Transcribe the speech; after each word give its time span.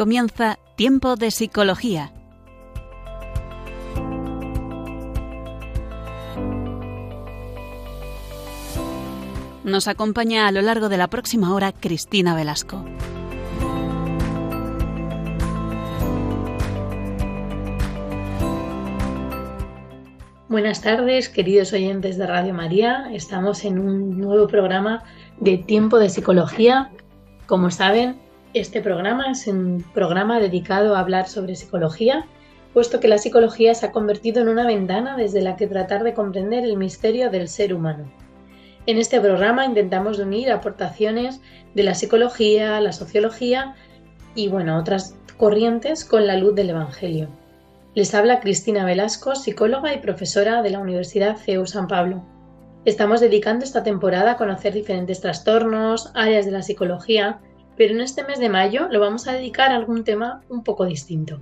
comienza 0.00 0.58
Tiempo 0.76 1.14
de 1.16 1.30
Psicología. 1.30 2.10
Nos 9.62 9.88
acompaña 9.88 10.48
a 10.48 10.52
lo 10.52 10.62
largo 10.62 10.88
de 10.88 10.96
la 10.96 11.08
próxima 11.08 11.54
hora 11.54 11.72
Cristina 11.72 12.34
Velasco. 12.34 12.82
Buenas 20.48 20.80
tardes, 20.80 21.28
queridos 21.28 21.74
oyentes 21.74 22.16
de 22.16 22.26
Radio 22.26 22.54
María. 22.54 23.10
Estamos 23.12 23.66
en 23.66 23.78
un 23.78 24.18
nuevo 24.18 24.46
programa 24.46 25.04
de 25.40 25.58
Tiempo 25.58 25.98
de 25.98 26.08
Psicología. 26.08 26.90
Como 27.46 27.70
saben, 27.70 28.29
este 28.52 28.80
programa 28.80 29.30
es 29.30 29.46
un 29.46 29.84
programa 29.94 30.40
dedicado 30.40 30.96
a 30.96 31.00
hablar 31.00 31.28
sobre 31.28 31.54
psicología, 31.54 32.26
puesto 32.72 32.98
que 32.98 33.08
la 33.08 33.18
psicología 33.18 33.74
se 33.74 33.86
ha 33.86 33.92
convertido 33.92 34.42
en 34.42 34.48
una 34.48 34.66
ventana 34.66 35.16
desde 35.16 35.40
la 35.40 35.56
que 35.56 35.66
tratar 35.66 36.02
de 36.02 36.14
comprender 36.14 36.64
el 36.64 36.76
misterio 36.76 37.30
del 37.30 37.48
ser 37.48 37.72
humano. 37.74 38.10
En 38.86 38.98
este 38.98 39.20
programa 39.20 39.66
intentamos 39.66 40.18
unir 40.18 40.50
aportaciones 40.50 41.40
de 41.74 41.82
la 41.82 41.94
psicología, 41.94 42.80
la 42.80 42.92
sociología 42.92 43.74
y 44.34 44.48
bueno, 44.48 44.78
otras 44.78 45.16
corrientes 45.36 46.04
con 46.04 46.26
la 46.26 46.36
luz 46.36 46.54
del 46.54 46.70
Evangelio. 46.70 47.28
Les 47.94 48.14
habla 48.14 48.40
Cristina 48.40 48.84
Velasco, 48.84 49.34
psicóloga 49.34 49.94
y 49.94 49.98
profesora 49.98 50.62
de 50.62 50.70
la 50.70 50.78
Universidad 50.78 51.36
CEU 51.36 51.66
San 51.66 51.88
Pablo. 51.88 52.24
Estamos 52.84 53.20
dedicando 53.20 53.64
esta 53.64 53.82
temporada 53.82 54.32
a 54.32 54.36
conocer 54.36 54.72
diferentes 54.72 55.20
trastornos, 55.20 56.10
áreas 56.14 56.46
de 56.46 56.52
la 56.52 56.62
psicología 56.62 57.40
pero 57.80 57.94
en 57.94 58.02
este 58.02 58.24
mes 58.24 58.38
de 58.38 58.50
mayo 58.50 58.88
lo 58.90 59.00
vamos 59.00 59.26
a 59.26 59.32
dedicar 59.32 59.72
a 59.72 59.76
algún 59.76 60.04
tema 60.04 60.42
un 60.50 60.62
poco 60.62 60.84
distinto. 60.84 61.40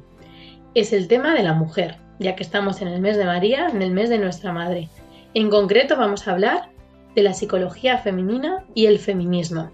Es 0.72 0.92
el 0.92 1.08
tema 1.08 1.34
de 1.34 1.42
la 1.42 1.52
mujer, 1.52 1.96
ya 2.20 2.36
que 2.36 2.44
estamos 2.44 2.80
en 2.80 2.86
el 2.86 3.00
mes 3.00 3.16
de 3.16 3.24
María, 3.24 3.66
en 3.66 3.82
el 3.82 3.90
mes 3.90 4.08
de 4.08 4.18
nuestra 4.18 4.52
madre. 4.52 4.88
En 5.34 5.50
concreto 5.50 5.96
vamos 5.96 6.28
a 6.28 6.30
hablar 6.30 6.70
de 7.16 7.24
la 7.24 7.34
psicología 7.34 7.98
femenina 7.98 8.64
y 8.72 8.86
el 8.86 9.00
feminismo. 9.00 9.72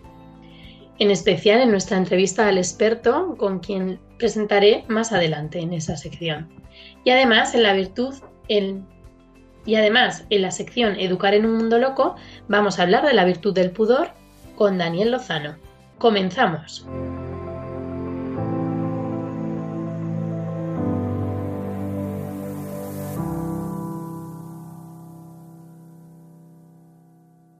En 0.98 1.10
especial 1.10 1.60
en 1.60 1.70
nuestra 1.70 1.98
entrevista 1.98 2.48
al 2.48 2.56
experto, 2.56 3.34
con 3.36 3.58
quien 3.58 4.00
presentaré 4.16 4.86
más 4.88 5.12
adelante 5.12 5.58
en 5.58 5.74
esa 5.74 5.98
sección. 5.98 6.48
Y 7.04 7.10
además 7.10 7.54
en 7.54 7.62
la 7.62 7.74
virtud 7.74 8.14
y 8.48 9.74
además 9.74 10.24
en 10.30 10.40
la 10.40 10.50
sección 10.50 10.98
Educar 10.98 11.34
en 11.34 11.44
un 11.44 11.58
mundo 11.58 11.78
loco 11.78 12.14
vamos 12.48 12.78
a 12.78 12.84
hablar 12.84 13.04
de 13.04 13.12
la 13.12 13.26
virtud 13.26 13.52
del 13.52 13.70
pudor 13.70 14.12
con 14.56 14.78
Daniel 14.78 15.10
Lozano. 15.10 15.56
Comenzamos. 15.98 16.86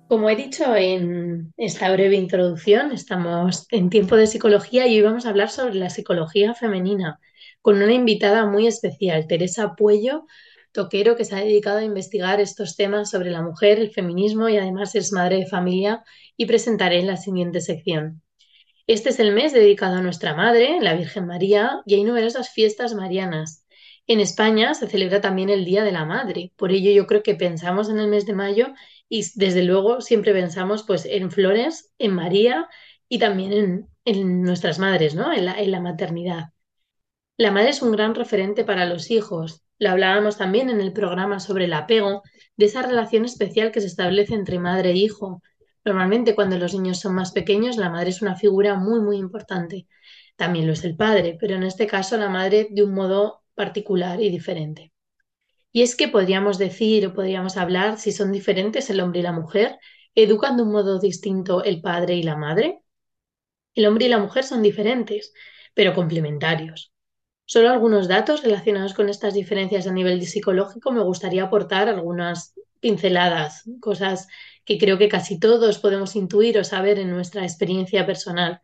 Como 0.07 0.31
he 0.31 0.37
dicho 0.37 0.77
en 0.77 1.53
esta 1.57 1.91
breve 1.91 2.17
introducción, 2.17 2.93
estamos 2.93 3.67
en 3.71 3.91
tiempo 3.91 4.17
de 4.17 4.27
psicología 4.27 4.87
y 4.87 4.97
hoy 4.97 5.03
vamos 5.03 5.27
a 5.27 5.31
hablar 5.31 5.51
sobre 5.51 5.75
la 5.75 5.91
psicología 5.91 6.55
femenina 6.55 7.19
con 7.63 7.83
una 7.83 7.95
invitada 7.95 8.47
muy 8.47 8.67
especial, 8.67 9.27
Teresa 9.27 9.75
Puello, 9.75 10.27
toquero 10.73 11.17
que 11.17 11.25
se 11.25 11.35
ha 11.35 11.39
dedicado 11.39 11.79
a 11.79 11.85
investigar 11.85 12.41
estos 12.41 12.77
temas 12.77 13.11
sobre 13.11 13.31
la 13.31 13.43
mujer, 13.43 13.79
el 13.79 13.91
feminismo 13.91 14.49
y 14.51 14.59
además 14.59 14.95
es 14.95 15.13
madre 15.13 15.39
de 15.39 15.47
familia 15.47 16.05
y 16.37 16.47
presentaré 16.47 17.01
en 17.01 17.07
la 17.07 17.17
siguiente 17.17 17.63
sección. 17.63 18.24
Este 18.87 19.09
es 19.09 19.19
el 19.19 19.33
mes 19.33 19.55
dedicado 19.55 19.97
a 19.97 20.03
nuestra 20.03 20.35
Madre, 20.35 20.79
la 20.81 20.93
Virgen 20.95 21.27
María, 21.27 21.81
y 21.87 21.95
hay 21.95 22.05
numerosas 22.05 22.51
fiestas 22.51 22.95
marianas. 22.95 23.65
En 24.07 24.21
España 24.21 24.75
se 24.75 24.87
celebra 24.89 25.23
también 25.23 25.49
el 25.49 25.65
Día 25.65 25.85
de 25.85 25.93
la 25.93 26.05
Madre, 26.05 26.53
por 26.57 26.71
ello 26.71 26.91
yo 26.91 27.07
creo 27.07 27.23
que 27.23 27.35
pensamos 27.35 27.89
en 27.89 27.99
el 27.99 28.09
mes 28.09 28.27
de 28.27 28.35
mayo 28.35 28.75
y 29.09 29.25
desde 29.37 29.63
luego 29.63 30.03
siempre 30.03 30.35
pensamos 30.35 30.83
pues 30.83 31.07
en 31.07 31.31
flores, 31.31 31.95
en 31.99 32.13
María 32.13 32.69
y 33.09 33.19
también 33.19 33.89
en, 34.05 34.43
nuestras 34.43 34.79
madres, 34.79 35.15
¿no? 35.15 35.33
En 35.33 35.47
la, 35.47 35.59
en 35.59 35.71
la 35.71 35.81
maternidad. 35.81 36.51
La 37.39 37.51
madre 37.51 37.71
es 37.71 37.81
un 37.81 37.93
gran 37.93 38.15
referente 38.15 38.65
para 38.65 38.85
los 38.85 39.11
hijos. 39.11 39.65
Lo 39.79 39.91
hablábamos 39.91 40.37
también 40.37 40.69
en 40.69 40.83
el 40.83 40.93
programa 40.93 41.41
sobre 41.41 41.65
el 41.65 41.73
apego, 41.73 42.23
de 42.57 42.67
esa 42.67 42.83
relación 42.83 43.25
especial 43.25 43.73
que 43.73 43.81
se 43.81 43.87
establece 43.87 44.35
entre 44.35 44.59
madre 44.59 44.91
e 44.91 44.97
hijo, 44.97 45.41
Normalmente 45.85 46.35
cuando 46.35 46.59
los 46.59 46.75
niños 46.75 47.01
son 47.01 47.15
más 47.15 47.33
pequeños, 47.33 47.77
la 47.77 47.91
madre 47.91 48.11
es 48.11 48.23
una 48.23 48.37
figura 48.37 48.75
muy, 48.75 49.01
muy 49.01 49.19
importante. 49.19 49.87
También 50.37 50.67
lo 50.67 50.73
es 50.73 50.85
el 50.85 50.97
padre, 50.97 51.37
pero 51.39 51.57
en 51.57 51.63
este 51.63 51.87
caso 51.87 52.17
la 52.17 52.29
madre 52.29 52.69
de 52.71 52.83
un 52.83 52.95
modo 52.95 53.43
particular 53.55 54.21
y 54.23 54.31
diferente. 54.31 54.93
Y 55.73 55.83
es 55.83 55.97
que 55.97 56.09
podríamos 56.09 56.57
decir 56.59 57.07
o 57.07 57.15
podríamos 57.15 57.57
hablar 57.57 57.99
si 57.99 58.13
son 58.13 58.33
diferentes 58.33 58.89
el 58.91 59.01
hombre 59.01 59.21
y 59.21 59.23
la 59.25 59.33
mujer, 59.33 59.79
educan 60.15 60.57
de 60.57 60.63
un 60.63 60.73
modo 60.73 60.99
distinto 61.01 61.65
el 61.65 61.81
padre 61.83 62.15
y 62.15 62.23
la 62.23 62.37
madre. 62.37 62.81
El 63.75 63.87
hombre 63.87 64.07
y 64.07 64.09
la 64.09 64.19
mujer 64.19 64.45
son 64.45 64.63
diferentes, 64.63 65.33
pero 65.75 65.95
complementarios. 65.95 66.93
Solo 67.45 67.71
algunos 67.71 68.09
datos 68.09 68.43
relacionados 68.43 68.95
con 68.95 69.09
estas 69.09 69.35
diferencias 69.35 69.87
a 69.87 69.93
nivel 69.93 70.25
psicológico 70.25 70.93
me 70.93 71.03
gustaría 71.03 71.45
aportar 71.45 71.89
algunas 71.89 72.55
pinceladas, 72.81 73.65
cosas 73.81 74.29
que 74.65 74.79
creo 74.79 74.99
que 74.99 75.09
casi 75.09 75.39
todos 75.39 75.79
podemos 75.79 76.17
intuir 76.17 76.59
o 76.59 76.65
saber 76.65 76.99
en 76.99 77.11
nuestra 77.11 77.43
experiencia 77.43 78.07
personal. 78.07 78.63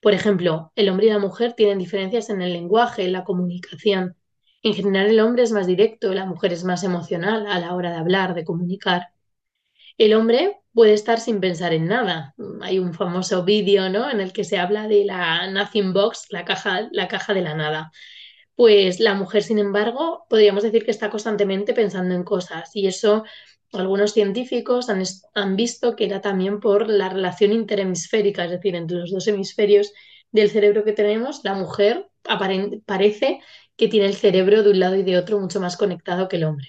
Por 0.00 0.14
ejemplo, 0.14 0.72
el 0.76 0.88
hombre 0.88 1.06
y 1.06 1.10
la 1.10 1.18
mujer 1.18 1.54
tienen 1.54 1.78
diferencias 1.78 2.30
en 2.30 2.42
el 2.42 2.52
lenguaje, 2.52 3.04
en 3.04 3.12
la 3.12 3.24
comunicación. 3.24 4.16
En 4.62 4.74
general 4.74 5.08
el 5.10 5.20
hombre 5.20 5.42
es 5.42 5.52
más 5.52 5.66
directo, 5.66 6.12
la 6.14 6.26
mujer 6.26 6.52
es 6.52 6.64
más 6.64 6.84
emocional 6.84 7.46
a 7.46 7.58
la 7.60 7.74
hora 7.74 7.90
de 7.90 7.98
hablar, 7.98 8.34
de 8.34 8.44
comunicar. 8.44 9.08
El 9.98 10.14
hombre 10.14 10.58
puede 10.72 10.94
estar 10.94 11.20
sin 11.20 11.40
pensar 11.40 11.72
en 11.72 11.86
nada. 11.86 12.34
Hay 12.62 12.78
un 12.78 12.94
famoso 12.94 13.44
vídeo 13.44 13.88
¿no? 13.90 14.10
en 14.10 14.20
el 14.20 14.32
que 14.32 14.44
se 14.44 14.58
habla 14.58 14.88
de 14.88 15.04
la 15.04 15.46
nothing 15.50 15.92
box, 15.92 16.26
la 16.30 16.44
caja, 16.44 16.88
la 16.92 17.08
caja 17.08 17.34
de 17.34 17.42
la 17.42 17.54
nada. 17.54 17.92
Pues 18.54 19.00
la 19.00 19.14
mujer, 19.14 19.42
sin 19.42 19.58
embargo, 19.58 20.26
podríamos 20.28 20.62
decir 20.62 20.84
que 20.84 20.90
está 20.90 21.10
constantemente 21.10 21.74
pensando 21.74 22.14
en 22.14 22.24
cosas 22.24 22.70
y 22.74 22.86
eso 22.86 23.24
algunos 23.72 24.12
científicos 24.12 24.88
han, 24.88 25.56
visto 25.56 25.96
que 25.96 26.04
era 26.06 26.20
también 26.20 26.60
por 26.60 26.88
la 26.88 27.08
relación 27.08 27.52
interhemisférica, 27.52 28.44
es 28.44 28.50
decir, 28.50 28.74
entre 28.76 28.98
los 28.98 29.10
dos 29.10 29.26
hemisferios 29.28 29.92
del 30.32 30.50
cerebro 30.50 30.84
que 30.84 30.92
tenemos, 30.92 31.40
la 31.44 31.54
mujer 31.54 32.08
parece 32.86 33.40
que 33.76 33.88
tiene 33.88 34.06
el 34.06 34.14
cerebro 34.14 34.62
de 34.62 34.70
un 34.70 34.80
lado 34.80 34.96
y 34.96 35.02
de 35.02 35.18
otro 35.18 35.40
mucho 35.40 35.60
más 35.60 35.76
conectado 35.76 36.28
que 36.28 36.36
el 36.36 36.44
hombre. 36.44 36.68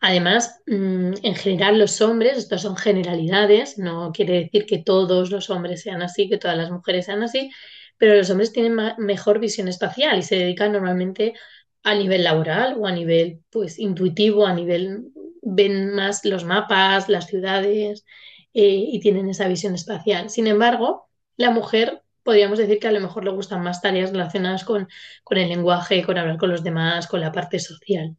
Además, 0.00 0.60
mm, 0.66 1.14
en 1.22 1.34
general 1.34 1.78
los 1.78 2.00
hombres, 2.00 2.36
estas 2.38 2.62
son 2.62 2.76
generalidades, 2.76 3.78
no 3.78 4.12
quiere 4.12 4.34
decir 4.44 4.66
que 4.66 4.78
todos 4.78 5.30
los 5.30 5.50
hombres 5.50 5.82
sean 5.82 6.02
así, 6.02 6.28
que 6.28 6.38
todas 6.38 6.56
las 6.56 6.70
mujeres 6.70 7.06
sean 7.06 7.22
así, 7.22 7.50
pero 7.96 8.14
los 8.14 8.28
hombres 8.30 8.52
tienen 8.52 8.76
mejor 8.98 9.38
visión 9.40 9.68
espacial 9.68 10.18
y 10.18 10.22
se 10.22 10.36
dedican 10.36 10.72
normalmente 10.72 11.34
a 11.82 11.94
nivel 11.94 12.24
laboral 12.24 12.76
o 12.78 12.86
a 12.86 12.92
nivel 12.92 13.40
pues 13.50 13.78
intuitivo, 13.78 14.46
a 14.46 14.54
nivel 14.54 15.12
ven 15.44 15.94
más 15.94 16.24
los 16.24 16.44
mapas, 16.44 17.08
las 17.08 17.26
ciudades 17.26 18.04
eh, 18.52 18.84
y 18.88 19.00
tienen 19.00 19.28
esa 19.28 19.48
visión 19.48 19.74
espacial. 19.74 20.30
Sin 20.30 20.46
embargo, 20.46 21.08
la 21.36 21.50
mujer 21.50 22.02
podríamos 22.22 22.58
decir 22.58 22.78
que 22.80 22.88
a 22.88 22.92
lo 22.92 23.00
mejor 23.00 23.24
le 23.24 23.30
gustan 23.30 23.62
más 23.62 23.80
tareas 23.82 24.10
relacionadas 24.10 24.64
con, 24.64 24.88
con 25.22 25.38
el 25.38 25.48
lenguaje, 25.48 26.02
con 26.04 26.18
hablar 26.18 26.38
con 26.38 26.50
los 26.50 26.64
demás, 26.64 27.06
con 27.06 27.20
la 27.20 27.32
parte 27.32 27.58
social. 27.60 28.16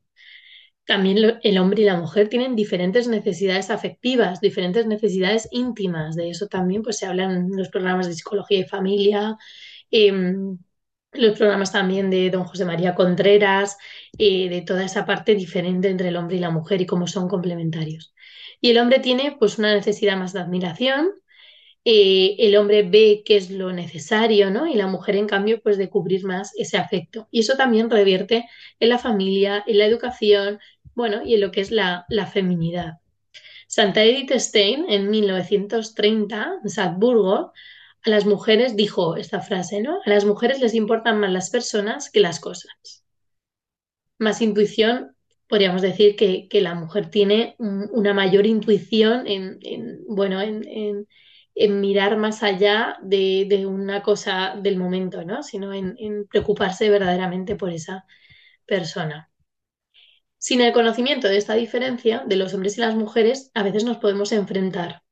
También 0.85 1.39
el 1.41 1.57
hombre 1.57 1.81
y 1.81 1.85
la 1.85 1.97
mujer 1.97 2.29
tienen 2.29 2.55
diferentes 2.55 3.07
necesidades 3.07 3.71
afectivas, 3.71 4.39
diferentes 4.39 4.85
necesidades 4.85 5.47
íntimas. 5.51 6.15
De 6.15 6.29
eso 6.29 6.47
también 6.47 6.83
pues, 6.83 6.99
se 6.99 7.07
hablan 7.07 7.31
en 7.31 7.57
los 7.57 7.69
programas 7.69 8.07
de 8.07 8.13
psicología 8.13 8.59
y 8.59 8.65
familia, 8.65 9.35
em, 9.89 10.59
los 11.17 11.37
programas 11.37 11.71
también 11.71 12.09
de 12.09 12.29
don 12.29 12.45
José 12.45 12.65
María 12.65 12.95
Contreras, 12.95 13.77
eh, 14.17 14.49
de 14.49 14.61
toda 14.61 14.85
esa 14.85 15.05
parte 15.05 15.35
diferente 15.35 15.89
entre 15.89 16.09
el 16.09 16.17
hombre 16.17 16.37
y 16.37 16.39
la 16.39 16.49
mujer 16.51 16.81
y 16.81 16.85
cómo 16.85 17.07
son 17.07 17.27
complementarios. 17.27 18.13
Y 18.61 18.71
el 18.71 18.77
hombre 18.79 18.99
tiene 18.99 19.35
pues 19.37 19.57
una 19.57 19.73
necesidad 19.73 20.17
más 20.17 20.33
de 20.33 20.39
admiración, 20.39 21.11
eh, 21.87 22.35
el 22.39 22.57
hombre 22.57 22.81
ve 22.81 23.21
qué 23.23 23.37
es 23.37 23.51
lo 23.51 23.71
necesario, 23.71 24.49
¿no? 24.49 24.65
Y 24.65 24.73
la 24.73 24.87
mujer, 24.87 25.15
en 25.17 25.27
cambio, 25.27 25.61
pues 25.61 25.77
de 25.77 25.89
cubrir 25.89 26.25
más 26.25 26.51
ese 26.57 26.77
afecto. 26.77 27.27
Y 27.29 27.41
eso 27.41 27.55
también 27.57 27.91
revierte 27.91 28.45
en 28.79 28.89
la 28.89 28.97
familia, 28.97 29.63
en 29.67 29.77
la 29.77 29.85
educación, 29.85 30.59
bueno, 30.95 31.21
y 31.23 31.35
en 31.35 31.41
lo 31.41 31.51
que 31.51 31.61
es 31.61 31.69
la, 31.69 32.05
la 32.09 32.25
feminidad. 32.25 32.93
Santa 33.67 34.03
Edith 34.03 34.31
Stein, 34.31 34.85
en 34.89 35.11
1930, 35.11 36.59
en 36.63 36.69
Salzburgo, 36.69 37.51
a 38.05 38.09
las 38.09 38.25
mujeres 38.25 38.75
dijo 38.75 39.17
esta 39.17 39.41
frase, 39.41 39.81
¿no? 39.81 39.99
A 40.05 40.09
las 40.09 40.25
mujeres 40.25 40.59
les 40.59 40.75
importan 40.75 41.19
más 41.19 41.31
las 41.31 41.49
personas 41.49 42.09
que 42.11 42.19
las 42.19 42.39
cosas. 42.39 43.03
Más 44.19 44.41
intuición, 44.41 45.15
podríamos 45.47 45.81
decir 45.81 46.15
que, 46.15 46.47
la 46.61 46.75
mujer 46.75 47.09
tiene 47.09 47.55
una 47.57 48.13
mayor 48.13 48.45
intuición 48.45 49.27
en, 49.27 49.59
bueno, 50.07 50.41
en, 50.41 51.07
en 51.55 51.79
mirar 51.79 52.17
más 52.17 52.43
allá 52.43 52.97
de, 53.01 53.65
una 53.65 54.03
cosa 54.03 54.55
del 54.61 54.77
momento, 54.77 55.23
¿no? 55.23 55.41
Sino 55.41 55.73
en 55.73 56.27
preocuparse 56.27 56.89
verdaderamente 56.89 57.55
por 57.55 57.71
esa 57.71 58.05
persona. 58.65 59.31
Sin 60.37 60.61
el 60.61 60.73
conocimiento 60.73 61.27
de 61.27 61.37
esta 61.37 61.55
diferencia 61.55 62.23
de 62.27 62.35
los 62.35 62.53
hombres 62.53 62.77
y 62.77 62.81
las 62.81 62.93
mujeres, 62.93 63.49
a 63.55 63.63
veces 63.63 63.83
nos 63.83 63.97
podemos 63.97 64.31
enfrentar. 64.31 65.04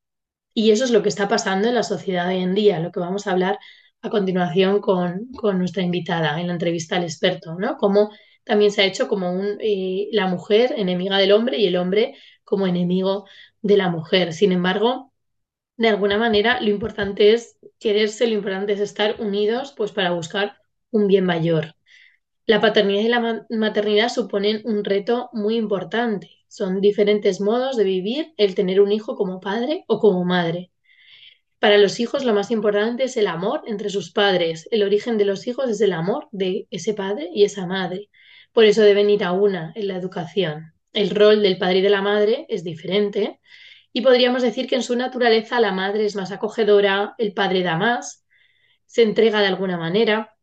Y 0.54 0.70
eso 0.70 0.84
es 0.84 0.90
lo 0.92 1.02
que 1.02 1.08
está 1.08 1.28
pasando 1.28 1.68
en 1.68 1.74
la 1.74 1.82
sociedad 1.82 2.28
hoy 2.28 2.38
en 2.38 2.54
día, 2.54 2.80
lo 2.80 2.92
que 2.92 3.00
vamos 3.00 3.26
a 3.26 3.32
hablar 3.32 3.58
a 4.02 4.10
continuación 4.10 4.80
con, 4.80 5.28
nuestra 5.58 5.82
invitada 5.82 6.40
en 6.40 6.46
la 6.48 6.52
entrevista 6.52 6.96
al 6.96 7.04
experto, 7.04 7.54
¿no? 7.56 7.76
Cómo 7.76 8.10
también 8.44 8.70
se 8.70 8.82
ha 8.82 8.84
hecho 8.84 9.08
como 9.08 9.42
eh, 9.60 10.08
la 10.12 10.26
mujer 10.28 10.74
enemiga 10.76 11.18
del 11.18 11.32
hombre 11.32 11.58
y 11.58 11.66
el 11.66 11.76
hombre 11.76 12.14
como 12.44 12.66
enemigo 12.66 13.26
de 13.62 13.76
la 13.76 13.88
mujer. 13.88 14.32
Sin 14.32 14.52
embargo, 14.52 15.12
de 15.76 15.88
alguna 15.88 16.18
manera 16.18 16.60
lo 16.60 16.70
importante 16.70 17.32
es 17.32 17.58
quererse, 17.78 18.26
lo 18.26 18.34
importante 18.34 18.74
es 18.74 18.80
estar 18.80 19.20
unidos 19.20 19.74
pues 19.76 19.92
para 19.92 20.12
buscar 20.12 20.58
un 20.90 21.08
bien 21.08 21.24
mayor. 21.24 21.74
La 22.46 22.60
paternidad 22.60 23.02
y 23.02 23.08
la 23.08 23.46
maternidad 23.50 24.10
suponen 24.10 24.60
un 24.64 24.84
reto 24.84 25.30
muy 25.32 25.56
importante. 25.56 26.30
Son 26.54 26.80
diferentes 26.80 27.40
modos 27.40 27.76
de 27.76 27.82
vivir 27.82 28.32
el 28.36 28.54
tener 28.54 28.80
un 28.80 28.92
hijo 28.92 29.16
como 29.16 29.40
padre 29.40 29.84
o 29.88 29.98
como 29.98 30.24
madre. 30.24 30.70
Para 31.58 31.78
los 31.78 31.98
hijos 31.98 32.24
lo 32.24 32.32
más 32.32 32.52
importante 32.52 33.02
es 33.02 33.16
el 33.16 33.26
amor 33.26 33.62
entre 33.66 33.90
sus 33.90 34.12
padres. 34.12 34.68
El 34.70 34.84
origen 34.84 35.18
de 35.18 35.24
los 35.24 35.48
hijos 35.48 35.68
es 35.68 35.80
el 35.80 35.92
amor 35.92 36.28
de 36.30 36.68
ese 36.70 36.94
padre 36.94 37.28
y 37.34 37.42
esa 37.42 37.66
madre. 37.66 38.08
Por 38.52 38.66
eso 38.66 38.82
deben 38.82 39.10
ir 39.10 39.24
a 39.24 39.32
una 39.32 39.72
en 39.74 39.88
la 39.88 39.96
educación. 39.96 40.74
El 40.92 41.10
rol 41.10 41.42
del 41.42 41.58
padre 41.58 41.78
y 41.78 41.82
de 41.82 41.90
la 41.90 42.02
madre 42.02 42.46
es 42.48 42.62
diferente 42.62 43.40
y 43.92 44.02
podríamos 44.02 44.40
decir 44.40 44.68
que 44.68 44.76
en 44.76 44.84
su 44.84 44.94
naturaleza 44.94 45.58
la 45.58 45.72
madre 45.72 46.06
es 46.06 46.14
más 46.14 46.30
acogedora, 46.30 47.16
el 47.18 47.34
padre 47.34 47.64
da 47.64 47.76
más, 47.76 48.24
se 48.86 49.02
entrega 49.02 49.40
de 49.40 49.48
alguna 49.48 49.76
manera 49.76 50.33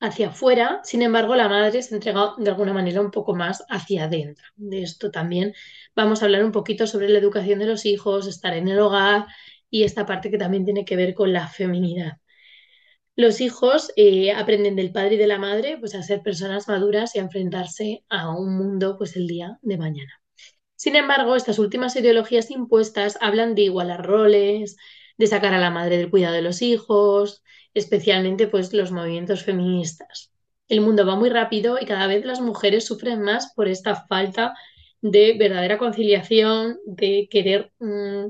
hacia 0.00 0.28
afuera, 0.28 0.80
sin 0.84 1.02
embargo 1.02 1.34
la 1.34 1.48
madre 1.48 1.82
se 1.82 1.94
entrega 1.94 2.34
de 2.38 2.50
alguna 2.50 2.72
manera 2.72 3.00
un 3.00 3.10
poco 3.10 3.34
más 3.34 3.64
hacia 3.68 4.04
adentro. 4.04 4.44
De 4.56 4.82
esto 4.82 5.10
también 5.10 5.54
vamos 5.96 6.22
a 6.22 6.26
hablar 6.26 6.44
un 6.44 6.52
poquito 6.52 6.86
sobre 6.86 7.08
la 7.08 7.18
educación 7.18 7.58
de 7.58 7.66
los 7.66 7.84
hijos, 7.86 8.26
estar 8.26 8.54
en 8.54 8.68
el 8.68 8.78
hogar 8.78 9.26
y 9.70 9.84
esta 9.84 10.06
parte 10.06 10.30
que 10.30 10.38
también 10.38 10.64
tiene 10.64 10.84
que 10.84 10.96
ver 10.96 11.14
con 11.14 11.32
la 11.32 11.48
feminidad. 11.48 12.18
Los 13.16 13.40
hijos 13.40 13.90
eh, 13.96 14.30
aprenden 14.32 14.76
del 14.76 14.92
padre 14.92 15.16
y 15.16 15.18
de 15.18 15.26
la 15.26 15.38
madre 15.38 15.76
pues, 15.78 15.96
a 15.96 16.04
ser 16.04 16.22
personas 16.22 16.68
maduras 16.68 17.16
y 17.16 17.18
a 17.18 17.22
enfrentarse 17.22 18.04
a 18.08 18.30
un 18.30 18.56
mundo 18.56 18.96
pues, 18.96 19.16
el 19.16 19.26
día 19.26 19.58
de 19.62 19.76
mañana. 19.76 20.22
Sin 20.76 20.94
embargo, 20.94 21.34
estas 21.34 21.58
últimas 21.58 21.96
ideologías 21.96 22.52
impuestas 22.52 23.18
hablan 23.20 23.56
de 23.56 23.62
igualar 23.62 24.06
roles, 24.06 24.76
de 25.16 25.26
sacar 25.26 25.52
a 25.52 25.58
la 25.58 25.70
madre 25.70 25.96
del 25.98 26.10
cuidado 26.10 26.34
de 26.36 26.42
los 26.42 26.62
hijos, 26.62 27.42
especialmente 27.78 28.48
pues, 28.48 28.72
los 28.72 28.92
movimientos 28.92 29.44
feministas. 29.44 30.32
El 30.68 30.80
mundo 30.82 31.06
va 31.06 31.16
muy 31.16 31.30
rápido 31.30 31.78
y 31.80 31.86
cada 31.86 32.06
vez 32.06 32.24
las 32.24 32.40
mujeres 32.40 32.84
sufren 32.84 33.22
más 33.22 33.52
por 33.54 33.68
esta 33.68 34.06
falta 34.06 34.54
de 35.00 35.36
verdadera 35.38 35.78
conciliación, 35.78 36.78
de 36.84 37.28
querer 37.30 37.72
mm, 37.78 38.26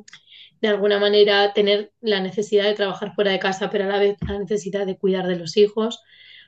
de 0.61 0.69
alguna 0.69 0.99
manera 0.99 1.53
tener 1.53 1.93
la 2.01 2.21
necesidad 2.21 2.65
de 2.65 2.75
trabajar 2.75 3.15
fuera 3.15 3.33
de 3.33 3.39
casa, 3.39 3.71
pero 3.71 3.85
a 3.85 3.89
la 3.89 3.99
vez 3.99 4.17
la 4.27 4.39
necesidad 4.39 4.87
de 4.87 4.99
cuidar 4.99 5.27
de 5.27 5.37
los 5.37 5.57
hijos. 5.57 6.01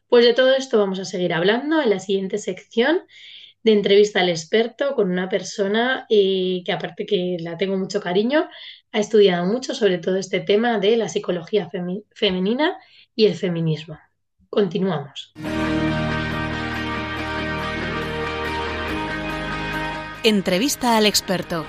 Pues 0.09 0.25
de 0.25 0.35
todo 0.35 0.55
esto 0.55 0.79
vamos 0.79 0.99
a 0.99 1.05
seguir 1.05 1.33
hablando 1.33 1.81
en 1.81 1.91
la 1.91 2.01
siguiente 2.01 2.39
sección 2.39 3.03
de 3.63 3.73
entrevista 3.73 4.21
al 4.21 4.29
experto 4.31 4.95
con 4.95 5.11
una 5.11 5.29
persona 5.29 6.07
eh, 6.09 6.63
que 6.65 6.73
aparte 6.73 7.07
que 7.07 7.37
la 7.41 7.57
tengo 7.57 7.77
mucho 7.77 8.01
cariño, 8.01 8.49
ha 8.93 8.99
estudiado 8.99 9.47
mucho 9.47 9.75
sobre 9.75 9.99
todo 9.99 10.17
este 10.17 10.41
tema 10.41 10.79
de 10.79 10.97
la 10.97 11.09
psicología 11.09 11.71
femenina 12.15 12.77
y 13.15 13.27
el 13.27 13.35
feminismo. 13.35 13.99
Continuamos. 14.49 15.33
Entrevista 20.23 20.97
al 20.97 21.07
experto. 21.07 21.65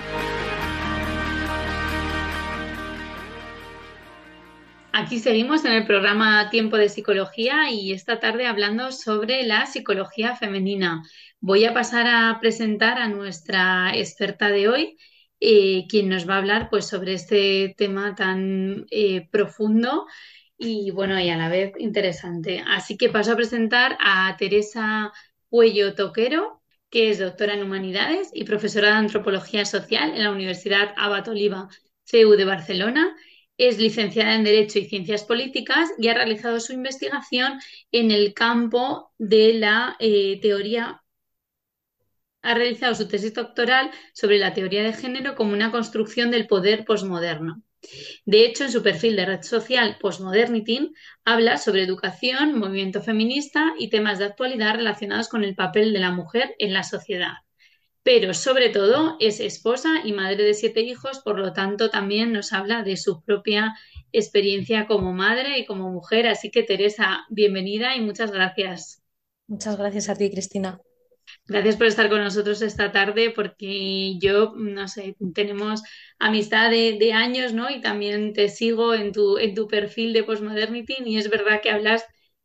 Aquí 4.94 5.18
seguimos 5.20 5.64
en 5.64 5.72
el 5.72 5.86
programa 5.86 6.50
Tiempo 6.50 6.76
de 6.76 6.90
Psicología 6.90 7.70
y 7.70 7.92
esta 7.92 8.20
tarde 8.20 8.46
hablando 8.46 8.92
sobre 8.92 9.42
la 9.44 9.64
psicología 9.66 10.36
femenina. 10.36 11.02
Voy 11.40 11.64
a 11.64 11.72
pasar 11.72 12.06
a 12.06 12.38
presentar 12.40 12.98
a 12.98 13.08
nuestra 13.08 13.96
experta 13.96 14.50
de 14.50 14.68
hoy, 14.68 14.98
eh, 15.44 15.86
quien 15.88 16.08
nos 16.08 16.28
va 16.28 16.34
a 16.36 16.38
hablar 16.38 16.68
pues, 16.70 16.86
sobre 16.86 17.14
este 17.14 17.74
tema 17.76 18.14
tan 18.14 18.86
eh, 18.90 19.28
profundo 19.30 20.06
y 20.56 20.92
bueno, 20.92 21.18
y 21.20 21.30
a 21.30 21.36
la 21.36 21.48
vez 21.48 21.72
interesante. 21.78 22.62
Así 22.66 22.96
que 22.96 23.08
paso 23.08 23.32
a 23.32 23.36
presentar 23.36 23.98
a 24.00 24.36
Teresa 24.38 25.12
Cuello 25.48 25.94
Toquero, 25.94 26.62
que 26.90 27.10
es 27.10 27.18
doctora 27.18 27.54
en 27.54 27.62
Humanidades 27.64 28.30
y 28.32 28.44
profesora 28.44 28.88
de 28.88 28.94
Antropología 28.94 29.64
Social 29.64 30.14
en 30.14 30.22
la 30.22 30.30
Universidad 30.30 30.94
Abat 30.96 31.26
Oliva 31.28 31.68
CEU 32.04 32.36
de 32.36 32.44
Barcelona 32.44 33.16
es 33.56 33.78
licenciada 33.78 34.34
en 34.34 34.44
Derecho 34.44 34.78
y 34.78 34.86
Ciencias 34.86 35.24
Políticas 35.24 35.90
y 35.98 36.08
ha 36.08 36.14
realizado 36.14 36.58
su 36.60 36.72
investigación 36.72 37.60
en 37.90 38.10
el 38.10 38.34
campo 38.34 39.12
de 39.18 39.54
la 39.54 39.96
eh, 39.98 40.40
teoría. 40.40 41.01
Ha 42.42 42.54
realizado 42.54 42.94
su 42.94 43.08
tesis 43.08 43.34
doctoral 43.34 43.90
sobre 44.12 44.38
la 44.38 44.52
teoría 44.52 44.82
de 44.82 44.92
género 44.92 45.34
como 45.34 45.52
una 45.52 45.70
construcción 45.70 46.30
del 46.30 46.46
poder 46.46 46.84
posmoderno. 46.84 47.62
De 48.24 48.44
hecho, 48.44 48.64
en 48.64 48.72
su 48.72 48.82
perfil 48.82 49.16
de 49.16 49.26
red 49.26 49.42
social 49.42 49.96
Postmodernity 50.00 50.92
habla 51.24 51.56
sobre 51.56 51.82
educación, 51.82 52.58
movimiento 52.58 53.02
feminista 53.02 53.74
y 53.78 53.90
temas 53.90 54.18
de 54.18 54.26
actualidad 54.26 54.76
relacionados 54.76 55.28
con 55.28 55.42
el 55.42 55.54
papel 55.54 55.92
de 55.92 55.98
la 55.98 56.12
mujer 56.12 56.54
en 56.58 56.72
la 56.72 56.84
sociedad 56.84 57.34
pero 58.02 58.34
sobre 58.34 58.68
todo 58.70 59.16
es 59.20 59.40
esposa 59.40 60.00
y 60.04 60.12
madre 60.12 60.42
de 60.44 60.54
siete 60.54 60.80
hijos, 60.80 61.20
por 61.20 61.38
lo 61.38 61.52
tanto 61.52 61.90
también 61.90 62.32
nos 62.32 62.52
habla 62.52 62.82
de 62.82 62.96
su 62.96 63.22
propia 63.22 63.74
experiencia 64.12 64.86
como 64.86 65.12
madre 65.12 65.58
y 65.58 65.66
como 65.66 65.90
mujer. 65.90 66.26
Así 66.26 66.50
que 66.50 66.62
Teresa, 66.62 67.24
bienvenida 67.30 67.96
y 67.96 68.00
muchas 68.00 68.32
gracias. 68.32 69.02
Muchas 69.46 69.76
gracias 69.76 70.08
a 70.08 70.16
ti, 70.16 70.30
Cristina. 70.30 70.80
Gracias 71.46 71.76
por 71.76 71.86
estar 71.86 72.08
con 72.08 72.22
nosotros 72.22 72.62
esta 72.62 72.92
tarde, 72.92 73.30
porque 73.30 74.18
yo, 74.18 74.54
no 74.56 74.88
sé, 74.88 75.16
tenemos 75.34 75.82
amistad 76.18 76.70
de, 76.70 77.12
años, 77.12 77.52
¿no? 77.52 77.70
Y 77.70 77.80
también 77.80 78.32
te 78.32 78.48
sigo 78.48 78.94
en 78.94 79.12
tu, 79.12 79.38
en 79.38 79.54
tu 79.54 79.66
perfil 79.66 80.12
de 80.12 80.24
Postmodernity 80.24 80.96
y 81.04 81.16
es 81.18 81.28
verdad 81.30 81.60
que 81.62 81.70
hablas 81.70 82.04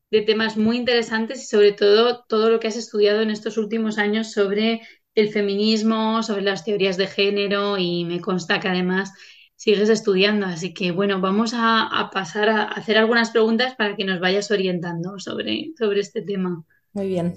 de 0.10 0.22
temas 0.22 0.58
muy 0.58 0.78
interesantes 0.78 1.44
y 1.44 1.46
sobre 1.48 1.74
todo 1.74 2.26
todo 2.28 2.50
lo 2.50 2.60
que 2.60 2.68
has 2.68 2.78
estudiado 2.78 3.22
en 3.22 3.30
estos 3.30 3.58
últimos 3.58 3.98
años 3.98 4.32
sobre 4.32 4.82
el 5.16 5.30
feminismo, 5.30 6.24
sobre 6.24 6.44
las 6.44 6.64
teorías 6.64 6.96
de 6.96 7.08
género 7.08 7.78
y 7.78 8.06
me 8.06 8.22
consta 8.22 8.60
que 8.60 8.68
además 8.68 9.12
sigues 9.56 9.90
estudiando. 9.90 10.46
Así 10.46 10.74
que 10.74 10.92
bueno, 10.92 11.20
vamos 11.20 11.54
a, 11.56 12.10
pasar 12.14 12.50
a 12.50 12.64
hacer 12.64 12.98
algunas 12.98 13.32
preguntas 13.32 13.76
para 13.76 13.96
que 13.96 14.06
nos 14.06 14.20
vayas 14.20 14.50
orientando 14.52 15.20
sobre, 15.20 15.72
sobre 15.78 16.00
este 16.00 16.22
tema. 16.22 16.64
Muy 16.94 17.08
bien. 17.08 17.36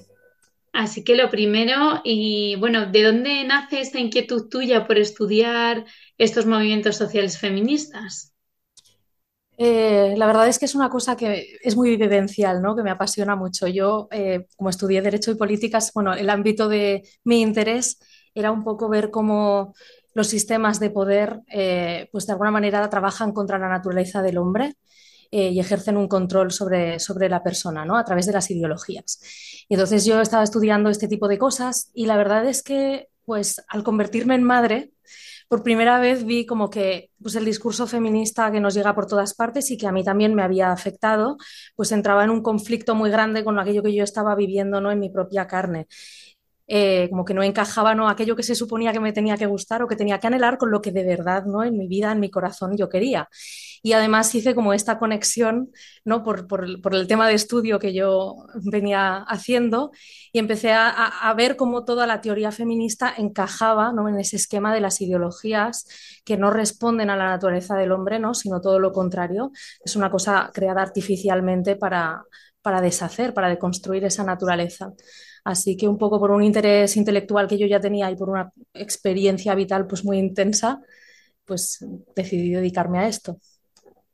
Así 0.73 1.03
que 1.03 1.17
lo 1.17 1.31
primero, 1.31 2.01
y 2.05 2.57
bueno, 2.57 2.87
¿de 2.87 3.03
dónde 3.03 3.45
nace 3.45 3.81
esta 3.81 3.99
inquietud 3.99 4.49
tuya 4.49 4.87
por 4.87 4.99
estudiar 4.99 5.85
estos 6.17 6.47
movimientos 6.47 6.97
sociales 6.97 7.39
feministas? 7.39 8.35
Eh, 9.63 10.15
la 10.17 10.27
verdad 10.27 10.49
es 10.49 10.59
que 10.59 10.65
es 10.65 10.75
una 10.75 10.89
cosa 10.89 11.17
que 11.17 11.59
es 11.63 11.77
muy 11.77 11.97
vivencial, 11.97 12.63
¿no? 12.63 12.75
que 12.75 12.83
me 12.83 12.91
apasiona 12.91 13.37
mucho. 13.37 13.67
Yo, 13.67 14.09
eh, 14.11 14.47
como 14.57 14.71
estudié 14.71 15.03
Derecho 15.03 15.33
y 15.33 15.35
Políticas, 15.35 15.93
bueno, 15.93 16.15
el 16.15 16.31
ámbito 16.31 16.69
de 16.69 17.03
mi 17.25 17.43
interés 17.43 17.99
era 18.35 18.53
un 18.53 18.65
poco 18.65 18.89
ver 18.89 19.11
cómo 19.11 19.75
los 20.15 20.29
sistemas 20.29 20.81
de 20.81 20.91
poder, 20.91 21.41
eh, 21.49 22.09
pues 22.13 22.27
de 22.27 22.33
alguna 22.33 22.51
manera 22.53 22.89
trabajan 22.89 23.33
contra 23.33 23.59
la 23.59 23.69
naturaleza 23.69 24.23
del 24.23 24.39
hombre 24.39 24.77
y 25.31 25.61
ejercen 25.61 25.97
un 25.97 26.09
control 26.09 26.51
sobre, 26.53 26.99
sobre 26.99 27.29
la 27.29 27.43
persona, 27.43 27.85
¿no? 27.85 27.97
A 27.97 28.05
través 28.05 28.27
de 28.27 28.33
las 28.33 28.51
ideologías. 28.51 29.21
Y 29.69 29.75
entonces 29.75 30.05
yo 30.05 30.21
estaba 30.21 30.43
estudiando 30.45 30.91
este 30.91 31.09
tipo 31.09 31.29
de 31.29 31.39
cosas 31.39 31.91
y 31.95 32.07
la 32.07 32.17
verdad 32.17 32.45
es 32.47 32.63
que, 32.63 33.09
pues, 33.25 33.63
al 33.69 33.85
convertirme 33.85 34.35
en 34.35 34.43
madre, 34.43 34.93
por 35.49 35.63
primera 35.63 35.99
vez 36.01 36.25
vi 36.25 36.47
como 36.47 36.71
que 36.71 37.11
pues, 37.21 37.35
el 37.35 37.45
discurso 37.45 37.87
feminista 37.87 38.51
que 38.53 38.61
nos 38.61 38.75
llega 38.75 38.95
por 38.95 39.07
todas 39.07 39.35
partes 39.35 39.71
y 39.71 39.77
que 39.79 39.87
a 39.87 39.93
mí 39.93 40.05
también 40.05 40.35
me 40.35 40.43
había 40.43 40.73
afectado, 40.73 41.37
pues 41.77 41.93
entraba 41.93 42.25
en 42.25 42.31
un 42.31 42.43
conflicto 42.43 42.95
muy 42.95 43.11
grande 43.11 43.45
con 43.45 43.59
aquello 43.59 43.83
que 43.83 43.95
yo 43.95 44.05
estaba 44.05 44.35
viviendo 44.37 44.81
¿no? 44.81 44.91
en 44.93 45.01
mi 45.01 45.11
propia 45.11 45.47
carne. 45.47 45.87
eh, 46.69 47.09
como 47.11 47.25
que 47.25 47.35
no 47.35 47.43
encajaba 47.43 47.95
¿no? 47.95 48.09
aquello 48.09 48.37
que 48.37 48.43
se 48.45 48.55
suponía 48.55 48.93
que 48.93 49.01
me 49.01 49.13
tenía 49.13 49.37
que 49.37 49.47
gustar 49.47 49.83
o 49.83 49.89
que 49.89 49.97
tenía 49.97 50.21
que 50.21 50.29
anhelar 50.29 50.57
con 50.59 50.71
lo 50.71 50.81
que 50.81 50.93
de 50.93 51.05
verdad 51.05 51.45
¿no? 51.47 51.65
en 51.65 51.77
mi 51.77 51.89
vida, 51.89 52.13
en 52.13 52.21
mi 52.21 52.31
corazón 52.31 52.77
yo 52.77 52.89
quería. 52.89 53.29
Y 53.83 53.93
además 53.93 54.35
hice 54.35 54.55
como 54.55 54.73
esta 54.73 54.99
conexión 54.99 55.71
¿no? 56.05 56.23
por, 56.23 56.47
el 56.93 57.07
tema 57.07 57.29
de 57.29 57.35
estudio 57.35 57.79
que 57.79 57.95
yo 57.95 58.37
venía 58.71 59.19
haciendo 59.29 59.91
y 60.33 60.39
empecé 60.39 60.73
a, 60.73 60.89
a, 60.89 61.35
ver 61.35 61.57
cómo 61.57 61.85
toda 61.85 62.07
la 62.07 62.21
teoría 62.21 62.53
feminista 62.53 63.15
encajaba 63.17 63.93
¿no? 63.93 64.09
en 64.09 64.19
ese 64.19 64.37
esquema 64.37 64.75
de 64.75 64.81
las 64.81 65.01
ideologías 65.01 65.87
que 66.25 66.37
no 66.37 66.51
responden 66.51 67.11
a 67.11 67.17
la 67.17 67.27
naturaleza 67.27 67.77
del 67.77 67.93
hombre, 67.93 68.19
¿no? 68.19 68.35
sino 68.35 68.61
todo 68.61 68.79
lo 68.79 68.93
contrario. 68.93 69.53
Es 69.85 69.97
una 69.97 70.11
cosa 70.11 70.51
creada 70.53 70.83
artificialmente 70.83 71.77
para, 71.77 72.25
para 72.63 72.81
deshacer, 72.81 73.35
para 73.35 73.49
deconstruir 73.49 74.05
esa 74.05 74.25
naturaleza. 74.25 74.93
Así 75.45 75.77
que 75.77 75.89
un 75.89 75.99
poco 75.99 76.19
por 76.21 76.31
un 76.31 76.43
interés 76.43 76.97
intelectual 76.97 77.49
que 77.49 77.59
yo 77.59 77.67
ya 77.67 77.81
tenía 77.81 78.11
y 78.11 78.17
por 78.17 78.31
una 78.31 78.53
experiencia 78.75 79.55
vital 79.55 79.87
pues 79.87 80.05
muy 80.05 80.19
intensa, 80.19 80.81
pues 81.45 81.85
decidí 82.15 82.51
dedicarme 82.53 82.99
a 83.01 83.09
esto. 83.09 83.39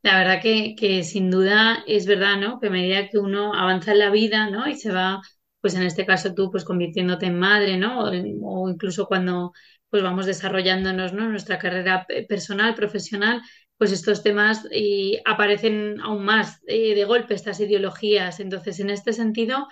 La 0.03 0.17
verdad 0.19 0.41
que, 0.41 0.75
que, 0.75 1.03
sin 1.03 1.29
duda 1.31 1.83
es 1.87 2.05
verdad, 2.05 2.37
¿no? 2.37 2.59
Que 2.59 2.67
a 2.67 2.69
medida 2.69 3.09
que 3.09 3.17
uno 3.17 3.53
avanza 3.53 3.91
en 3.91 3.99
la 3.99 4.09
vida, 4.09 4.49
¿no? 4.49 4.67
Y 4.67 4.75
se 4.75 4.91
va, 4.91 5.21
pues 5.61 5.75
en 5.75 5.83
este 5.83 6.05
caso 6.05 6.33
tú, 6.33 6.51
pues 6.51 6.63
convirtiéndote 6.63 7.25
en 7.25 7.39
madre, 7.39 7.77
¿no? 7.77 8.05
O, 8.05 8.69
incluso 8.69 9.07
cuando 9.07 9.53
pues 9.89 10.03
vamos 10.03 10.25
desarrollándonos, 10.25 11.13
¿no? 11.13 11.29
Nuestra 11.29 11.57
carrera 11.57 12.05
personal, 12.27 12.75
profesional, 12.75 13.41
pues 13.77 13.91
estos 13.91 14.23
temas 14.23 14.67
y 14.71 15.19
aparecen 15.25 15.99
aún 16.01 16.25
más 16.25 16.61
eh, 16.67 16.95
de 16.95 17.05
golpe, 17.05 17.33
estas 17.33 17.59
ideologías. 17.59 18.39
Entonces, 18.39 18.79
en 18.79 18.89
este 18.89 19.13
sentido, 19.13 19.67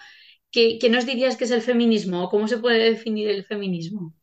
¿qué, 0.51 0.77
¿qué, 0.79 0.89
nos 0.89 1.05
dirías 1.05 1.38
que 1.38 1.46
es 1.46 1.51
el 1.51 1.62
feminismo 1.62 2.29
cómo 2.29 2.48
se 2.48 2.58
puede 2.58 2.79
definir 2.79 3.29
el 3.29 3.44
feminismo? 3.44 4.13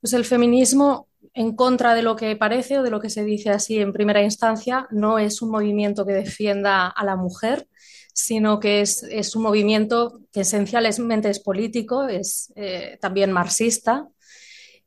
Pues 0.00 0.12
el 0.12 0.24
feminismo, 0.24 1.07
en 1.34 1.54
contra 1.54 1.94
de 1.94 2.02
lo 2.02 2.16
que 2.16 2.36
parece 2.36 2.78
o 2.78 2.82
de 2.82 2.90
lo 2.90 3.00
que 3.00 3.10
se 3.10 3.24
dice 3.24 3.50
así 3.50 3.78
en 3.78 3.92
primera 3.92 4.22
instancia, 4.22 4.86
no 4.90 5.18
es 5.18 5.42
un 5.42 5.50
movimiento 5.50 6.04
que 6.06 6.12
defienda 6.12 6.86
a 6.86 7.04
la 7.04 7.16
mujer, 7.16 7.68
sino 8.12 8.58
que 8.60 8.80
es, 8.80 9.02
es 9.04 9.36
un 9.36 9.42
movimiento 9.42 10.20
que 10.32 10.40
esencialmente 10.40 11.30
es 11.30 11.40
político, 11.40 12.08
es 12.08 12.52
eh, 12.56 12.98
también 13.00 13.32
marxista, 13.32 14.08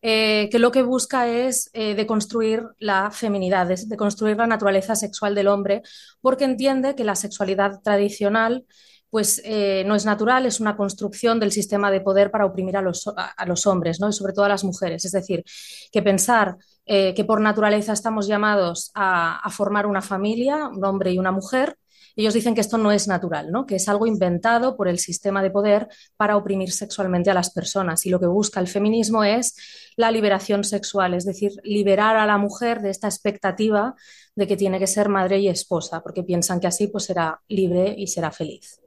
eh, 0.02 0.50
que 0.52 0.58
lo 0.60 0.72
que 0.72 0.82
busca 0.82 1.28
es 1.28 1.70
eh, 1.74 1.94
deconstruir 1.94 2.64
la 2.80 3.12
feminidad, 3.12 3.68
deconstruir 3.88 4.36
la 4.36 4.48
naturaleza 4.48 4.96
sexual 4.96 5.36
del 5.36 5.48
hombre, 5.48 5.84
porque 6.22 6.44
entiende 6.44 6.96
que 6.96 7.04
la 7.04 7.16
sexualidad 7.16 7.82
tradicional 7.84 8.66
pues 9.12 9.42
eh, 9.44 9.84
no 9.86 9.94
es 9.94 10.06
natural, 10.06 10.48
es 10.48 10.60
una 10.60 10.76
construcción 10.76 11.40
del 11.40 11.52
sistema 11.52 11.92
de 11.92 12.02
poder 12.02 12.32
para 12.32 12.46
oprimir 12.46 12.78
a 12.78 12.82
los, 12.82 13.68
hombres, 13.68 14.00
¿no? 14.00 14.10
y 14.10 14.14
sobre 14.14 14.34
todo 14.34 14.46
a 14.46 14.50
las 14.50 14.64
mujeres. 14.64 15.06
Es 15.06 15.12
decir, 15.12 15.44
que 15.92 16.02
pensar 16.02 16.58
eh, 16.86 17.14
que 17.14 17.26
por 17.26 17.42
naturaleza 17.42 17.94
estamos 17.94 18.26
llamados 18.26 18.90
a, 18.96 19.38
a, 19.38 19.50
formar 19.52 19.86
una 19.86 20.02
familia, 20.02 20.70
un 20.70 20.84
hombre 20.84 21.12
y 21.12 21.20
una 21.20 21.32
mujer, 21.32 21.78
ellos 22.16 22.34
dicen 22.34 22.56
que 22.56 22.62
esto 22.62 22.78
no 22.78 22.92
es 22.92 23.08
natural, 23.08 23.52
¿no? 23.52 23.66
que 23.66 23.76
es 23.76 23.88
algo 23.88 24.06
inventado 24.06 24.76
por 24.76 24.88
el 24.88 25.00
sistema 25.00 25.42
de 25.42 25.52
poder 25.52 25.88
para 26.18 26.38
oprimir 26.38 26.72
sexualmente 26.72 27.30
a 27.32 27.34
las 27.34 27.52
personas. 27.52 28.06
Y 28.06 28.10
lo 28.10 28.20
que 28.20 28.28
busca 28.28 28.60
el 28.60 28.68
feminismo 28.68 29.24
es 29.24 29.56
la 29.96 30.12
liberación 30.12 30.64
sexual, 30.64 31.14
es 31.14 31.26
decir, 31.26 31.52
liberar 31.64 32.18
a 32.18 32.26
la 32.26 32.38
mujer 32.38 32.82
de 32.82 32.90
esta 32.90 33.08
expectativa 33.08 33.96
de 34.36 34.48
que 34.48 34.58
tiene 34.58 34.80
que 34.80 34.88
ser 34.88 35.10
madre 35.10 35.40
y 35.40 35.48
esposa, 35.48 36.02
porque 36.02 36.24
piensan 36.24 36.60
que 36.60 36.68
así 36.68 36.88
pues 36.88 37.06
será 37.06 37.42
libre 37.48 37.94
y 37.98 38.08
será 38.08 38.32
feliz. 38.32 38.82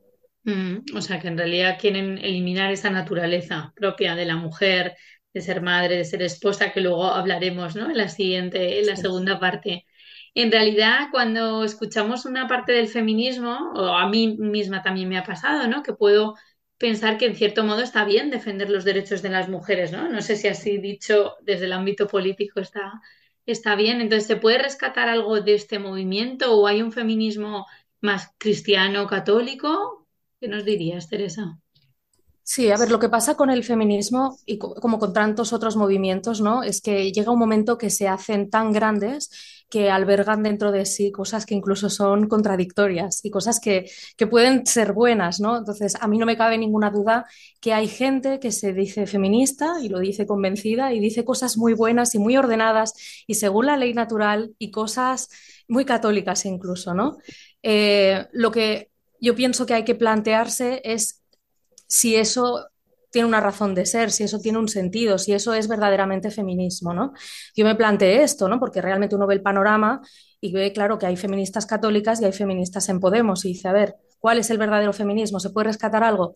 Mm, 0.45 0.97
o 0.97 1.01
sea, 1.01 1.21
que 1.21 1.29
en 1.29 1.39
realidad 1.39 1.79
quieren 1.81 2.19
eliminar 2.19 2.71
esa 2.73 2.91
naturaleza 2.91 3.73
propia 3.77 4.15
de 4.15 4.27
la 4.27 4.37
mujer, 4.37 4.95
de 5.33 5.41
ser 5.41 5.63
madre, 5.63 5.97
de 5.97 6.05
ser 6.05 6.23
esposa, 6.23 6.73
que 6.73 6.81
luego 6.81 7.05
hablaremos, 7.07 7.77
¿no? 7.77 7.91
En 7.91 7.97
la 7.97 8.09
siguiente, 8.09 8.81
en 8.81 8.87
la 8.87 8.97
sí. 8.97 9.03
segunda 9.03 9.41
parte. 9.41 9.87
En 10.35 10.53
realidad, 10.53 11.09
cuando 11.11 11.65
escuchamos 11.65 12.27
una 12.27 12.47
parte 12.49 12.73
del 12.73 12.89
feminismo, 12.89 13.73
o 13.75 13.87
a 13.97 14.09
mí 14.09 14.37
misma 14.39 14.83
también 14.83 15.09
me 15.09 15.17
ha 15.19 15.25
pasado, 15.25 15.67
¿no? 15.69 15.83
Que 15.83 15.95
puedo 15.95 16.35
pensar 16.79 17.17
que 17.19 17.27
en 17.27 17.37
cierto 17.37 17.65
modo 17.65 17.81
está 17.83 18.05
bien 18.05 18.31
defender 18.31 18.69
los 18.69 18.85
derechos 18.85 19.23
de 19.23 19.31
las 19.31 19.49
mujeres, 19.49 19.93
¿no? 19.93 20.09
No 20.11 20.21
sé 20.23 20.37
si 20.37 20.49
así 20.49 20.77
dicho 20.79 21.37
desde 21.43 21.65
el 21.67 21.73
ámbito 21.73 22.07
político 22.07 22.61
está, 22.61 22.93
está 23.47 23.77
bien. 23.77 24.01
Entonces, 24.03 24.27
¿se 24.27 24.37
puede 24.37 24.59
rescatar 24.59 25.09
algo 25.09 25.41
de 25.41 25.55
este 25.55 25.79
movimiento 25.79 26.55
o 26.55 26.67
hay 26.67 26.83
un 26.83 26.93
feminismo 26.93 27.67
más 28.01 28.31
cristiano, 28.39 29.07
católico? 29.07 30.04
¿Qué 30.45 30.51
nos 30.51 30.67
dirías, 30.67 31.09
Teresa? 31.09 31.59
Sí, 32.43 32.71
a 32.71 32.77
ver, 32.77 32.91
lo 32.91 32.99
que 32.99 33.09
pasa 33.09 33.35
con 33.35 33.49
el 33.49 33.65
feminismo 33.65 34.37
y 34.45 34.59
como 34.59 34.99
con 34.99 35.15
tantos 35.15 35.55
otros 35.55 35.75
movimientos, 35.75 36.43
¿no? 36.43 36.63
Es 36.63 36.83
que 36.83 37.11
llega 37.13 37.33
un 37.33 37.39
momento 37.39 37.79
que 37.79 37.89
se 37.89 38.09
hacen 38.09 38.51
tan 38.51 38.71
grandes 38.71 39.31
que 39.71 39.91
albergan 39.91 40.43
dentro 40.43 40.71
de 40.71 40.85
sí 40.85 41.11
cosas 41.11 41.47
que 41.47 41.55
incluso 41.55 41.89
son 41.89 42.29
contradictorias 42.29 43.25
y 43.25 43.31
cosas 43.31 43.59
que, 43.59 43.91
que, 44.19 44.27
pueden 44.27 44.67
ser 44.67 44.93
buenas, 44.93 45.41
¿no? 45.41 45.57
Entonces, 45.57 45.95
a 45.99 46.07
mí 46.09 46.19
no 46.19 46.27
me 46.27 46.37
cabe 46.37 46.59
ninguna 46.59 46.91
duda 46.91 47.25
que 47.59 47.73
hay 47.73 47.89
gente 47.89 48.39
que 48.39 48.53
se 48.53 48.75
dice 48.75 49.07
feminista 49.07 49.77
y 49.83 49.89
lo 49.89 49.99
dice 49.99 50.27
convencida 50.27 50.93
y 50.93 51.01
dice 51.01 51.25
cosas 51.25 51.57
muy 51.57 51.73
buenas 51.73 52.15
y 52.15 52.19
muy 52.19 52.37
ordenadas 52.37 52.93
y 53.27 53.37
según 53.37 53.65
la 53.65 53.79
ley 53.79 53.95
natural 53.95 54.55
y 54.59 54.71
cosas 54.71 55.31
muy 55.69 55.87
católicas 55.87 56.45
incluso, 56.45 56.93
¿no? 56.93 57.17
Eh, 57.63 58.27
lo 58.33 58.51
que 58.51 58.91
yo 59.25 59.35
pienso 59.35 59.67
que 59.67 59.75
hay 59.75 59.85
que 59.85 59.95
plantearse 59.95 60.81
es 60.85 61.23
si 61.89 62.17
eso 62.17 62.69
tiene 63.11 63.29
una 63.29 63.41
razón 63.41 63.75
de 63.75 63.87
ser, 63.87 64.11
si 64.11 64.25
eso 64.25 64.41
tiene 64.41 64.59
un 64.59 64.69
sentido, 64.69 65.19
si 65.19 65.33
eso 65.33 65.55
es 65.55 65.69
verdaderamente 65.69 66.31
feminismo, 66.31 66.93
¿no? 66.93 67.13
Yo 67.57 67.65
me 67.65 67.77
planteé 67.77 68.23
esto, 68.23 68.49
¿no? 68.49 68.59
Porque 68.59 68.83
realmente 68.83 69.15
uno 69.15 69.27
ve 69.27 69.35
el 69.35 69.43
panorama 69.43 70.01
y 70.41 70.53
ve, 70.53 70.73
claro, 70.73 70.99
que 70.99 71.07
hay 71.07 71.17
feministas 71.17 71.65
católicas 71.65 72.21
y 72.21 72.25
hay 72.25 72.33
feministas 72.33 72.89
en 72.89 72.99
Podemos 73.01 73.45
y 73.45 73.49
dice, 73.51 73.69
a 73.69 73.73
ver, 73.73 73.95
¿cuál 74.19 74.39
es 74.39 74.51
el 74.51 74.59
verdadero 74.59 74.93
feminismo? 74.93 75.39
¿Se 75.39 75.51
puede 75.51 75.69
rescatar 75.69 76.03
algo? 76.03 76.35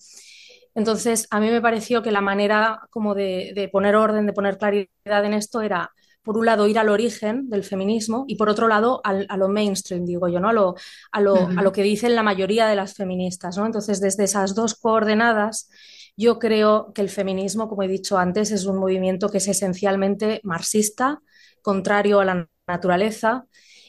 Entonces, 0.75 1.26
a 1.30 1.40
mí 1.40 1.50
me 1.50 1.61
pareció 1.61 2.02
que 2.02 2.12
la 2.12 2.21
manera 2.21 2.80
como 2.90 3.14
de, 3.14 3.52
de 3.57 3.68
poner 3.68 3.97
orden, 3.97 4.26
de 4.26 4.33
poner 4.33 4.57
claridad 4.57 5.25
en 5.25 5.35
esto 5.35 5.62
era 5.62 5.90
por 6.28 6.37
un 6.37 6.44
lado, 6.44 6.66
ir 6.66 6.78
al 6.78 6.90
origen 6.90 7.49
del 7.49 7.64
feminismo 7.64 8.26
y 8.28 8.37
por 8.37 8.50
otro 8.50 8.68
lado, 8.68 9.00
al, 9.02 9.25
a 9.30 9.38
lo 9.38 9.49
mainstream, 9.49 10.04
digo 10.04 10.28
yo, 10.28 10.40
¿no? 10.40 10.50
A 10.50 10.52
lo, 10.52 10.75
a, 11.11 11.23
lo, 11.23 11.32
uh 11.32 11.38
-huh. 11.38 11.58
a 11.58 11.62
lo, 11.62 11.73
que 11.73 11.82
dicen 11.82 12.14
la 12.14 12.23
mayoría 12.23 12.66
de 12.66 12.76
las 12.76 12.92
feministas, 12.92 13.56
¿no? 13.56 13.64
Entonces, 13.64 13.99
desde 13.99 14.25
esas 14.25 14.54
dos 14.54 14.75
coordenadas, 14.75 15.70
yo 16.18 16.38
creo 16.38 16.92
que 16.92 17.00
el 17.00 17.08
feminismo, 17.08 17.66
como 17.66 17.82
he 17.82 17.88
dicho 17.88 18.18
antes, 18.18 18.50
es 18.50 18.66
un 18.66 18.76
movimiento 18.76 19.30
que 19.30 19.38
es 19.38 19.49
esencialmente 19.49 20.42
marxista, 20.44 21.23
contrario 21.62 22.20
a 22.20 22.26
la 22.26 22.47
naturaleza, 22.66 23.47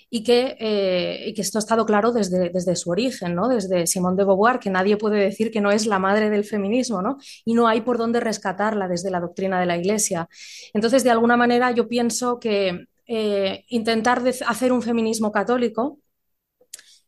y 0.09 0.23
que, 0.23 0.57
eh, 0.59 1.33
que, 1.35 1.41
esto 1.41 1.57
ha 1.57 1.59
estado 1.59 1.85
claro 1.85 2.11
desde, 2.11 2.49
desde 2.49 2.75
su 2.75 2.89
origen, 2.89 3.35
¿no? 3.35 3.47
desde 3.47 3.85
Simone 3.85 4.17
de 4.17 4.25
Beauvoir, 4.25 4.59
que 4.59 4.69
nadie 4.69 4.97
puede 4.97 5.17
decir 5.19 5.51
que 5.51 5.61
no 5.61 5.71
es 5.71 5.85
la 5.85 5.99
madre 5.99 6.29
del 6.29 6.45
feminismo, 6.45 7.01
¿no? 7.01 7.17
y 7.45 7.53
no 7.53 7.67
hay 7.67 7.81
por 7.81 7.97
dónde 7.97 8.19
rescatarla 8.19 8.87
desde 8.87 9.11
la 9.11 9.19
doctrina 9.19 9.59
de 9.59 9.65
la 9.67 9.77
Iglesia. 9.77 10.27
Entonces, 10.73 11.03
de 11.03 11.11
alguna 11.11 11.37
manera, 11.37 11.71
yo 11.71 11.87
pienso 11.87 12.39
que 12.39 12.87
eh, 13.07 13.65
intentar 13.69 14.23
hacer 14.47 14.71
un 14.71 14.81
feminismo 14.81 15.31
católico 15.31 15.99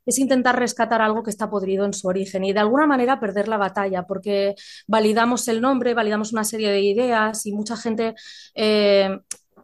es 0.05 0.20
intentar 0.20 0.58
rescatar 0.58 1.01
algo 1.01 1.24
que 1.24 1.29
está 1.29 1.50
podrido 1.50 1.86
en 1.86 1.93
su 1.93 2.08
origen 2.08 2.43
y 2.43 2.53
de 2.53 2.60
alguna 2.60 2.88
manera 2.88 3.20
perder 3.20 3.48
la 3.48 3.58
batalla, 3.58 4.03
porque 4.08 4.55
validamos 4.88 5.48
el 5.48 5.62
nombre, 5.62 5.93
validamos 5.93 6.34
una 6.34 6.43
serie 6.43 6.72
de 6.72 6.81
ideas 6.81 7.46
y 7.46 7.53
mucha 7.53 7.77
gente 7.77 8.15
eh, 8.55 9.20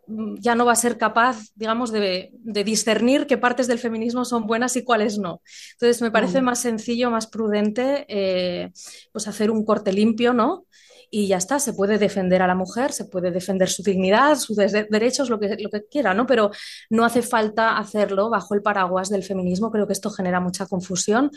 ya 0.08 0.56
no 0.56 0.66
va 0.66 0.72
a 0.72 0.76
ser 0.76 0.98
capaz, 0.98 1.38
digamos, 1.56 1.92
de, 1.92 2.32
de, 2.34 2.64
discernir 2.64 3.28
qué 3.28 3.38
partes 3.38 3.68
del 3.68 3.80
feminismo 3.80 4.26
son 4.26 4.48
buenas 4.48 4.76
y 4.76 4.84
cuáles 4.84 5.18
no. 5.18 5.42
Entonces, 5.74 6.02
me 6.02 6.12
parece 6.12 6.42
mm. 6.42 6.46
más 6.46 6.60
sencillo, 6.60 7.12
más 7.12 7.28
prudente, 7.28 8.06
eh, 8.08 8.72
pues 9.12 9.28
hacer 9.28 9.52
un 9.52 9.66
corte 9.66 9.92
limpio, 9.92 10.34
¿no? 10.34 10.66
Y 11.10 11.28
ya 11.28 11.38
está, 11.38 11.60
se 11.60 11.74
puede 11.74 11.98
defender 11.98 12.42
a 12.42 12.48
la 12.48 12.56
mujer, 12.56 12.92
se 12.92 13.06
puede 13.06 13.32
defender 13.32 13.70
su 13.70 13.82
dignidad, 13.82 14.38
sus 14.38 14.58
de 14.58 14.88
derechos, 14.90 15.30
lo 15.30 15.40
que, 15.40 15.56
lo 15.60 15.70
que 15.70 15.86
quiera, 15.86 16.14
¿no? 16.14 16.26
Pero 16.26 16.52
no 16.90 17.06
hace 17.06 17.22
falta 17.22 17.78
hacerlo 17.78 18.30
bajo 18.30 18.54
el 18.56 18.62
paraguas 18.62 19.10
del 19.10 19.24
feminismo. 19.24 19.72
Creo 19.72 19.88
que 19.88 19.94
esto 19.94 20.10
genera 20.10 20.42
mucha 20.42 20.66
confusión 20.66 21.32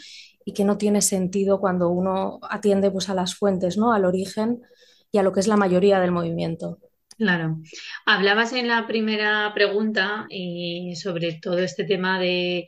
y 0.44 0.54
que 0.54 0.64
no 0.64 0.76
tiene 0.76 1.02
sentido 1.02 1.60
cuando 1.60 1.88
uno 1.88 2.40
atiende 2.42 2.90
pues, 2.90 3.08
a 3.08 3.14
las 3.14 3.36
fuentes, 3.36 3.76
¿no? 3.76 3.92
Al 3.92 4.04
origen 4.04 4.60
y 5.12 5.18
a 5.18 5.22
lo 5.22 5.32
que 5.32 5.40
es 5.40 5.46
la 5.46 5.56
mayoría 5.56 6.00
del 6.00 6.10
movimiento. 6.10 6.78
Claro. 7.20 7.58
Hablabas 8.06 8.54
en 8.54 8.66
la 8.66 8.86
primera 8.86 9.52
pregunta 9.54 10.26
eh, 10.30 10.94
sobre 10.96 11.34
todo 11.34 11.58
este 11.58 11.84
tema 11.84 12.18
de, 12.18 12.66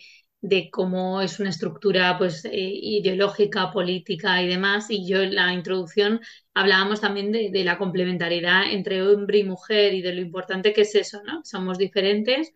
cómo 0.70 1.22
es 1.22 1.40
una 1.40 1.48
estructura 1.48 2.18
pues, 2.18 2.44
eh, 2.44 2.50
ideológica, 2.52 3.72
política 3.72 4.42
y 4.42 4.48
demás, 4.48 4.90
y 4.90 5.08
yo 5.08 5.22
en 5.22 5.36
la 5.36 5.54
introducción 5.54 6.20
hablábamos 6.52 7.00
también 7.00 7.32
de, 7.32 7.48
de, 7.50 7.64
la 7.64 7.78
complementariedad 7.78 8.70
entre 8.70 9.02
hombre 9.02 9.38
y 9.38 9.44
mujer 9.44 9.94
y 9.94 10.02
de 10.02 10.14
lo 10.14 10.20
importante 10.20 10.74
que 10.74 10.82
es 10.82 10.94
eso, 10.96 11.22
¿no? 11.24 11.40
Somos 11.44 11.78
diferentes, 11.78 12.52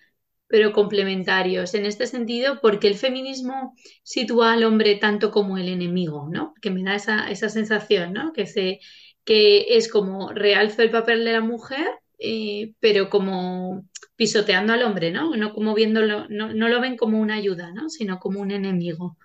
pero 0.49 0.73
complementarios. 0.73 1.73
En 1.73 1.87
este 1.87 2.07
sentido, 2.07 2.61
porque 2.61 2.89
el 2.89 2.97
feminismo 2.97 3.75
sitúa 4.03 4.53
al 4.53 4.65
hombre 4.65 4.97
tanto 4.97 5.31
como 5.31 5.57
el 5.57 5.69
enemigo, 5.71 6.29
¿no? 6.31 6.53
Que 6.61 6.71
me 6.71 6.83
da 6.83 6.95
esa, 6.95 7.31
esa 7.31 7.49
sensación, 7.49 8.13
¿no? 8.13 8.35
Que 8.35 8.47
se 8.47 8.81
que 9.27 9.77
es 9.77 9.91
como 9.91 10.33
realzo 10.33 10.83
el 10.83 10.91
papel 10.91 11.25
de 11.25 11.33
la 11.33 11.41
mujer, 11.43 11.87
eh, 12.19 12.73
pero 12.81 13.11
como 13.11 13.85
pisoteando 14.15 14.73
al 14.73 14.85
hombre, 14.85 15.11
¿no? 15.11 15.37
No 15.37 15.53
como 15.53 15.75
viéndolo, 15.75 16.27
no, 16.29 16.55
no 16.55 16.69
lo 16.69 16.81
ven 16.81 16.97
como 16.97 17.21
una 17.21 17.35
ayuda, 17.35 17.73
¿no? 17.73 17.91
Sino 17.91 18.19
como 18.19 18.41
un 18.41 18.53
enemigo. 18.53 19.19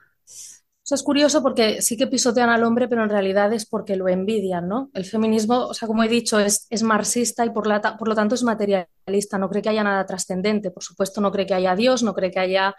Eso 0.84 0.96
es 0.96 1.04
curioso 1.04 1.42
porque 1.44 1.82
sí 1.82 1.96
que 1.96 2.08
pisotean 2.08 2.50
al 2.50 2.64
hombre, 2.64 2.88
pero 2.88 3.04
en 3.04 3.10
realidad 3.10 3.54
es 3.54 3.66
porque 3.68 3.96
lo 3.96 4.10
envidian, 4.10 4.68
¿no? 4.68 4.90
El 4.94 5.06
feminismo, 5.06 5.68
o 5.68 5.74
sea, 5.74 5.88
como 5.88 6.04
he 6.04 6.10
dicho, 6.10 6.40
es, 6.40 6.66
es 6.70 6.82
marxista 6.82 7.46
y 7.46 7.52
por, 7.52 7.68
la, 7.68 7.80
por, 7.98 8.08
lo 8.08 8.16
tanto 8.16 8.36
es 8.36 8.44
materialista, 8.44 9.38
no 9.38 9.50
cree 9.50 9.62
que 9.62 9.70
haya 9.70 9.84
nada 9.84 10.06
trascendente, 10.06 10.72
por 10.72 10.84
supuesto 10.84 11.22
no 11.22 11.32
cree 11.32 11.46
que 11.46 11.54
haya 11.54 11.76
Dios, 11.76 12.02
no 12.02 12.14
cree 12.14 12.32
que 12.32 12.40
haya 12.40 12.76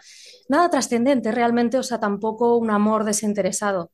nada 0.49 0.69
trascendente 0.69 1.31
realmente, 1.31 1.77
o 1.77 1.83
sea, 1.83 1.99
tampoco 1.99 2.57
un 2.57 2.69
amor 2.69 3.05
desinteresado. 3.05 3.91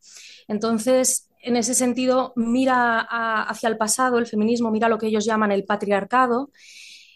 Entonces, 0.48 1.29
en 1.42 1.56
ese 1.56 1.74
sentido, 1.74 2.34
mira 2.36 3.00
hacia 3.00 3.70
el 3.70 3.78
pasado, 3.78 4.18
el 4.18 4.28
feminismo 4.28 4.72
mira 4.72 4.90
lo 4.90 4.98
que 4.98 5.08
ellos 5.08 5.26
llaman 5.26 5.52
el 5.52 5.66
patriarcado 5.66 6.52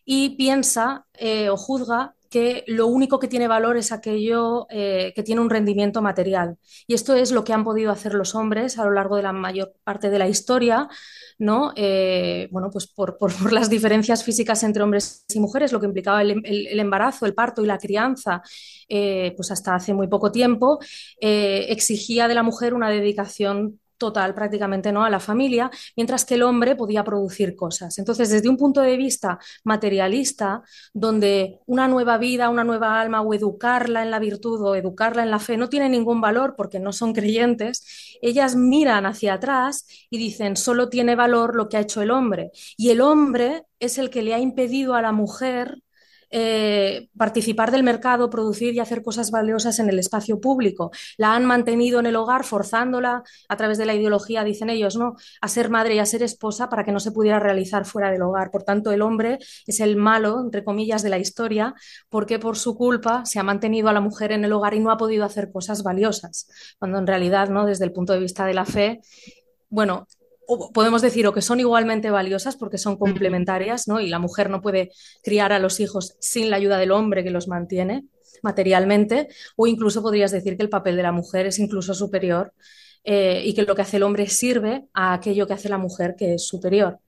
y 0.06 0.32
piensa 0.32 1.06
eh, 1.13 1.50
o 1.50 1.58
juzga 1.58 2.15
que 2.30 2.63
lo 2.65 2.88
único 2.88 3.20
que 3.20 3.27
tiene 3.27 3.48
valor 3.48 3.77
es 3.77 3.92
aquello 3.92 4.65
eh, 4.72 5.13
que 5.15 5.22
tiene 5.22 5.42
un 5.42 5.51
rendimiento 5.51 6.01
material. 6.01 6.58
Y 6.88 6.96
esto 6.96 7.13
es 7.13 7.32
lo 7.32 7.44
que 7.44 7.53
han 7.53 7.63
podido 7.63 7.92
hacer 7.92 8.15
los 8.15 8.34
hombres 8.34 8.80
a 8.80 8.86
lo 8.86 8.92
largo 8.92 9.18
de 9.18 9.22
la 9.22 9.34
mayor 9.34 9.75
parte 9.84 10.10
de 10.10 10.18
la 10.18 10.27
historia, 10.27 10.88
¿no? 11.38 11.74
Eh, 11.75 12.48
bueno, 12.50 12.72
pues 12.72 12.88
por, 12.88 13.18
por, 13.20 13.53
las 13.53 13.70
diferencias 13.70 14.24
físicas 14.24 14.63
entre 14.63 14.82
hombres 14.82 15.25
y 15.32 15.39
mujeres, 15.39 15.72
lo 15.72 15.80
que 15.80 15.86
implicaba 15.86 16.24
el, 16.24 16.80
embarazo, 16.80 17.27
el 17.27 17.36
parto 17.36 17.62
y 17.63 17.68
la 17.68 17.77
crianza, 17.77 18.42
pues 18.88 19.51
hasta 19.51 19.75
hace 19.75 19.94
muy 19.94 20.08
poco 20.08 20.32
tiempo, 20.32 20.80
exigía 21.20 22.27
de 22.27 22.34
la 22.34 22.44
mujer 22.44 22.74
una 22.74 22.89
dedicación 22.89 23.80
total 24.03 24.33
prácticamente 24.33 24.91
no 24.91 25.05
a 25.05 25.10
la 25.10 25.22
familia, 25.22 25.72
mientras 25.95 26.25
que 26.25 26.36
el 26.36 26.43
hombre 26.43 26.75
podía 26.75 27.05
producir 27.05 27.55
cosas. 27.55 27.98
Entonces, 28.00 28.29
desde 28.29 28.50
un 28.50 28.57
punto 28.57 28.81
de 28.81 28.98
vista 28.98 29.39
materialista, 29.63 30.62
donde 30.93 31.60
una 31.65 31.88
nueva 31.88 32.17
vida, 32.17 32.50
una 32.50 32.65
nueva 32.65 33.00
alma 33.00 33.22
o 33.22 33.33
educarla 33.33 34.03
en 34.03 34.12
la 34.12 34.19
virtud 34.19 34.62
o 34.62 34.75
educarla 34.75 35.24
en 35.24 35.31
la 35.31 35.39
fe 35.39 35.55
no 35.55 35.69
tiene 35.69 35.88
ningún 35.88 36.19
valor 36.19 36.55
porque 36.57 36.81
no 36.81 36.91
son 36.91 37.13
creyentes, 37.13 38.17
ellas 38.22 38.57
miran 38.57 39.05
hacia 39.05 39.36
atrás 39.36 39.88
y 40.10 40.17
dicen, 40.17 40.57
solo 40.57 40.89
tiene 40.89 41.15
valor 41.15 41.55
lo 41.55 41.69
que 41.69 41.77
ha 41.77 41.81
hecho 41.81 42.01
el 42.01 42.12
hombre. 42.12 42.51
Y 42.75 42.89
el 42.89 43.00
hombre 43.00 43.63
es 43.79 43.98
el 43.98 44.10
que 44.10 44.22
le 44.22 44.33
ha 44.33 44.39
impedido 44.39 44.95
a 44.95 45.01
la 45.01 45.13
mujer 45.13 45.81
eh, 46.35 47.09
participar 47.15 47.69
del 47.69 47.83
mercado, 47.83 48.31
producir 48.31 48.73
y 48.73 48.79
hacer 48.79 49.03
cosas 49.03 49.29
valiosas 49.29 49.77
en 49.77 49.87
el 49.87 49.99
espacio 49.99 50.41
público. 50.41 50.89
La 51.15 51.35
han 51.35 51.45
mantenido 51.45 51.99
en 51.99 52.07
el 52.07 52.15
hogar, 52.15 52.43
forzándola 52.43 53.21
a 53.47 53.55
través 53.55 53.77
de 53.77 53.85
la 53.85 53.93
ideología, 53.93 54.43
dicen 54.43 54.71
ellos, 54.71 54.95
¿no? 54.95 55.15
a 55.41 55.47
ser 55.47 55.69
madre 55.69 55.93
y 55.93 55.99
a 55.99 56.07
ser 56.07 56.23
esposa 56.23 56.69
para 56.69 56.83
que 56.83 56.91
no 56.91 56.99
se 56.99 57.11
pudiera 57.11 57.39
realizar 57.39 57.85
fuera 57.85 58.09
del 58.09 58.23
hogar. 58.23 58.49
Por 58.49 58.63
tanto, 58.63 58.91
el 58.91 59.03
hombre 59.03 59.37
es 59.67 59.79
el 59.79 59.95
malo, 59.95 60.41
entre 60.41 60.63
comillas, 60.63 61.03
de 61.03 61.09
la 61.11 61.19
historia, 61.19 61.75
porque 62.09 62.39
por 62.39 62.57
su 62.57 62.75
culpa 62.75 63.25
se 63.25 63.37
ha 63.37 63.43
mantenido 63.43 63.89
a 63.89 63.93
la 63.93 64.01
mujer 64.01 64.31
en 64.31 64.43
el 64.43 64.53
hogar 64.53 64.73
y 64.73 64.79
no 64.79 64.89
ha 64.89 64.97
podido 64.97 65.25
hacer 65.25 65.51
cosas 65.51 65.83
valiosas, 65.83 66.47
cuando 66.79 66.97
en 66.97 67.05
realidad, 67.05 67.49
¿no? 67.49 67.67
desde 67.67 67.85
el 67.85 67.91
punto 67.91 68.11
de 68.11 68.19
vista 68.19 68.47
de 68.47 68.55
la 68.55 68.65
fe, 68.65 69.01
bueno, 69.69 70.07
podemos 70.73 71.01
decir 71.01 71.25
o 71.27 71.33
que 71.33 71.41
son 71.41 71.59
igualmente 71.59 72.12
valiosas 72.12 72.55
porque 72.55 72.77
son 72.77 72.97
complementarias, 72.97 73.88
¿no? 73.88 74.00
Y 74.00 74.09
la 74.09 74.19
mujer 74.19 74.50
no 74.50 74.62
puede 74.62 74.91
criar 75.23 75.53
a 75.53 75.59
los 75.59 75.79
hijos 75.79 76.15
sin 76.19 76.50
la 76.50 76.57
ayuda 76.57 76.77
del 76.77 76.91
hombre 76.91 77.23
que 77.23 77.31
los 77.31 77.47
mantiene 77.47 78.05
materialmente, 78.41 79.29
o 79.55 79.67
incluso 79.67 80.01
podrías 80.01 80.31
decir 80.31 80.57
que 80.57 80.63
el 80.63 80.69
papel 80.69 80.97
de 80.97 81.03
la 81.03 81.12
mujer 81.12 81.47
es 81.47 81.59
incluso 81.59 81.93
superior 81.93 82.53
eh, 83.05 83.41
y 83.45 83.53
que 83.53 83.63
lo 83.63 83.73
que 83.73 83.81
hace 83.81 83.97
el 83.97 84.03
hombre 84.03 84.27
sirve 84.27 84.85
a 84.93 85.13
aquello 85.13 85.47
que 85.47 85.53
hace 85.53 85.69
la 85.69 85.77
mujer 85.77 86.15
que 86.17 86.35
es 86.35 86.45
superior. 86.45 87.00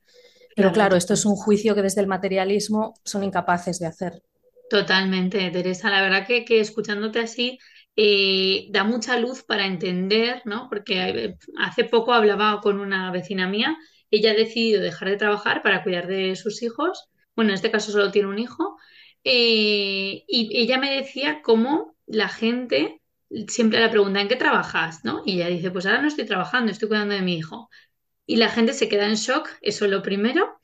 Pero 0.56 0.72
claro, 0.72 0.96
esto 0.96 1.14
es 1.14 1.26
un 1.26 1.36
juicio 1.36 1.76
que 1.76 1.82
desde 1.82 2.00
el 2.00 2.08
materialismo 2.08 2.94
son 3.04 3.26
incapaces 3.26 3.78
de 3.78 3.88
hacer. 3.88 4.24
Totalmente, 4.70 5.52
Teresa. 5.52 5.90
La 5.90 6.02
verdad 6.02 6.26
que, 6.26 6.46
que 6.46 6.62
escuchándote 6.62 7.20
así 7.20 7.60
eh, 7.96 8.68
da 8.72 8.84
mucha 8.84 9.18
luz 9.20 9.44
para 9.44 9.66
entender, 9.66 10.42
¿no? 10.46 10.68
Porque 10.70 11.02
eh, 11.02 11.38
hace 11.58 11.86
poco 11.86 12.14
hablaba 12.14 12.62
con 12.62 12.80
una 12.80 13.12
vecina 13.12 13.48
mía, 13.48 13.78
ella 14.12 14.32
ha 14.32 14.36
decidido 14.36 14.82
dejar 14.82 15.10
de 15.10 15.18
trabajar 15.18 15.62
para 15.64 15.84
cuidar 15.84 16.08
de 16.08 16.36
sus 16.36 16.62
hijos, 16.64 17.10
bueno, 17.36 17.52
en 17.52 17.56
este 17.56 17.72
caso 17.72 17.92
solo 17.92 18.12
tiene 18.12 18.30
un 18.30 18.40
hijo, 18.40 18.78
eh, 19.24 20.24
y 20.28 20.58
ella 20.58 20.78
me 20.78 20.96
decía 20.96 21.42
cómo 21.44 21.96
la 22.06 22.30
gente 22.30 23.02
siempre 23.48 23.80
le 23.80 23.90
pregunta, 23.90 24.22
¿en 24.22 24.28
qué 24.28 24.36
trabajas? 24.36 25.04
¿no? 25.04 25.24
Y 25.26 25.36
ella 25.36 25.48
dice, 25.48 25.72
pues 25.72 25.86
ahora 25.86 26.02
no 26.02 26.08
estoy 26.08 26.26
trabajando, 26.26 26.72
estoy 26.72 26.88
cuidando 26.88 27.16
de 27.16 27.22
mi 27.22 27.38
hijo. 27.38 27.70
Y 28.26 28.38
la 28.38 28.50
gente 28.50 28.74
se 28.74 28.90
queda 28.90 29.08
en 29.08 29.16
shock, 29.16 29.50
eso 29.62 29.86
es 29.86 29.92
lo 29.92 30.02
primero. 30.02 30.60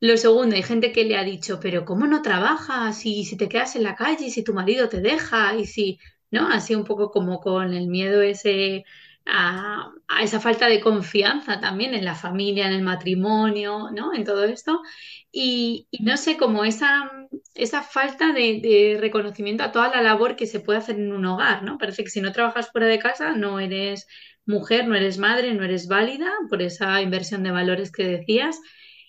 Lo 0.00 0.16
segundo, 0.16 0.56
hay 0.56 0.62
gente 0.62 0.92
que 0.92 1.04
le 1.04 1.16
ha 1.16 1.24
dicho, 1.24 1.58
pero 1.60 1.84
¿cómo 1.84 2.06
no 2.06 2.22
trabajas? 2.22 3.04
Y 3.06 3.24
si 3.24 3.36
te 3.36 3.48
quedas 3.48 3.76
en 3.76 3.82
la 3.82 3.96
calle, 3.96 4.30
si 4.30 4.44
tu 4.44 4.54
marido 4.54 4.88
te 4.88 5.00
deja, 5.00 5.56
y 5.56 5.66
si 5.66 5.98
¿no? 6.30 6.48
Así 6.48 6.74
un 6.74 6.84
poco 6.84 7.10
como 7.10 7.40
con 7.40 7.74
el 7.74 7.88
miedo 7.88 8.22
ese 8.22 8.84
a, 9.28 9.92
esa 10.22 10.40
falta 10.40 10.68
de 10.68 10.80
confianza 10.80 11.60
también 11.60 11.94
en 11.94 12.04
la 12.04 12.14
familia, 12.14 12.66
en 12.66 12.72
el 12.74 12.82
matrimonio, 12.82 13.90
¿no? 13.92 14.14
En 14.14 14.24
todo 14.24 14.44
esto. 14.44 14.80
Y, 15.30 15.86
no 16.00 16.16
sé, 16.16 16.36
como 16.38 16.64
esa, 16.64 17.10
esa 17.54 17.82
falta 17.82 18.32
de, 18.32 18.60
de, 18.60 18.96
reconocimiento 19.00 19.62
a 19.64 19.72
toda 19.72 19.90
la 19.90 20.02
labor 20.02 20.36
que 20.36 20.46
se 20.46 20.60
puede 20.60 20.78
hacer 20.78 20.96
en 20.96 21.12
un 21.12 21.26
hogar, 21.26 21.62
¿no? 21.62 21.78
Parece 21.78 22.04
que 22.04 22.10
si 22.10 22.20
no 22.20 22.32
trabajas 22.32 22.70
fuera 22.72 22.86
de 22.86 22.98
casa 22.98 23.32
no 23.34 23.60
eres 23.60 24.06
mujer, 24.46 24.88
no 24.88 24.94
eres 24.96 25.18
madre, 25.18 25.54
no 25.54 25.64
eres 25.64 25.88
válida 25.88 26.32
por 26.48 26.62
esa 26.62 27.02
inversión 27.02 27.42
de 27.42 27.50
valores 27.50 27.92
que 27.92 28.04
decías. 28.04 28.60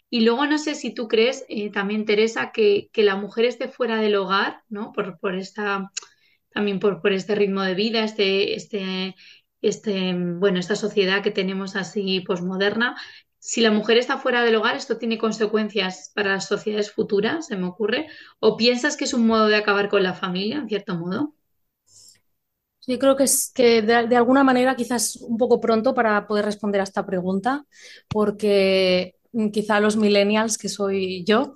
Y 0.10 0.22
luego 0.22 0.46
no 0.48 0.58
sé 0.58 0.76
si 0.76 0.94
tú 0.94 1.08
crees, 1.08 1.46
eh, 1.50 1.72
también 1.72 2.06
Teresa, 2.06 2.52
que, 2.52 2.90
que 2.92 3.04
la 3.04 3.16
mujer 3.16 3.46
esté 3.46 3.70
fuera 3.70 3.98
del 3.98 4.16
hogar, 4.16 4.64
¿no? 4.70 4.92
Por, 4.92 5.20
por 5.20 5.36
esta 5.36 5.92
también 6.60 6.80
por, 6.82 7.14
este 7.14 7.36
ritmo 7.36 7.62
de 7.62 7.74
vida, 7.74 8.04
este, 8.04 8.54
este, 8.54 9.16
este, 9.62 10.14
bueno, 10.14 10.60
esta 10.60 10.76
sociedad 10.76 11.24
que 11.24 11.32
tenemos 11.32 11.78
así 11.78 12.20
posmoderna. 12.20 12.98
Si 13.38 13.62
la 13.62 13.72
mujer 13.72 13.98
está 13.98 14.18
fuera 14.18 14.44
del 14.44 14.58
hogar, 14.58 14.76
¿esto 14.76 14.98
tiene 14.98 15.18
consecuencias 15.18 16.12
para 16.14 16.34
las 16.34 16.48
sociedades 16.48 16.92
futuras, 16.92 17.48
se 17.48 17.56
me 17.56 17.66
ocurre? 17.66 18.08
¿O 18.42 18.58
piensas 18.58 18.98
que 18.98 19.06
es 19.06 19.14
un 19.14 19.26
modo 19.26 19.48
de 19.48 19.56
acabar 19.56 19.88
con 19.88 20.04
la 20.04 20.14
familia, 20.14 20.58
en 20.58 20.68
cierto 20.68 20.96
modo? 20.96 21.34
Yo 22.86 23.00
creo 23.00 23.16
que 23.16 23.24
es 23.24 23.52
que 23.56 23.82
de, 23.82 24.18
alguna 24.18 24.44
manera 24.44 24.76
quizás 24.76 25.16
un 25.16 25.38
poco 25.38 25.62
pronto 25.62 25.94
para 25.94 26.28
poder 26.28 26.44
responder 26.44 26.82
a 26.82 26.84
esta 26.84 27.06
pregunta, 27.06 27.66
porque 28.10 29.16
quizá 29.52 29.80
los 29.80 29.96
millennials, 29.96 30.58
que 30.58 30.70
soy 30.70 31.24
yo, 31.24 31.56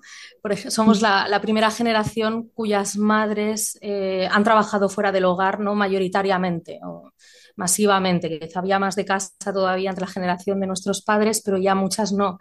ejemplo, 0.51 0.71
somos 0.71 1.01
la, 1.01 1.27
la, 1.27 1.41
primera 1.41 1.71
generación 1.71 2.49
cuyas 2.53 2.97
madres 2.97 3.77
eh, 3.81 4.27
han 4.31 4.43
trabajado 4.43 4.89
fuera 4.89 5.11
del 5.11 5.25
hogar, 5.25 5.59
¿no? 5.59 5.75
Mayoritariamente 5.75 6.79
o 6.85 7.11
masivamente, 7.55 8.39
quizá 8.39 8.59
había 8.59 8.79
más 8.79 8.95
de 8.95 9.05
casa 9.05 9.53
todavía 9.53 9.89
entre 9.89 10.05
la 10.05 10.11
generación 10.11 10.59
de 10.59 10.67
nuestros 10.67 11.01
padres, 11.01 11.41
pero 11.43 11.57
ya 11.57 11.75
muchas 11.75 12.11
no. 12.11 12.39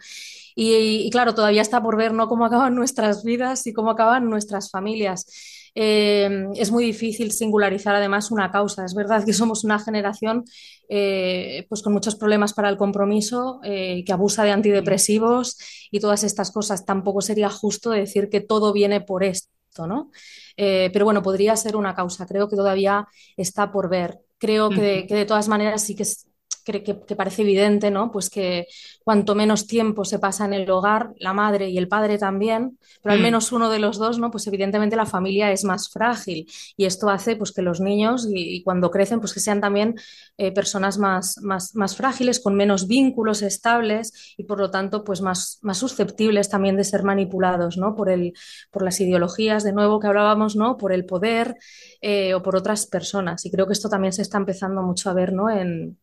Y, 0.55 1.07
y, 1.07 1.11
claro, 1.11 1.35
todavía 1.35 1.63
está 1.63 1.83
por 1.83 1.97
ver 1.97 2.13
¿no? 2.13 2.29
cómo 2.29 2.45
acaban 2.45 2.75
nuestras 2.75 3.25
vidas 3.25 3.67
y 3.67 3.73
cómo 3.73 3.91
acaban 3.91 4.29
nuestras 4.29 4.71
familias. 4.71 5.27
Eh, 5.75 6.49
es 6.57 6.71
muy 6.71 6.85
difícil 6.85 7.33
singularizar 7.33 7.95
además 7.95 8.31
una 8.31 8.51
causa. 8.51 8.85
Es 8.85 8.95
verdad 8.95 9.25
que 9.25 9.33
somos 9.33 9.65
una 9.65 9.79
generación 9.79 10.45
eh, 10.89 11.65
pues 11.69 11.83
con 11.83 11.95
muchos 11.95 12.17
problemas 12.17 12.53
para 12.53 12.69
el 12.69 12.77
compromiso, 12.77 13.61
eh, 13.65 14.05
que 14.05 14.13
abusa 14.13 14.45
de 14.45 14.51
antidepresivos 14.51 15.57
y 15.91 16.01
todas 16.01 16.25
estas 16.25 16.51
cosas. 16.51 16.85
Tampoco 16.85 17.23
sería 17.23 17.49
justo 17.49 17.91
decir 17.91 18.29
que 18.29 18.41
todo 18.41 18.73
viene 18.73 19.01
por 19.01 19.25
esto, 19.25 19.87
¿no? 19.87 20.11
Eh, 20.57 20.91
pero 20.93 21.07
bueno, 21.07 21.23
podría 21.23 21.57
ser 21.57 21.77
una 21.77 21.95
causa. 21.95 22.27
Creo 22.27 22.49
que 22.49 22.57
todavía 22.57 23.09
está 23.37 23.73
por 23.73 23.89
ver. 23.89 24.21
Creo 24.39 24.69
que 24.69 24.81
de, 24.81 25.07
que 25.07 25.15
de 25.15 25.25
todas 25.25 25.49
maneras 25.49 25.83
sí 25.83 25.95
que 25.95 26.03
es 26.03 26.27
que, 26.65 26.83
que, 26.83 27.17
parece 27.17 27.43
evidente, 27.43 27.91
¿no? 27.91 28.11
Pues 28.11 28.31
que 28.31 28.67
cuanto 29.05 29.35
menos 29.35 29.67
tiempo 29.67 30.05
se 30.05 30.19
pasa 30.19 30.45
en 30.45 30.53
el 30.55 30.71
hogar, 30.71 31.13
la 31.19 31.33
madre 31.33 31.69
y 31.69 31.79
el 31.79 31.89
padre 31.89 32.19
también, 32.19 32.79
pero 33.03 33.15
al 33.15 33.21
mm. 33.21 33.23
menos 33.23 33.53
uno 33.53 33.71
de 33.71 33.79
los 33.79 33.99
dos, 33.99 34.19
¿no? 34.19 34.31
Pues 34.31 34.47
evidentemente 34.47 34.97
la 34.97 35.07
familia 35.07 35.53
es 35.53 35.65
más 35.65 35.91
frágil 35.91 36.47
y 36.77 36.85
esto 36.85 37.09
hace 37.09 37.37
pues 37.37 37.53
que 37.53 37.63
los 37.63 37.81
niños 37.81 38.27
y, 38.31 38.57
y 38.57 38.63
cuando 38.63 38.91
crecen 38.91 39.21
pues 39.21 39.35
que 39.35 39.41
sean 39.41 39.61
también 39.61 39.95
eh, 40.39 40.53
personas 40.53 40.99
más, 40.99 41.39
más, 41.43 41.75
más 41.75 41.97
frágiles, 41.97 42.41
con 42.41 42.55
menos 42.55 42.87
vínculos 42.87 43.43
estables 43.43 44.35
y 44.37 44.45
por 44.45 44.59
lo 44.59 44.71
tanto 44.71 45.05
pues 45.05 45.21
más, 45.21 45.59
más 45.63 45.79
susceptibles 45.79 46.49
también 46.49 46.77
de 46.77 46.85
ser 46.85 47.03
manipulados, 47.03 47.77
¿no? 47.77 47.95
Por, 47.95 48.11
el, 48.11 48.33
por 48.71 48.83
las 48.83 49.01
ideologías, 49.01 49.65
de 49.65 49.73
nuevo 49.73 50.01
que 50.01 50.07
hablábamos, 50.07 50.57
¿no? 50.57 50.77
Por 50.77 50.93
el 50.93 51.05
poder 51.05 51.57
eh, 52.01 52.35
o 52.35 52.43
por 52.43 52.57
otras 52.57 52.87
personas 52.87 53.45
y 53.45 53.51
creo 53.51 53.67
que 53.67 53.73
esto 53.73 53.89
también 53.89 54.13
se 54.13 54.23
está 54.23 54.39
empezando 54.39 54.83
mucho 54.83 55.11
a 55.11 55.15
ver, 55.15 55.33
¿no? 55.33 55.51
En, 55.51 55.99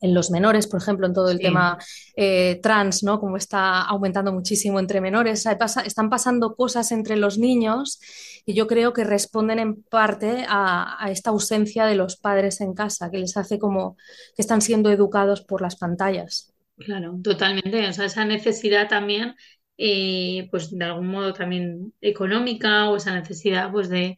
en 0.00 0.14
los 0.14 0.30
menores, 0.30 0.66
por 0.66 0.80
ejemplo, 0.80 1.06
en 1.06 1.14
todo 1.14 1.30
el 1.30 1.38
sí. 1.38 1.44
tema 1.44 1.78
eh, 2.16 2.60
trans, 2.62 3.02
¿no? 3.02 3.18
Como 3.20 3.36
está 3.36 3.82
aumentando 3.82 4.32
muchísimo 4.32 4.78
entre 4.78 5.00
menores, 5.00 5.46
pasa, 5.58 5.82
están 5.82 6.10
pasando 6.10 6.54
cosas 6.54 6.92
entre 6.92 7.16
los 7.16 7.38
niños 7.38 8.00
y 8.46 8.54
yo 8.54 8.66
creo 8.66 8.92
que 8.92 9.04
responden 9.04 9.58
en 9.58 9.82
parte 9.82 10.44
a, 10.48 11.02
a, 11.04 11.10
esta 11.10 11.30
ausencia 11.30 11.86
de 11.86 11.94
los 11.94 12.16
padres 12.16 12.60
en 12.60 12.74
casa, 12.74 13.10
que 13.10 13.18
les 13.18 13.36
hace 13.36 13.58
como 13.58 13.96
que 14.36 14.42
están 14.42 14.60
siendo 14.60 14.90
educados 14.90 15.42
por 15.42 15.62
las 15.62 15.76
pantallas. 15.76 16.52
Claro, 16.78 17.18
totalmente. 17.22 17.88
O 17.88 17.92
sea, 17.92 18.04
esa 18.04 18.24
necesidad 18.24 18.88
también, 18.88 19.34
eh, 19.76 20.48
pues 20.50 20.70
de 20.76 20.84
algún 20.84 21.08
modo 21.08 21.32
también 21.32 21.92
económica 22.00 22.88
o 22.88 22.96
esa 22.96 23.14
necesidad 23.14 23.70
pues 23.72 23.88
de, 23.88 24.16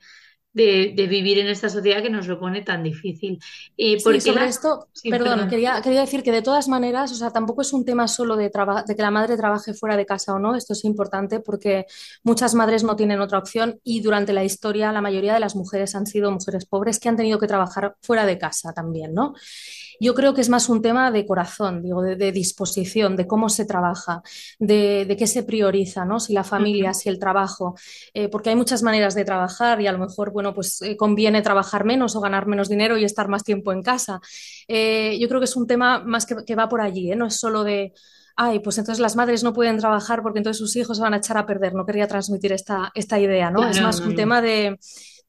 de, 0.52 0.92
de 0.96 1.06
vivir 1.06 1.38
en 1.38 1.46
esta 1.48 1.68
sociedad 1.68 2.02
que 2.02 2.10
nos 2.10 2.26
lo 2.26 2.38
pone 2.40 2.62
tan 2.62 2.82
difícil. 2.82 3.38
Eh, 3.76 3.98
Sí, 3.98 4.04
porque 4.04 4.20
sobre 4.20 4.44
la... 4.44 4.48
esto, 4.48 4.88
Sí, 4.92 5.10
perdón, 5.10 5.28
perdón. 5.34 5.48
quería, 5.48 5.80
quería 5.82 6.00
decir 6.00 6.22
que 6.22 6.32
de 6.32 6.42
todas 6.42 6.68
maneras, 6.68 7.12
o 7.12 7.14
sea, 7.14 7.30
tampoco 7.30 7.62
es 7.62 7.72
un 7.72 7.84
tema 7.84 8.08
solo 8.08 8.36
de, 8.36 8.50
traba- 8.50 8.82
de 8.84 8.96
que 8.96 9.02
la 9.02 9.10
madre 9.12 9.36
trabaje 9.36 9.74
fuera 9.74 9.96
de 9.96 10.06
casa 10.06 10.34
o 10.34 10.38
no, 10.38 10.56
esto 10.56 10.72
es 10.72 10.84
importante 10.84 11.40
porque 11.40 11.86
muchas 12.24 12.54
madres 12.54 12.82
no 12.84 12.96
tienen 12.96 13.20
otra 13.20 13.38
opción 13.38 13.78
y 13.84 14.00
durante 14.02 14.32
la 14.32 14.44
historia 14.44 14.92
la 14.92 15.00
mayoría 15.00 15.34
de 15.34 15.40
las 15.40 15.54
mujeres 15.56 15.94
han 15.94 16.06
sido 16.06 16.30
mujeres 16.32 16.66
pobres 16.66 16.98
que 16.98 17.08
han 17.08 17.16
tenido 17.16 17.38
que 17.38 17.46
trabajar 17.46 17.96
fuera 18.02 18.26
de 18.26 18.38
casa 18.38 18.72
también, 18.72 19.14
¿no? 19.14 19.34
Yo 20.00 20.14
creo 20.14 20.32
que 20.34 20.40
es 20.40 20.48
más 20.48 20.68
un 20.70 20.80
tema 20.80 21.10
de 21.10 21.26
corazón, 21.26 21.82
digo, 21.82 22.02
de, 22.02 22.16
de 22.16 22.32
disposición, 22.32 23.16
de 23.16 23.26
cómo 23.26 23.50
se 23.50 23.66
trabaja, 23.66 24.22
de, 24.58 25.04
de 25.04 25.16
qué 25.16 25.26
se 25.26 25.42
prioriza, 25.42 26.04
¿no? 26.06 26.18
Si 26.18 26.32
la 26.32 26.42
familia, 26.42 26.94
si 26.94 27.10
el 27.10 27.18
trabajo, 27.18 27.76
eh, 28.14 28.28
porque 28.28 28.50
hay 28.50 28.56
muchas 28.56 28.82
maneras 28.82 29.14
de 29.14 29.24
trabajar 29.24 29.80
y 29.80 29.86
a 29.86 29.92
lo 29.92 29.98
mejor, 29.98 30.32
bueno, 30.32 30.54
pues 30.54 30.80
eh, 30.82 30.96
conviene 30.96 31.42
trabajar 31.42 31.84
menos 31.84 32.16
o 32.16 32.20
ganar 32.20 32.46
menos 32.46 32.68
dinero 32.70 32.96
y 32.96 33.04
estar 33.04 33.28
más 33.28 33.44
tiempo 33.44 33.72
en 33.72 33.82
casa. 33.82 34.20
Eh, 34.68 35.18
yo 35.20 35.28
creo 35.28 35.40
que 35.40 35.44
es 35.44 35.56
un 35.56 35.66
tema 35.66 36.00
más 36.04 36.24
que, 36.26 36.36
que 36.46 36.54
va 36.54 36.68
por 36.68 36.80
allí. 36.80 37.10
No 37.14 37.26
es 37.26 37.36
solo 37.36 37.62
de, 37.62 37.92
ay, 38.36 38.60
pues 38.60 38.78
entonces 38.78 39.00
las 39.00 39.16
madres 39.16 39.44
no 39.44 39.52
pueden 39.52 39.76
trabajar 39.78 40.22
porque 40.22 40.38
entonces 40.38 40.58
sus 40.58 40.74
hijos 40.76 40.96
se 40.96 41.02
van 41.02 41.12
a 41.14 41.18
echar 41.18 41.36
a 41.36 41.44
perder. 41.44 41.74
No 41.74 41.84
quería 41.84 42.08
transmitir 42.08 42.52
esta, 42.52 42.90
esta 42.94 43.18
idea, 43.18 43.50
¿no? 43.50 43.68
Es 43.68 43.80
más 43.82 44.00
no, 44.00 44.06
un 44.06 44.12
no. 44.12 44.16
tema 44.16 44.40
de, 44.40 44.78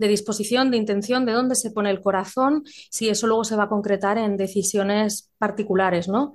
de 0.02 0.08
disposición, 0.08 0.72
de 0.72 0.78
intención, 0.78 1.26
de 1.26 1.32
dónde 1.32 1.56
se 1.56 1.72
pone 1.72 1.92
el 1.92 2.02
corazón, 2.02 2.64
si 2.66 3.08
eso 3.08 3.28
luego 3.28 3.44
se 3.44 3.56
va 3.56 3.64
a 3.64 3.70
concretar 3.70 4.18
en 4.18 4.36
decisiones 4.36 5.32
particulares, 5.38 6.08
¿no? 6.08 6.34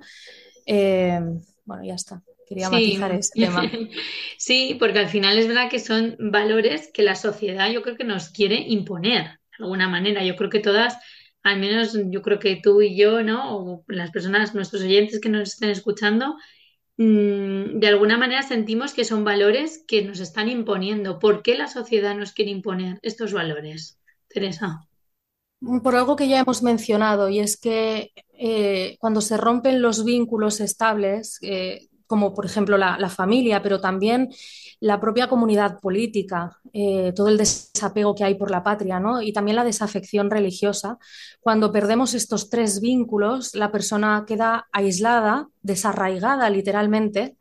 Eh, 0.65 1.19
bueno, 1.65 1.83
ya 1.83 1.95
está. 1.95 2.23
Quería 2.47 2.69
Sí, 2.69 2.73
matizar 2.75 3.11
ese 3.11 3.31
tema. 3.35 3.69
sí, 4.37 4.77
porque 4.79 4.99
al 4.99 5.09
final 5.09 5.37
es 5.37 5.47
verdad 5.47 5.69
que 5.69 5.79
son 5.79 6.15
valores 6.17 6.89
que 6.93 7.03
la 7.03 7.15
sociedad 7.15 7.69
yo 7.69 7.81
creo 7.81 7.97
que 7.97 8.05
nos 8.05 8.29
quiere 8.29 8.55
imponer 8.55 9.23
de 9.23 9.63
alguna 9.63 9.89
manera. 9.89 10.23
Yo 10.23 10.37
creo 10.37 10.49
que 10.49 10.59
todas, 10.59 10.97
al 11.43 11.59
menos 11.59 11.97
yo 12.09 12.21
creo 12.21 12.39
que 12.39 12.59
tú 12.63 12.81
y 12.81 12.97
yo, 12.97 13.21
¿no? 13.21 13.57
O 13.57 13.83
las 13.87 14.11
personas, 14.11 14.55
nuestros 14.55 14.81
oyentes 14.81 15.19
que 15.19 15.27
nos 15.27 15.53
estén 15.55 15.71
escuchando, 15.71 16.35
de 16.97 17.87
alguna 17.87 18.17
manera 18.17 18.41
sentimos 18.41 18.93
que 18.93 19.05
son 19.05 19.23
valores 19.23 19.83
que 19.87 20.03
nos 20.03 20.19
están 20.19 20.49
imponiendo. 20.49 21.19
¿Por 21.19 21.43
qué 21.43 21.55
la 21.55 21.67
sociedad 21.67 22.15
nos 22.15 22.31
quiere 22.31 22.51
imponer 22.51 22.99
estos 23.03 23.33
valores, 23.33 23.99
Teresa? 24.27 24.87
Por 25.83 25.95
algo 25.95 26.15
que 26.15 26.27
ya 26.27 26.39
hemos 26.39 26.63
mencionado, 26.63 27.29
y 27.29 27.39
es 27.39 27.57
que 27.57 28.11
eh, 28.33 28.97
cuando 28.99 29.21
se 29.21 29.37
rompen 29.37 29.81
los 29.81 30.03
vínculos 30.03 30.59
estables, 30.59 31.37
eh, 31.41 31.87
como 32.07 32.33
por 32.33 32.45
ejemplo 32.45 32.77
la, 32.77 33.09
familia, 33.09 33.61
pero 33.61 33.79
también 33.79 34.29
la 34.79 34.99
propia 34.99 35.27
comunidad 35.27 35.79
política, 35.79 36.57
eh, 36.73 37.11
todo 37.15 37.27
el 37.27 37.37
desapego 37.37 38.15
que 38.15 38.23
hay 38.23 38.35
por 38.35 38.51
la 38.51 38.63
patria, 38.63 38.99
¿no? 38.99 39.21
Y 39.21 39.33
también 39.33 39.55
la 39.55 39.63
desafección 39.63 40.29
religiosa, 40.31 40.97
cuando 41.39 41.71
perdemos 41.71 42.13
estos 42.13 42.49
tres 42.49 42.79
vínculos, 42.81 43.55
la 43.55 43.71
persona 43.71 44.23
queda 44.27 44.67
aislada, 44.71 45.47
desarraigada 45.61 46.49
literalmente. 46.49 47.35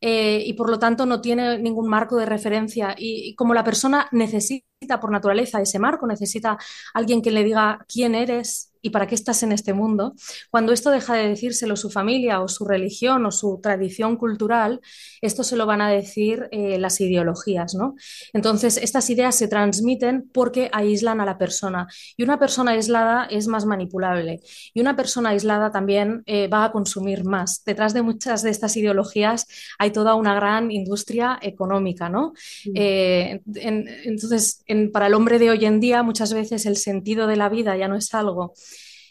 eh, 0.00 0.42
y 0.46 0.52
por 0.54 0.70
lo 0.70 0.78
tanto 0.78 1.06
no 1.06 1.20
tiene 1.20 1.58
ningún 1.58 1.88
marco 1.88 2.16
de 2.16 2.26
referencia. 2.26 2.94
Y 2.96 3.34
como 3.34 3.54
la 3.54 3.64
persona 3.64 4.08
necesita 4.12 5.00
por 5.00 5.10
naturaleza 5.10 5.60
ese 5.60 5.78
marco, 5.80 6.06
necesita 6.06 6.56
alguien 6.94 7.20
que 7.22 7.32
le 7.32 7.44
diga 7.44 7.84
quién 7.88 8.14
eres 8.14 8.67
y 8.82 8.90
para 8.90 9.06
qué 9.06 9.14
estás 9.14 9.42
en 9.42 9.52
este 9.52 9.72
mundo, 9.72 10.14
cuando 10.50 10.72
esto 10.72 10.90
deja 10.90 11.14
de 11.14 11.28
decírselo 11.28 11.76
su 11.76 11.90
familia 11.90 12.40
o 12.40 12.48
su 12.48 12.64
religión 12.64 13.26
o 13.26 13.30
su 13.30 13.60
tradición 13.62 14.16
cultural, 14.16 14.80
esto 15.20 15.42
se 15.42 15.56
lo 15.56 15.66
van 15.66 15.80
a 15.80 15.90
decir 15.90 16.48
eh, 16.50 16.78
las 16.78 17.00
ideologías, 17.00 17.74
¿no? 17.74 17.94
Entonces, 18.32 18.76
estas 18.76 19.10
ideas 19.10 19.34
se 19.34 19.48
transmiten 19.48 20.28
porque 20.32 20.70
aíslan 20.72 21.20
a 21.20 21.26
la 21.26 21.38
persona 21.38 21.86
y 22.16 22.22
una 22.22 22.38
persona 22.38 22.72
aislada 22.72 23.24
es 23.24 23.46
más 23.48 23.66
manipulable 23.66 24.40
y 24.74 24.80
una 24.80 24.96
persona 24.96 25.30
aislada 25.30 25.70
también 25.70 26.22
eh, 26.26 26.48
va 26.48 26.64
a 26.64 26.72
consumir 26.72 27.24
más. 27.24 27.62
Detrás 27.64 27.94
de 27.94 28.02
muchas 28.02 28.42
de 28.42 28.50
estas 28.50 28.76
ideologías 28.76 29.46
hay 29.78 29.90
toda 29.90 30.14
una 30.14 30.34
gran 30.34 30.70
industria 30.70 31.38
económica, 31.42 32.08
¿no? 32.08 32.32
Eh, 32.74 33.40
en, 33.54 33.88
entonces, 34.04 34.62
en, 34.66 34.92
para 34.92 35.06
el 35.06 35.14
hombre 35.14 35.38
de 35.38 35.50
hoy 35.50 35.64
en 35.64 35.80
día, 35.80 36.02
muchas 36.02 36.32
veces 36.32 36.66
el 36.66 36.76
sentido 36.76 37.26
de 37.26 37.36
la 37.36 37.48
vida 37.48 37.76
ya 37.76 37.88
no 37.88 37.96
es 37.96 38.14
algo 38.14 38.54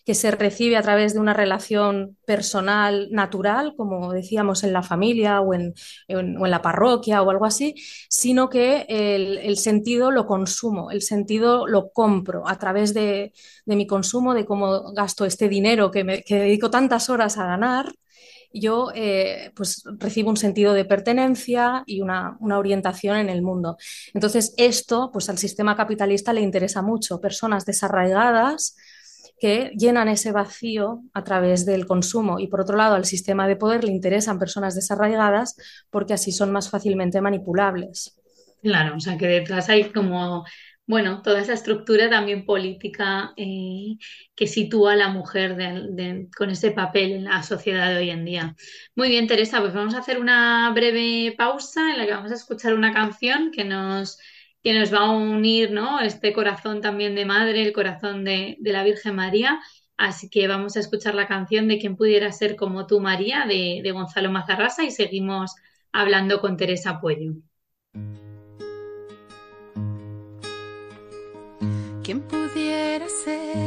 que 0.08 0.15
se 0.15 0.32
recibe 0.32 0.78
a 0.78 0.82
través 0.82 1.13
de 1.13 1.20
una 1.20 1.34
relación 1.34 2.15
personal 2.26 3.10
natural, 3.12 3.74
como 3.76 4.13
decíamos 4.13 4.63
en 4.63 4.72
la 4.72 4.82
familia 4.82 5.41
o 5.41 5.54
en, 5.54 5.74
la 6.08 6.62
parroquia 6.62 7.22
o 7.22 7.30
algo 7.30 7.43
así, 7.43 7.76
sino 8.08 8.50
que 8.50 8.86
el, 8.88 9.58
sentido 9.58 10.10
lo 10.12 10.26
consumo, 10.26 10.91
el 10.91 11.02
sentido 11.02 11.67
lo 11.67 11.91
compro 11.91 12.48
a 12.48 12.58
través 12.58 12.93
de, 12.93 13.34
mi 13.65 13.86
consumo, 13.86 14.34
de 14.34 14.46
cómo 14.46 14.93
gasto 14.93 15.26
este 15.26 15.50
dinero 15.50 15.91
que, 15.91 16.06
me, 16.06 16.24
dedico 16.26 16.70
tantas 16.70 17.10
horas 17.10 17.38
a 17.38 17.46
ganar 17.46 17.91
yo 18.54 18.91
eh, 18.96 19.52
pues 19.58 19.84
recibo 20.00 20.30
un 20.30 20.38
sentido 20.38 20.74
de 20.74 20.86
pertenencia 20.86 21.84
y 21.86 22.00
una, 22.00 22.38
una, 22.39 22.58
orientación 22.58 23.17
en 23.17 23.30
el 23.30 23.41
mundo. 23.41 23.76
Entonces, 24.13 24.54
esto 24.56 25.10
pues 25.12 25.30
al 25.30 25.38
sistema 25.38 25.76
capitalista 25.76 26.32
le 26.32 26.41
interesa 26.41 26.82
mucho. 26.82 27.20
Personas 27.20 27.65
desarraigadas 27.65 28.78
que 29.39 29.71
llenan 29.78 30.08
ese 30.08 30.32
vacío 30.32 31.02
a 31.13 31.23
través 31.23 31.65
del 31.65 31.86
consumo 31.86 32.39
y 32.39 32.47
por 32.47 32.62
otro 32.62 32.76
lado 32.76 32.95
al 32.95 33.06
sistema 33.06 33.47
de 33.47 33.56
poder 33.56 33.84
le 33.84 33.91
interesan 33.91 34.39
personas 34.39 34.76
desarraigadas 34.76 35.56
porque 35.89 36.13
así 36.13 36.32
son 36.32 36.52
más 36.52 36.69
fácilmente 36.69 37.21
manipulables. 37.21 38.19
Claro, 38.62 38.95
o 38.95 39.00
sea 39.00 39.17
que 39.17 39.28
detrás 39.28 39.69
hay 39.69 39.91
como, 39.91 40.43
bueno, 40.88 41.21
toda 41.21 41.41
esa 41.41 41.54
estructura 41.54 42.10
también 42.10 42.45
política 42.45 43.34
eh, 43.38 43.97
que 44.36 44.47
sitúa 44.47 44.93
a 44.93 44.95
la 44.95 45.10
mujer 45.10 45.56
con 46.36 46.50
ese 46.50 46.71
papel 46.71 47.12
en 47.12 47.23
la 47.26 47.43
sociedad 47.43 47.89
de 47.89 47.97
hoy 47.97 48.10
en 48.10 48.26
día. 48.26 48.56
Muy 48.95 49.10
bien, 49.10 49.28
Teresa, 49.28 49.62
pues 49.62 49.73
vamos 49.73 49.93
a 49.93 50.00
hacer 50.00 50.19
una 50.19 50.71
breve 50.73 51.36
pausa 51.38 51.91
en 51.91 52.00
la 52.00 52.06
que 52.06 52.13
vamos 52.13 52.32
a 52.32 52.36
escuchar 52.36 52.73
una 52.73 52.93
canción 52.93 53.52
que 53.52 53.63
nos, 53.63 54.17
que 54.67 54.77
nos 54.77 54.93
va 54.93 55.06
a 55.06 55.12
unir, 55.12 55.71
¿no? 55.71 56.01
Este 56.01 56.34
corazón 56.34 56.82
también 56.82 57.15
de 57.15 57.23
madre, 57.23 57.63
el 57.63 57.71
corazón 57.71 58.25
de, 58.25 58.58
de 58.60 58.73
la 58.73 58.84
Virgen 58.84 59.15
María. 59.15 59.62
Así 59.95 60.30
que 60.30 60.45
vamos 60.49 60.75
a 60.75 60.82
escuchar 60.82 61.15
la 61.15 61.25
canción 61.25 61.69
de 61.69 61.80
Quien 61.80 61.95
pudiera 61.95 62.34
ser 62.34 62.58
como 62.58 62.86
tú, 62.86 62.99
María, 62.99 63.45
de, 63.47 63.80
de 63.82 63.91
Gonzalo 63.93 64.30
Mazarrasa, 64.30 64.84
y 64.84 64.91
seguimos 64.91 65.56
hablando 65.93 66.41
con 66.41 66.58
Teresa 66.58 66.99
Puello. 66.99 67.36
pudiera 72.30 73.08
ser 73.08 73.66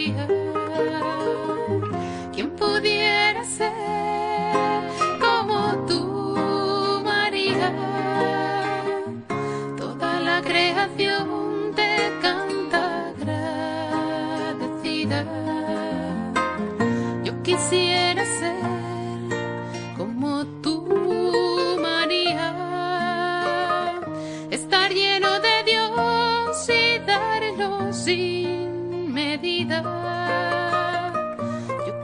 Yeah. 0.00 0.26
her. 0.26 0.49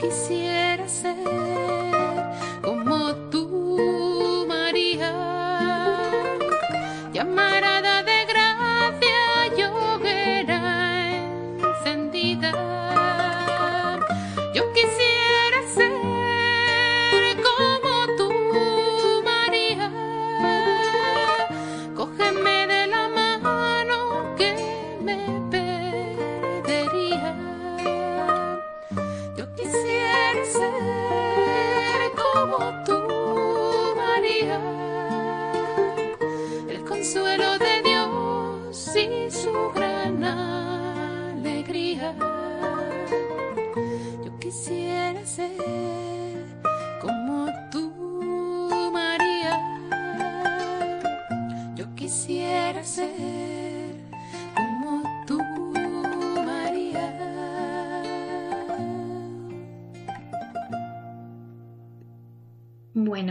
Quisiera 0.09 0.56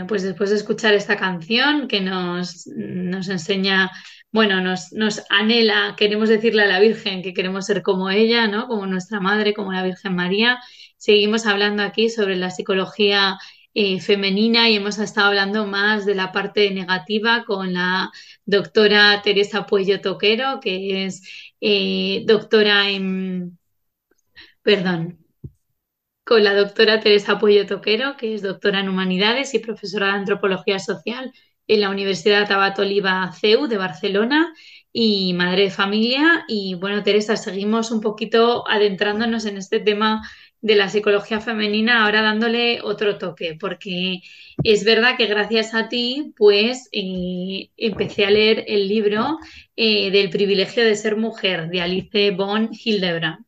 pues 0.06 0.22
después 0.22 0.50
de 0.50 0.56
escuchar 0.56 0.94
esta 0.94 1.16
canción 1.16 1.88
que 1.88 2.00
nos, 2.00 2.66
nos 2.66 3.28
enseña, 3.28 3.90
bueno, 4.32 4.60
nos, 4.60 4.92
nos 4.92 5.22
anhela, 5.30 5.94
queremos 5.96 6.28
decirle 6.28 6.62
a 6.62 6.66
la 6.66 6.80
Virgen 6.80 7.22
que 7.22 7.34
queremos 7.34 7.66
ser 7.66 7.82
como 7.82 8.10
ella, 8.10 8.46
¿no? 8.48 8.68
Como 8.68 8.86
nuestra 8.86 9.20
madre, 9.20 9.54
como 9.54 9.72
la 9.72 9.82
Virgen 9.84 10.14
María. 10.14 10.58
Seguimos 10.96 11.46
hablando 11.46 11.82
aquí 11.82 12.08
sobre 12.10 12.36
la 12.36 12.50
psicología 12.50 13.38
eh, 13.74 14.00
femenina 14.00 14.70
y 14.70 14.76
hemos 14.76 14.98
estado 14.98 15.28
hablando 15.28 15.66
más 15.66 16.06
de 16.06 16.14
la 16.14 16.32
parte 16.32 16.70
negativa 16.70 17.44
con 17.44 17.74
la 17.74 18.10
doctora 18.46 19.20
Teresa 19.22 19.66
Puello 19.66 20.00
Toquero, 20.00 20.60
que 20.60 21.04
es 21.04 21.22
eh, 21.60 22.22
doctora 22.26 22.88
en, 22.90 23.58
perdón, 24.62 25.25
con 26.26 26.42
la 26.42 26.54
doctora 26.54 26.98
Teresa 26.98 27.38
Puello 27.38 27.66
Toquero, 27.66 28.16
que 28.16 28.34
es 28.34 28.42
doctora 28.42 28.80
en 28.80 28.88
Humanidades 28.88 29.54
y 29.54 29.60
profesora 29.60 30.08
de 30.08 30.12
Antropología 30.14 30.80
Social 30.80 31.32
en 31.68 31.80
la 31.80 31.88
Universidad 31.88 32.48
Tabat 32.48 32.76
Oliva 32.80 33.32
CEU 33.32 33.68
de 33.68 33.76
Barcelona 33.76 34.52
y 34.92 35.34
madre 35.34 35.62
de 35.62 35.70
familia. 35.70 36.44
Y 36.48 36.74
bueno, 36.74 37.04
Teresa, 37.04 37.36
seguimos 37.36 37.92
un 37.92 38.00
poquito 38.00 38.68
adentrándonos 38.68 39.46
en 39.46 39.56
este 39.56 39.78
tema 39.78 40.20
de 40.60 40.74
la 40.74 40.88
psicología 40.88 41.40
femenina, 41.40 42.04
ahora 42.04 42.22
dándole 42.22 42.80
otro 42.82 43.18
toque, 43.18 43.56
porque 43.60 44.18
es 44.64 44.84
verdad 44.84 45.16
que 45.16 45.26
gracias 45.26 45.74
a 45.74 45.88
ti, 45.88 46.32
pues 46.36 46.88
eh, 46.90 47.70
empecé 47.76 48.24
a 48.26 48.30
leer 48.30 48.64
el 48.66 48.88
libro 48.88 49.38
eh, 49.76 50.10
del 50.10 50.30
privilegio 50.30 50.84
de 50.84 50.96
ser 50.96 51.16
mujer 51.16 51.68
de 51.68 51.82
Alice 51.82 52.32
von 52.32 52.70
Hildebrand. 52.72 53.45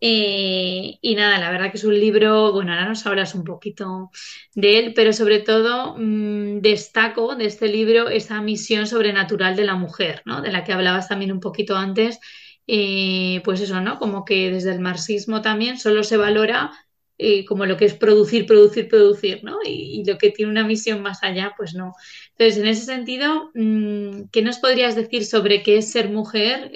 Eh, 0.00 0.98
y 1.00 1.14
nada, 1.14 1.38
la 1.38 1.50
verdad 1.50 1.70
que 1.70 1.78
es 1.78 1.84
un 1.84 1.98
libro, 1.98 2.52
bueno, 2.52 2.72
ahora 2.72 2.86
nos 2.88 3.06
hablas 3.06 3.34
un 3.34 3.44
poquito 3.44 4.10
de 4.54 4.78
él, 4.78 4.92
pero 4.94 5.12
sobre 5.12 5.40
todo 5.40 5.96
mmm, 5.96 6.60
destaco 6.60 7.34
de 7.34 7.46
este 7.46 7.68
libro 7.68 8.08
esa 8.08 8.42
misión 8.42 8.86
sobrenatural 8.86 9.56
de 9.56 9.64
la 9.64 9.74
mujer, 9.76 10.22
¿no? 10.26 10.42
De 10.42 10.52
la 10.52 10.64
que 10.64 10.72
hablabas 10.74 11.08
también 11.08 11.32
un 11.32 11.40
poquito 11.40 11.76
antes, 11.76 12.18
eh, 12.66 13.40
pues 13.44 13.60
eso, 13.60 13.80
¿no? 13.80 13.98
Como 13.98 14.24
que 14.24 14.50
desde 14.50 14.72
el 14.72 14.80
marxismo 14.80 15.40
también 15.40 15.78
solo 15.78 16.02
se 16.04 16.18
valora 16.18 16.72
eh, 17.18 17.46
como 17.46 17.64
lo 17.64 17.78
que 17.78 17.86
es 17.86 17.94
producir, 17.94 18.46
producir, 18.46 18.88
producir, 18.88 19.42
¿no? 19.44 19.58
Y, 19.64 20.04
lo 20.06 20.18
que 20.18 20.30
tiene 20.30 20.50
una 20.52 20.64
misión 20.66 21.00
más 21.02 21.22
allá, 21.22 21.54
pues 21.56 21.74
no. 21.74 21.94
Entonces, 22.32 22.58
en 22.58 22.66
ese 22.68 22.84
sentido, 22.84 23.50
mmm, 23.54 24.24
¿qué 24.30 24.42
nos 24.42 24.58
podrías 24.58 24.94
decir 24.96 25.24
sobre 25.24 25.62
qué 25.62 25.78
es 25.78 25.90
ser 25.90 26.10
mujer 26.10 26.70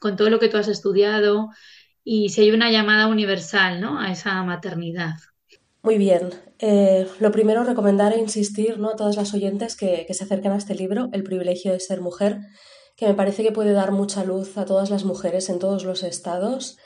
con 0.00 0.16
todo 0.16 0.30
lo 0.30 0.38
que 0.38 0.48
tú 0.48 0.56
has 0.58 0.68
estudiado? 0.68 1.50
Y 2.04 2.28
si 2.28 2.42
hay 2.42 2.50
una 2.52 2.70
llamada 2.70 3.08
universal 3.08 3.80
¿no? 3.80 3.98
a 3.98 4.12
esa 4.12 4.42
maternidad. 4.42 5.14
Muy 5.82 5.98
bien. 5.98 6.30
Eh, 6.58 7.06
lo 7.18 7.32
primero, 7.32 7.64
recomendar 7.64 8.12
e 8.12 8.18
insistir 8.18 8.78
¿no? 8.78 8.90
a 8.90 8.96
todas 8.96 9.16
las 9.16 9.34
oyentes 9.34 9.76
que, 9.76 10.04
que, 10.06 10.14
se 10.14 10.24
acerquen 10.24 10.52
a 10.52 10.56
este 10.56 10.74
libro, 10.74 11.08
El 11.12 11.24
privilegio 11.24 11.72
de 11.72 11.80
ser 11.80 12.00
mujer, 12.00 12.38
que 12.96 13.06
me 13.06 13.14
parece 13.14 13.42
que 13.42 13.52
puede 13.52 13.72
dar 13.72 13.90
mucha 13.90 14.24
luz 14.24 14.56
a 14.56 14.64
todas 14.64 14.90
las 14.90 15.04
mujeres 15.04 15.48
en 15.48 15.58
todos 15.58 15.84
los 15.84 16.02
estados, 16.02 16.78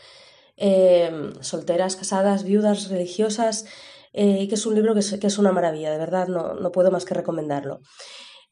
eh, 0.56 1.30
solteras, 1.40 1.96
casadas, 1.96 2.44
viudas, 2.44 2.88
religiosas, 2.88 3.66
eh, 4.12 4.38
y 4.40 4.48
que 4.48 4.54
es 4.54 4.66
un 4.66 4.74
libro 4.74 4.94
que 4.94 5.00
es, 5.00 5.18
que 5.20 5.26
es 5.26 5.38
una 5.38 5.52
maravilla, 5.52 5.92
de 5.92 5.98
verdad, 5.98 6.28
no, 6.28 6.54
no 6.54 6.72
puedo 6.72 6.90
más 6.90 7.04
que 7.04 7.14
recomendarlo. 7.14 7.80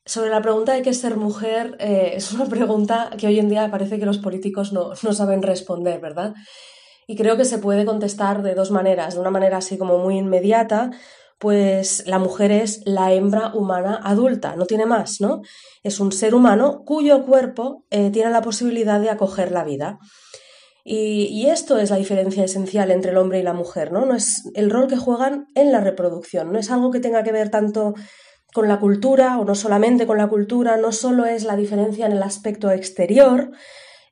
Sobre 0.06 0.30
la 0.30 0.40
pregunta 0.40 0.72
de 0.72 0.82
qué 0.82 0.90
es 0.90 1.00
ser 1.00 1.16
mujer, 1.16 1.76
eh, 1.80 2.12
es 2.14 2.32
una 2.32 2.46
pregunta 2.46 3.10
que 3.18 3.26
hoy 3.26 3.40
en 3.40 3.48
día 3.48 3.68
parece 3.72 3.98
que 3.98 4.06
los 4.06 4.18
políticos 4.18 4.72
no, 4.72 4.92
no, 5.02 5.12
saben 5.12 5.42
responder, 5.42 6.00
¿verdad? 6.00 6.32
Y 7.08 7.16
creo 7.16 7.36
que 7.36 7.44
se 7.44 7.58
puede 7.58 7.84
contestar 7.84 8.42
de 8.42 8.54
dos 8.54 8.70
maneras. 8.70 9.14
De 9.14 9.20
una 9.20 9.30
manera 9.30 9.56
así 9.56 9.76
como 9.76 9.98
muy 9.98 10.16
inmediata, 10.16 10.92
pues 11.38 12.06
la 12.06 12.20
mujer 12.20 12.52
es 12.52 12.82
la 12.84 13.12
hembra 13.12 13.52
humana 13.52 14.00
adulta, 14.02 14.54
no 14.54 14.66
tiene 14.66 14.86
más, 14.86 15.20
¿no? 15.20 15.42
Es 15.82 15.98
un 15.98 16.12
ser 16.12 16.36
humano 16.36 16.84
cuyo 16.86 17.24
cuerpo 17.26 17.84
eh, 17.90 18.10
tiene 18.10 18.30
la 18.30 18.42
posibilidad 18.42 19.00
de 19.00 19.10
acoger 19.10 19.50
la 19.50 19.64
vida. 19.64 19.98
Y, 20.84 21.24
y, 21.32 21.50
esto 21.50 21.78
es 21.78 21.90
la 21.90 21.96
diferencia 21.96 22.44
esencial 22.44 22.92
entre 22.92 23.10
el 23.10 23.16
hombre 23.16 23.40
y 23.40 23.42
la 23.42 23.52
mujer, 23.52 23.90
¿no? 23.90 24.06
No 24.06 24.14
es 24.14 24.48
el 24.54 24.70
rol 24.70 24.86
que 24.86 24.96
juegan 24.96 25.48
en 25.56 25.72
la 25.72 25.80
reproducción, 25.80 26.52
no 26.52 26.60
es 26.60 26.70
algo 26.70 26.92
que 26.92 27.00
tenga 27.00 27.24
que 27.24 27.32
ver 27.32 27.50
tanto 27.50 27.94
con 28.56 28.68
la 28.68 28.80
cultura 28.80 29.38
o 29.38 29.44
no 29.44 29.54
solamente 29.54 30.06
con 30.06 30.16
la 30.16 30.28
cultura, 30.28 30.78
no 30.78 30.90
solo 30.90 31.26
es 31.26 31.44
la 31.44 31.56
diferencia 31.56 32.06
en 32.06 32.12
el 32.12 32.22
aspecto 32.22 32.70
exterior, 32.70 33.50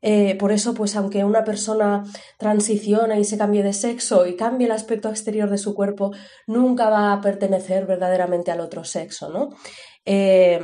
eh, 0.02 0.36
por 0.38 0.52
eso, 0.52 0.74
pues 0.74 0.96
aunque 0.96 1.24
una 1.24 1.44
persona 1.44 2.04
transicione 2.36 3.18
y 3.18 3.24
se 3.24 3.38
cambie 3.38 3.62
de 3.62 3.72
sexo 3.72 4.26
y 4.26 4.36
cambie 4.36 4.66
el 4.66 4.72
aspecto 4.72 5.08
exterior 5.08 5.48
de 5.48 5.56
su 5.56 5.74
cuerpo, 5.74 6.10
nunca 6.46 6.90
va 6.90 7.14
a 7.14 7.22
pertenecer 7.22 7.86
verdaderamente 7.86 8.50
al 8.50 8.60
otro 8.60 8.84
sexo, 8.84 9.30
¿no? 9.30 9.48
Eh, 10.04 10.60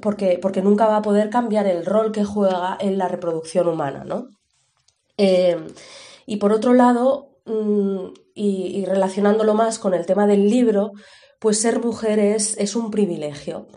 porque, 0.00 0.38
porque, 0.40 0.62
nunca 0.62 0.86
va 0.86 0.98
a 0.98 1.02
poder 1.02 1.28
cambiar 1.28 1.66
el 1.66 1.84
rol 1.84 2.12
que 2.12 2.22
juega 2.22 2.78
en 2.78 2.98
la 2.98 3.08
reproducción 3.08 3.66
humana, 3.66 4.04
¿no? 4.04 4.28
Eh, 5.18 5.56
y 6.24 6.36
por 6.36 6.52
otro 6.52 6.72
lado, 6.72 7.40
mmm, 7.46 8.10
y, 8.32 8.78
y 8.78 8.84
relacionándolo 8.84 9.54
más 9.54 9.80
con 9.80 9.92
el 9.92 10.06
tema 10.06 10.28
del 10.28 10.48
libro, 10.48 10.92
pues 11.44 11.60
ser 11.60 11.84
mujer 11.84 12.20
es, 12.20 12.74
un 12.74 12.90
privilegio. 12.90 13.68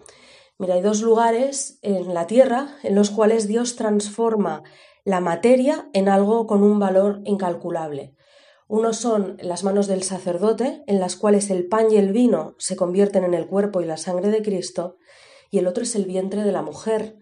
Mira, 0.57 0.75
hay 0.75 0.81
dos 0.81 1.01
lugares 1.01 1.79
en 1.81 2.13
la 2.13 2.25
tierra 2.25 2.77
en 2.81 2.95
los 2.95 3.09
cuales 3.09 3.45
Dios 3.45 3.75
transforma 3.75 4.63
la 5.03 5.19
materia 5.19 5.89
en 5.91 6.07
algo 6.07 6.47
con 6.47 6.63
un 6.63 6.79
valor 6.79 7.19
incalculable. 7.25 8.15
Uno 8.69 8.93
son 8.93 9.35
las 9.41 9.65
manos 9.65 9.87
del 9.87 10.03
sacerdote, 10.03 10.81
en 10.87 11.01
las 11.01 11.17
cuales 11.17 11.49
el 11.49 11.67
pan 11.67 11.91
y 11.91 11.97
el 11.97 12.13
vino 12.13 12.55
se 12.57 12.77
convierten 12.77 13.25
en 13.25 13.33
el 13.33 13.47
cuerpo 13.47 13.81
y 13.81 13.85
la 13.85 13.97
sangre 13.97 14.29
de 14.29 14.41
Cristo, 14.41 14.95
y 15.51 15.57
el 15.57 15.67
otro 15.67 15.83
es 15.83 15.93
el 15.97 16.05
vientre 16.05 16.43
de 16.43 16.53
la 16.53 16.61
mujer, 16.61 17.17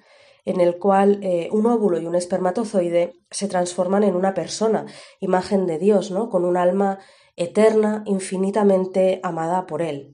en 0.46 0.62
el 0.62 0.78
cual 0.78 1.22
eh, 1.24 1.50
un 1.52 1.66
óvulo 1.66 2.00
y 2.00 2.06
un 2.06 2.14
espermatozoide 2.14 3.14
se 3.32 3.48
transforman 3.48 4.04
en 4.04 4.16
una 4.16 4.36
persona, 4.36 4.86
imagen 5.20 5.66
de 5.66 5.80
Dios, 5.80 6.12
¿no? 6.12 6.30
con 6.30 6.46
un 6.46 6.56
alma 6.56 7.00
eterna, 7.36 8.04
infinitamente 8.06 9.20
amada 9.24 9.66
por 9.66 9.82
Él. 9.82 10.14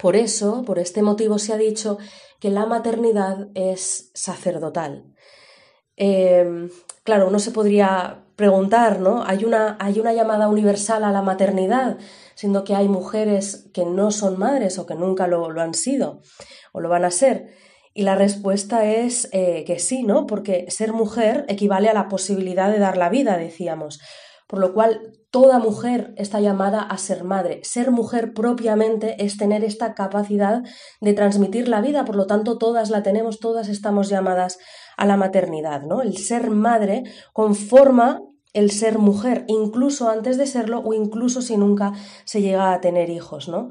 Por 0.00 0.16
eso, 0.16 0.62
por 0.64 0.78
este 0.78 1.02
motivo, 1.02 1.38
se 1.38 1.52
ha 1.52 1.56
dicho 1.56 1.98
que 2.40 2.50
la 2.50 2.66
maternidad 2.66 3.48
es 3.54 4.10
sacerdotal. 4.14 5.14
Eh, 5.96 6.68
claro, 7.02 7.28
uno 7.28 7.38
se 7.38 7.50
podría 7.50 8.24
preguntar, 8.36 9.00
¿no? 9.00 9.24
¿Hay 9.24 9.44
una, 9.44 9.76
hay 9.80 9.98
una 9.98 10.12
llamada 10.12 10.48
universal 10.48 11.02
a 11.02 11.10
la 11.10 11.22
maternidad, 11.22 11.98
siendo 12.36 12.62
que 12.62 12.76
hay 12.76 12.88
mujeres 12.88 13.68
que 13.74 13.84
no 13.84 14.12
son 14.12 14.38
madres 14.38 14.78
o 14.78 14.86
que 14.86 14.94
nunca 14.94 15.26
lo, 15.26 15.50
lo 15.50 15.60
han 15.60 15.74
sido 15.74 16.20
o 16.72 16.80
lo 16.80 16.88
van 16.88 17.04
a 17.04 17.10
ser? 17.10 17.56
Y 17.94 18.02
la 18.02 18.14
respuesta 18.14 18.84
es 18.84 19.28
eh, 19.32 19.64
que 19.66 19.80
sí, 19.80 20.04
¿no? 20.04 20.26
Porque 20.26 20.66
ser 20.68 20.92
mujer 20.92 21.44
equivale 21.48 21.88
a 21.88 21.94
la 21.94 22.08
posibilidad 22.08 22.70
de 22.70 22.78
dar 22.78 22.96
la 22.96 23.08
vida, 23.08 23.36
decíamos. 23.36 24.00
Por 24.46 24.60
lo 24.60 24.72
cual, 24.72 25.17
toda 25.30 25.58
mujer 25.58 26.14
está 26.16 26.40
llamada 26.40 26.80
a 26.80 26.96
ser 26.98 27.24
madre. 27.24 27.60
Ser 27.62 27.90
mujer 27.90 28.32
propiamente 28.32 29.22
es 29.24 29.36
tener 29.36 29.64
esta 29.64 29.94
capacidad 29.94 30.62
de 31.00 31.12
transmitir 31.12 31.68
la 31.68 31.80
vida, 31.80 32.04
por 32.04 32.16
lo 32.16 32.26
tanto, 32.26 32.58
todas 32.58 32.90
la 32.90 33.02
tenemos, 33.02 33.38
todas 33.38 33.68
estamos 33.68 34.08
llamadas 34.08 34.58
a 34.96 35.06
la 35.06 35.16
maternidad, 35.16 35.82
¿no? 35.82 36.02
El 36.02 36.16
ser 36.16 36.50
madre 36.50 37.04
conforma 37.32 38.22
el 38.54 38.70
ser 38.70 38.98
mujer, 38.98 39.44
incluso 39.46 40.08
antes 40.08 40.38
de 40.38 40.46
serlo 40.46 40.80
o 40.80 40.94
incluso 40.94 41.42
si 41.42 41.56
nunca 41.56 41.92
se 42.24 42.40
llega 42.40 42.72
a 42.72 42.80
tener 42.80 43.10
hijos, 43.10 43.48
¿no? 43.48 43.68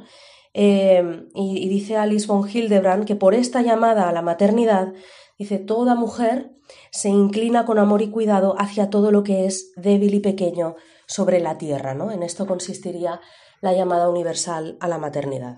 Eh, 0.54 1.28
y, 1.34 1.66
y, 1.66 1.70
dice 1.70 1.98
Alice 1.98 2.26
von 2.26 2.48
Hildebrand 2.48 3.06
que 3.06 3.16
por 3.16 3.36
esta 3.36 3.62
llamada 3.62 4.08
a 4.08 4.12
la 4.12 4.22
maternidad, 4.22 4.94
dice, 5.38 5.60
toda 5.60 5.94
mujer 5.94 6.52
se 6.92 7.10
inclina 7.10 7.66
con 7.66 7.80
amor 7.80 8.02
y 8.02 8.10
cuidado 8.10 8.56
hacia 8.58 8.90
todo 8.90 9.12
lo 9.12 9.24
que 9.24 9.46
es 9.46 9.72
débil 9.76 10.14
y 10.14 10.20
pequeño 10.20 10.76
sobre 11.08 11.40
la 11.40 11.58
tierra, 11.58 11.94
¿no? 11.94 12.12
En 12.12 12.24
esto 12.24 12.46
consistiría 12.46 13.22
la 13.62 13.74
llamada 13.74 14.10
universal 14.10 14.78
a 14.80 14.88
la 14.88 14.98
maternidad. 14.98 15.58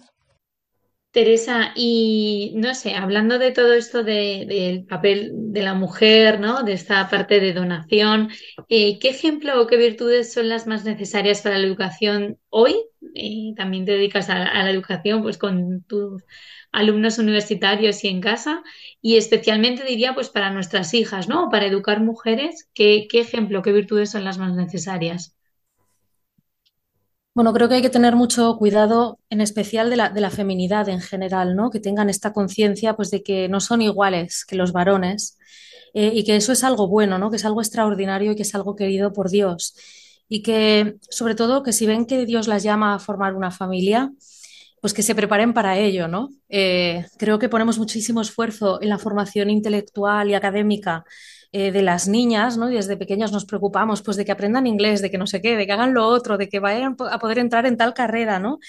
Teresa, 1.12 1.72
y 1.76 2.54
no 2.56 2.76
sé, 2.76 2.94
hablando 2.94 3.40
de 3.40 3.52
todo 3.52 3.74
esto 3.74 4.04
del 4.04 4.48
de, 4.48 4.86
papel 4.88 5.32
de 5.34 5.64
la 5.64 5.74
mujer, 5.74 6.40
¿no? 6.40 6.62
De 6.62 6.74
esta 6.74 7.10
parte 7.10 7.40
de 7.40 7.54
donación, 7.54 8.30
eh, 8.70 9.00
¿qué 9.00 9.10
ejemplo 9.10 9.60
o 9.60 9.66
qué 9.66 9.78
virtudes 9.78 10.32
son 10.32 10.50
las 10.50 10.68
más 10.68 10.86
necesarias 10.86 11.42
para 11.42 11.58
la 11.58 11.66
educación 11.66 12.38
hoy? 12.50 12.76
Eh, 13.16 13.54
también 13.58 13.86
te 13.86 13.94
dedicas 13.94 14.30
a, 14.30 14.38
la 14.38 14.70
educación, 14.70 15.24
pues 15.24 15.40
con 15.40 15.82
tus 15.84 16.24
alumnos 16.72 17.18
universitarios 17.18 18.04
y 18.04 18.10
en 18.10 18.22
casa, 18.22 18.62
y 19.02 19.18
especialmente 19.18 19.84
diría, 19.84 20.14
pues 20.14 20.30
para 20.30 20.52
nuestras 20.52 20.94
hijas, 20.94 21.28
¿no? 21.28 21.50
Para 21.50 21.66
educar 21.66 22.02
mujeres, 22.02 22.70
¿qué, 22.76 23.08
qué 23.10 23.22
ejemplo, 23.22 23.64
qué 23.64 23.72
virtudes 23.72 24.12
son 24.12 24.26
las 24.26 24.38
más 24.38 24.54
necesarias? 24.56 25.39
Bueno, 27.40 27.54
creo 27.54 27.70
que 27.70 27.76
hay 27.76 27.82
que 27.82 27.90
tener 27.90 28.18
mucho 28.18 28.58
cuidado, 28.58 29.18
en 29.30 29.40
especial 29.40 29.90
de 29.90 29.96
la, 29.96 30.30
feminidad 30.30 30.90
en 30.90 31.00
general, 31.00 31.56
¿no? 31.56 31.70
Que 31.70 31.80
tengan 31.80 32.10
esta 32.10 32.34
conciencia, 32.34 32.98
pues, 32.98 33.12
de 33.12 33.24
que 33.24 33.48
no 33.48 33.62
son 33.62 33.82
iguales 33.82 34.44
que 34.44 34.58
los 34.58 34.74
varones 34.74 35.38
eh, 35.94 36.12
y 36.14 36.26
que 36.26 36.36
eso 36.36 36.52
es 36.52 36.66
algo 36.66 36.90
bueno, 36.90 37.18
¿no? 37.18 37.30
Que 37.32 37.38
es 37.38 37.46
algo 37.46 37.62
extraordinario 37.62 38.34
y 38.34 38.36
que 38.36 38.42
es 38.42 38.54
algo 38.56 38.76
querido 38.76 39.14
por 39.14 39.30
Dios 39.30 39.74
y 40.28 40.42
que, 40.44 40.98
sobre 41.10 41.34
todo, 41.34 41.64
que 41.64 41.72
si 41.72 41.86
ven 41.86 42.06
que 42.06 42.26
Dios 42.26 42.50
las 42.50 42.62
llama 42.62 42.94
a 42.94 43.00
formar 43.00 43.34
una 43.36 43.52
familia, 43.52 44.12
pues 44.82 44.94
que 44.94 45.02
se 45.02 45.16
preparen 45.16 45.54
para 45.54 45.78
ello, 45.78 46.10
¿no? 46.10 46.32
Eh, 46.50 47.06
creo 47.18 47.40
que 47.40 47.48
ponemos 47.48 47.80
muchísimo 47.80 48.20
esfuerzo 48.20 48.82
en 48.82 48.90
la 48.90 48.98
formación 48.98 49.50
intelectual 49.50 50.30
y 50.30 50.34
académica 50.34 51.06
eh, 51.52 51.72
de 51.72 51.82
las 51.82 52.08
niñas, 52.08 52.58
¿no? 52.58 52.70
Y 52.70 52.76
desde 52.76 52.98
pequeñas 52.98 53.32
nos 53.32 53.46
preocupamos 53.46 54.02
pues 54.04 54.18
de 54.18 54.26
que 54.26 54.32
aprendan 54.32 54.68
inglés, 54.68 55.02
de 55.02 55.10
que 55.10 55.18
no 55.18 55.28
sé 55.28 55.42
qué, 55.42 55.58
de 55.58 55.66
que 55.66 55.72
hagan 55.72 55.94
lo 55.94 56.06
otro, 56.06 56.38
de 56.38 56.48
que 56.48 56.60
vayan 56.60 56.96
a 57.12 57.20
poder 57.20 57.40
entrar 57.40 57.66
en 57.66 57.78
tal 57.78 57.94
carrera, 57.94 58.40
¿no? 58.40 58.60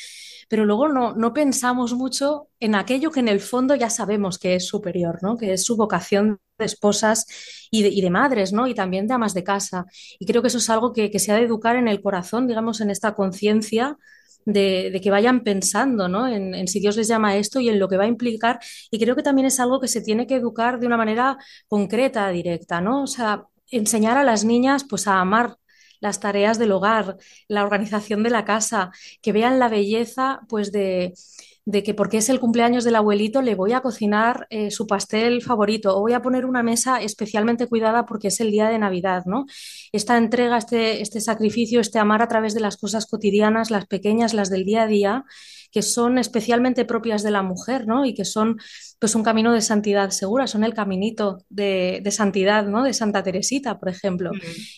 Pero 0.48 0.64
luego 0.64 0.88
no, 0.88 1.14
no 1.14 1.32
pensamos 1.32 1.94
mucho 1.94 2.48
en 2.58 2.74
aquello 2.74 3.10
que 3.10 3.20
en 3.20 3.28
el 3.28 3.40
fondo 3.40 3.74
ya 3.74 3.90
sabemos 3.90 4.38
que 4.38 4.54
es 4.56 4.66
superior, 4.66 5.18
¿no? 5.22 5.36
Que 5.36 5.52
es 5.52 5.64
su 5.64 5.76
vocación 5.76 6.40
de 6.58 6.64
esposas 6.64 7.26
y 7.70 7.82
de, 7.82 7.90
y 7.90 8.00
de, 8.00 8.10
madres, 8.10 8.52
¿no? 8.52 8.66
Y 8.66 8.74
también 8.74 9.06
de 9.06 9.14
amas 9.14 9.34
de 9.34 9.44
casa. 9.44 9.86
Y 10.18 10.26
creo 10.26 10.42
que 10.42 10.48
eso 10.48 10.58
es 10.58 10.70
algo 10.70 10.92
que, 10.92 11.10
que 11.10 11.18
se 11.18 11.32
ha 11.32 11.36
de 11.36 11.42
educar 11.42 11.76
en 11.76 11.86
el 11.86 12.02
corazón, 12.02 12.46
digamos, 12.46 12.80
en 12.80 12.90
esta 12.90 13.14
conciencia 13.14 13.98
de, 14.44 14.90
de, 14.90 15.00
que 15.00 15.10
vayan 15.10 15.42
pensando 15.42 16.08
¿no? 16.08 16.28
en, 16.28 16.66
si 16.68 16.80
Dios 16.80 16.96
les 16.96 17.08
llama 17.08 17.30
a 17.30 17.36
esto 17.36 17.60
y 17.60 17.68
en 17.68 17.78
lo 17.78 17.88
que 17.88 17.96
va 17.96 18.04
a 18.04 18.08
implicar. 18.08 18.58
Y 18.90 18.98
creo 18.98 19.16
que 19.16 19.22
también 19.22 19.46
es 19.46 19.60
algo 19.60 19.80
que 19.80 19.88
se 19.88 20.00
tiene 20.00 20.26
que 20.26 20.36
educar 20.36 20.78
de 20.80 20.86
una 20.86 20.96
manera 20.96 21.38
concreta, 21.68 22.28
directa, 22.30 22.80
¿no? 22.80 23.02
O 23.02 23.06
sea, 23.06 23.44
enseñar 23.70 24.16
a 24.18 24.24
las 24.24 24.44
niñas 24.44 24.84
pues 24.88 25.06
a 25.06 25.20
amar 25.20 25.56
las 26.00 26.20
tareas 26.20 26.58
del 26.58 26.72
hogar, 26.72 27.16
la 27.48 27.62
organización 27.62 28.22
de 28.22 28.30
la 28.30 28.44
casa, 28.44 28.90
que 29.22 29.32
vean 29.32 29.58
la 29.58 29.68
belleza 29.68 30.40
pues 30.48 30.72
de, 30.72 31.12
de 31.64 31.82
que 31.82 31.94
porque 31.94 32.18
es 32.18 32.28
el 32.28 32.40
cumpleaños 32.40 32.84
del 32.84 32.96
abuelito 32.96 33.42
le 33.42 33.54
voy 33.54 33.72
a 33.72 33.80
cocinar 33.80 34.46
eh, 34.50 34.70
su 34.70 34.86
pastel 34.86 35.42
favorito 35.42 35.96
o 35.96 36.00
voy 36.00 36.14
a 36.14 36.22
poner 36.22 36.46
una 36.46 36.62
mesa 36.62 37.00
especialmente 37.00 37.66
cuidada 37.66 38.06
porque 38.06 38.28
es 38.28 38.40
el 38.40 38.50
día 38.50 38.68
de 38.68 38.78
Navidad, 38.78 39.24
¿no? 39.26 39.46
Esta 39.92 40.16
entrega, 40.16 40.56
este, 40.56 41.02
este 41.02 41.20
sacrificio, 41.20 41.80
este 41.80 41.98
amar 41.98 42.22
a 42.22 42.28
través 42.28 42.54
de 42.54 42.60
las 42.60 42.76
cosas 42.76 43.06
cotidianas, 43.06 43.70
las 43.70 43.86
pequeñas, 43.86 44.34
las 44.34 44.50
del 44.50 44.64
día 44.64 44.82
a 44.82 44.86
día, 44.86 45.24
que 45.70 45.82
son 45.82 46.18
especialmente 46.18 46.84
propias 46.84 47.22
de 47.22 47.30
la 47.30 47.42
mujer, 47.42 47.86
¿no? 47.86 48.04
Y 48.04 48.14
que 48.14 48.24
son 48.24 48.58
pues 48.98 49.14
un 49.14 49.22
camino 49.22 49.52
de 49.52 49.60
santidad 49.60 50.10
segura, 50.10 50.46
son 50.46 50.64
el 50.64 50.74
caminito 50.74 51.44
de, 51.48 52.00
de 52.02 52.10
santidad, 52.10 52.66
¿no? 52.66 52.82
De 52.82 52.92
Santa 52.92 53.22
Teresita, 53.22 53.78
por 53.78 53.88
ejemplo. 53.88 54.32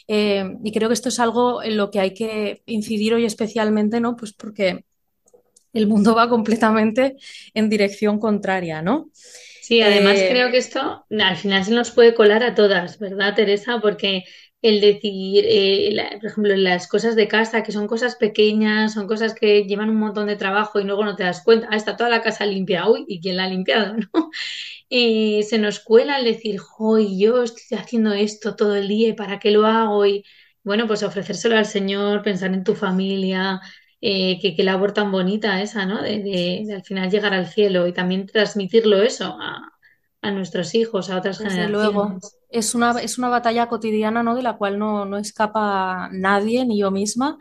Eh, 0.07 0.57
y 0.63 0.73
creo 0.73 0.89
que 0.89 0.95
esto 0.95 1.09
es 1.09 1.19
algo 1.19 1.63
en 1.63 1.77
lo 1.77 1.91
que 1.91 2.01
hay 2.01 2.13
que 2.13 2.63
incidir 2.67 3.15
hoy 3.15 3.25
especialmente, 3.25 4.01
¿no? 4.01 4.17
Pues 4.17 4.35
porque 4.35 4.85
el 5.73 5.87
mundo 5.87 6.15
va 6.15 6.29
completamente 6.29 7.17
en 7.55 7.69
dirección 7.69 8.19
contraria, 8.19 8.83
¿no? 8.83 9.11
Sí, 9.13 9.81
además 9.81 10.19
eh, 10.19 10.29
creo 10.31 10.51
que 10.51 10.59
esto 10.59 11.07
al 11.11 11.37
final 11.37 11.65
se 11.65 11.71
nos 11.73 11.91
puede 11.91 12.15
colar 12.15 12.43
a 12.43 12.55
todas, 12.55 12.99
¿verdad, 12.99 13.35
Teresa? 13.35 13.81
Porque 13.81 14.25
el 14.61 14.81
decir, 14.81 15.45
eh, 15.49 15.91
la, 15.93 16.11
por 16.11 16.27
ejemplo, 16.27 16.57
las 16.57 16.87
cosas 16.87 17.17
de 17.17 17.27
casa, 17.27 17.63
que 17.63 17.73
son 17.73 17.89
cosas 17.89 18.15
pequeñas, 18.17 18.95
son 18.95 19.09
cosas 19.09 19.35
que 19.35 19.65
llevan 19.65 19.91
un 19.91 19.97
montón 19.97 20.29
de 20.29 20.37
trabajo 20.37 20.79
y 20.79 20.85
luego 20.85 21.05
no 21.05 21.17
te 21.17 21.25
das 21.25 21.43
cuenta, 21.43 21.69
ah, 21.71 21.77
está 21.77 21.97
toda 21.97 22.11
la 22.11 22.23
casa 22.23 22.47
limpia, 22.47 22.89
uy, 22.89 23.05
¿y 23.09 23.21
quién 23.21 23.37
la 23.37 23.45
ha 23.45 23.49
limpiado? 23.49 23.95
¿no? 24.15 24.31
Eh, 24.91 25.43
se 25.49 25.59
nos 25.59 25.81
cuela 25.81 26.19
el 26.19 26.25
decir, 26.27 26.61
hoy 26.79 27.19
yo 27.19 27.43
estoy 27.43 27.79
haciendo 27.79 28.13
esto 28.13 28.55
todo 28.57 28.77
el 28.77 28.89
día 28.89 29.09
y 29.09 29.13
para 29.15 29.39
qué 29.39 29.51
lo 29.51 29.67
hago 29.67 30.07
y 30.07 30.25
bueno, 30.63 30.87
pues 30.87 31.03
ofrecérselo 31.03 31.57
al 31.57 31.67
Señor, 31.67 32.23
pensar 32.23 32.53
en 32.55 32.63
tu 32.65 32.75
familia, 32.75 33.61
eh, 34.05 34.41
que, 34.41 34.57
que, 34.57 34.65
labor 34.65 34.93
tan 34.93 35.13
bonita 35.13 35.63
esa, 35.63 35.87
¿no? 35.87 36.03
De, 36.03 36.19
de, 36.19 36.65
de, 36.67 36.75
al 36.75 36.83
final 36.83 37.09
llegar 37.09 37.33
al 37.33 37.47
cielo 37.47 37.87
y 37.87 37.93
también 37.93 38.27
transmitirlo 38.27 39.01
eso 39.01 39.37
a, 39.41 39.73
a 40.21 40.31
nuestros 40.33 40.75
hijos, 40.75 41.09
a 41.09 41.19
otras 41.19 41.39
Desde 41.39 41.53
generaciones. 41.53 41.95
Luego. 41.95 42.19
Es 42.51 42.75
una, 42.75 43.01
es 43.01 43.17
una 43.19 43.29
batalla 43.29 43.69
cotidiana, 43.69 44.23
¿no? 44.23 44.35
De 44.35 44.43
la 44.43 44.57
cual 44.57 44.79
no, 44.79 45.05
no 45.05 45.19
escapa 45.19 46.09
nadie, 46.13 46.67
ni 46.67 46.79
yo 46.79 46.91
misma. 46.91 47.39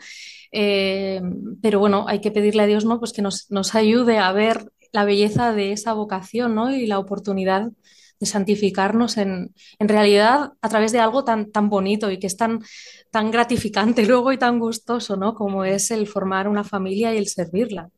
Eh, 0.51 1.19
pero 1.61 1.79
bueno, 1.79 2.05
hay 2.07 2.21
que 2.21 2.31
pedirle 2.31 2.63
a 2.63 2.67
Dios, 2.67 2.85
¿no? 2.85 2.99
Pues 2.99 3.11
que 3.11 3.23
nos, 3.23 3.49
nos 3.49 3.73
ayude 3.73 4.19
a 4.19 4.31
ver 4.31 4.71
la 4.91 5.03
belleza 5.03 5.53
de 5.53 5.71
esa 5.71 5.93
vocación, 5.93 6.53
¿no? 6.53 6.71
Y 6.71 6.85
la 6.85 6.99
oportunidad 6.99 7.71
santificarnos 8.25 9.17
en, 9.17 9.53
en, 9.79 9.87
realidad 9.87 10.51
a 10.61 10.69
través 10.69 10.91
de 10.91 10.99
algo 10.99 11.23
tan, 11.23 11.51
tan 11.51 11.69
bonito 11.69 12.11
y 12.11 12.19
que 12.19 12.27
es 12.27 12.37
tan, 12.37 12.59
tan 13.11 13.31
gratificante 13.31 14.05
luego 14.07 14.31
y 14.31 14.37
tan 14.37 14.59
gustoso, 14.59 15.15
¿no? 15.17 15.35
Como 15.35 15.63
es 15.65 15.91
el 15.91 16.07
formar 16.07 16.47
una 16.47 16.63
familia 16.63 17.13
y 17.13 17.17
el 17.17 17.27
servirla. 17.27 17.89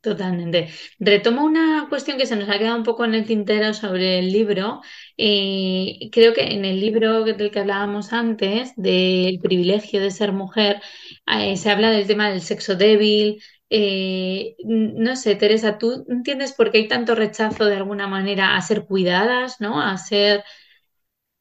Totalmente. 0.00 0.68
Retomo 0.98 1.44
una 1.44 1.86
cuestión 1.90 2.16
que 2.16 2.24
se 2.24 2.34
nos 2.34 2.48
ha 2.48 2.58
quedado 2.58 2.78
un 2.78 2.84
poco 2.84 3.04
en 3.04 3.14
el 3.14 3.26
tintero 3.26 3.74
sobre 3.74 4.18
el 4.18 4.32
libro. 4.32 4.80
Eh, 5.18 6.08
creo 6.10 6.32
que 6.32 6.54
en 6.54 6.64
el 6.64 6.80
libro 6.80 7.22
del 7.24 7.50
que 7.50 7.58
hablábamos 7.58 8.14
antes, 8.14 8.72
del 8.76 9.38
privilegio 9.40 10.00
de 10.00 10.10
ser 10.10 10.32
mujer, 10.32 10.80
eh, 11.26 11.54
se 11.58 11.70
habla 11.70 11.90
del 11.90 12.06
tema 12.06 12.30
del 12.30 12.40
sexo 12.40 12.76
débil, 12.76 13.42
eh, 13.70 14.56
no 14.64 15.16
sé, 15.16 15.36
Teresa, 15.36 15.78
¿tú 15.78 16.04
entiendes 16.08 16.52
por 16.52 16.70
qué 16.70 16.78
hay 16.78 16.88
tanto 16.88 17.14
rechazo 17.14 17.64
de 17.66 17.76
alguna 17.76 18.08
manera 18.08 18.56
a 18.56 18.62
ser 18.62 18.84
cuidadas, 18.84 19.60
¿no? 19.60 19.80
A 19.80 19.96
ser 19.96 20.44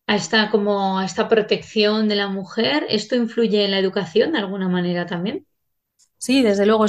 a 0.07 0.15
esta 0.15 0.49
como 0.49 0.97
a 0.99 1.05
esta 1.05 1.29
protección 1.29 2.07
de 2.09 2.15
la 2.15 2.27
mujer. 2.27 2.85
¿Esto 2.89 3.15
influye 3.15 3.63
en 3.63 3.71
la 3.71 3.79
educación 3.79 4.31
de 4.31 4.39
alguna 4.39 4.67
manera 4.67 5.05
también? 5.05 5.45
Sí, 6.17 6.41
desde 6.41 6.65
luego, 6.65 6.85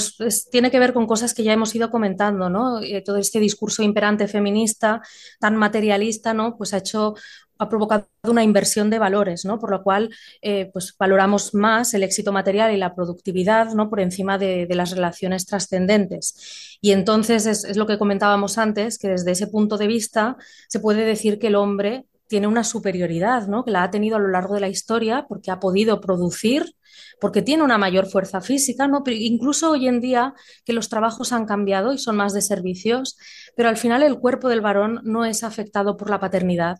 tiene 0.51 0.71
que 0.71 0.79
ver 0.81 0.93
con 0.93 1.07
cosas 1.07 1.35
que 1.35 1.45
ya 1.45 1.53
hemos 1.53 1.75
ido 1.75 1.91
comentando, 1.91 2.51
¿no? 2.51 2.81
Eh, 2.83 3.03
todo 3.05 3.17
este 3.19 3.39
discurso 3.39 3.83
imperante 3.83 4.27
feminista, 4.27 5.03
tan 5.39 5.55
materialista, 5.57 6.35
¿no? 6.35 6.57
Pues 6.57 6.75
ha 6.75 6.79
hecho 6.79 7.15
ha 7.61 7.69
provocado 7.69 8.09
una 8.25 8.43
inversión 8.43 8.89
de 8.89 8.99
valores, 8.99 9.45
¿no? 9.45 9.59
Por 9.59 9.71
lo 9.71 9.83
cual, 9.83 10.11
eh, 10.41 10.71
pues 10.73 10.95
valoramos 10.99 11.55
más 11.55 11.93
el 11.93 12.03
éxito 12.03 12.33
material 12.33 12.73
y 12.73 12.79
la 12.79 12.95
productividad, 12.95 13.75
¿no? 13.75 13.91
Por 13.91 14.01
encima 14.01 14.39
de, 14.39 14.67
las 14.71 14.93
relaciones 14.93 15.45
trascendentes. 15.45 16.79
Y 16.81 16.93
entonces 16.93 17.45
es, 17.47 17.77
lo 17.77 17.87
que 17.87 17.99
comentábamos 17.99 18.57
antes, 18.57 18.99
que 18.99 19.09
desde 19.09 19.33
ese 19.33 19.47
punto 19.47 19.77
de 19.77 19.87
vista 19.89 20.37
se 20.69 20.81
puede 20.81 21.05
decir 21.05 21.39
que 21.39 21.49
el 21.49 21.55
hombre 21.55 22.07
tiene 22.29 22.47
una 22.47 22.65
superioridad, 22.65 23.47
¿no? 23.47 23.63
Que 23.65 23.73
la 23.73 23.83
ha 23.83 23.91
tenido 23.91 24.17
a 24.17 24.21
lo 24.21 24.29
largo 24.29 24.55
de 24.55 24.61
la 24.61 24.69
historia 24.69 25.27
porque 25.29 25.51
ha 25.51 25.61
podido 25.61 26.01
producir, 26.01 26.75
porque 27.21 27.43
tiene 27.43 27.63
una 27.63 27.77
mayor 27.77 28.07
fuerza 28.07 28.41
física, 28.41 28.89
incluso 29.07 29.73
hoy 29.73 29.87
en 29.87 30.01
día 30.01 30.33
que 30.65 30.73
los 30.73 30.89
trabajos 30.89 31.33
han 31.33 31.45
cambiado 31.45 31.93
y 31.93 31.99
son 31.99 32.17
más 32.17 32.33
de 32.33 32.41
servicios, 32.41 33.19
pero 33.55 33.69
al 33.69 33.77
final 33.77 34.03
el 34.03 34.19
cuerpo 34.19 34.49
del 34.49 34.63
varón 34.63 35.01
no 35.05 35.27
es 35.27 35.45
afectado 35.45 35.99
por 35.99 36.09
la 36.09 36.21
paternidad 36.21 36.79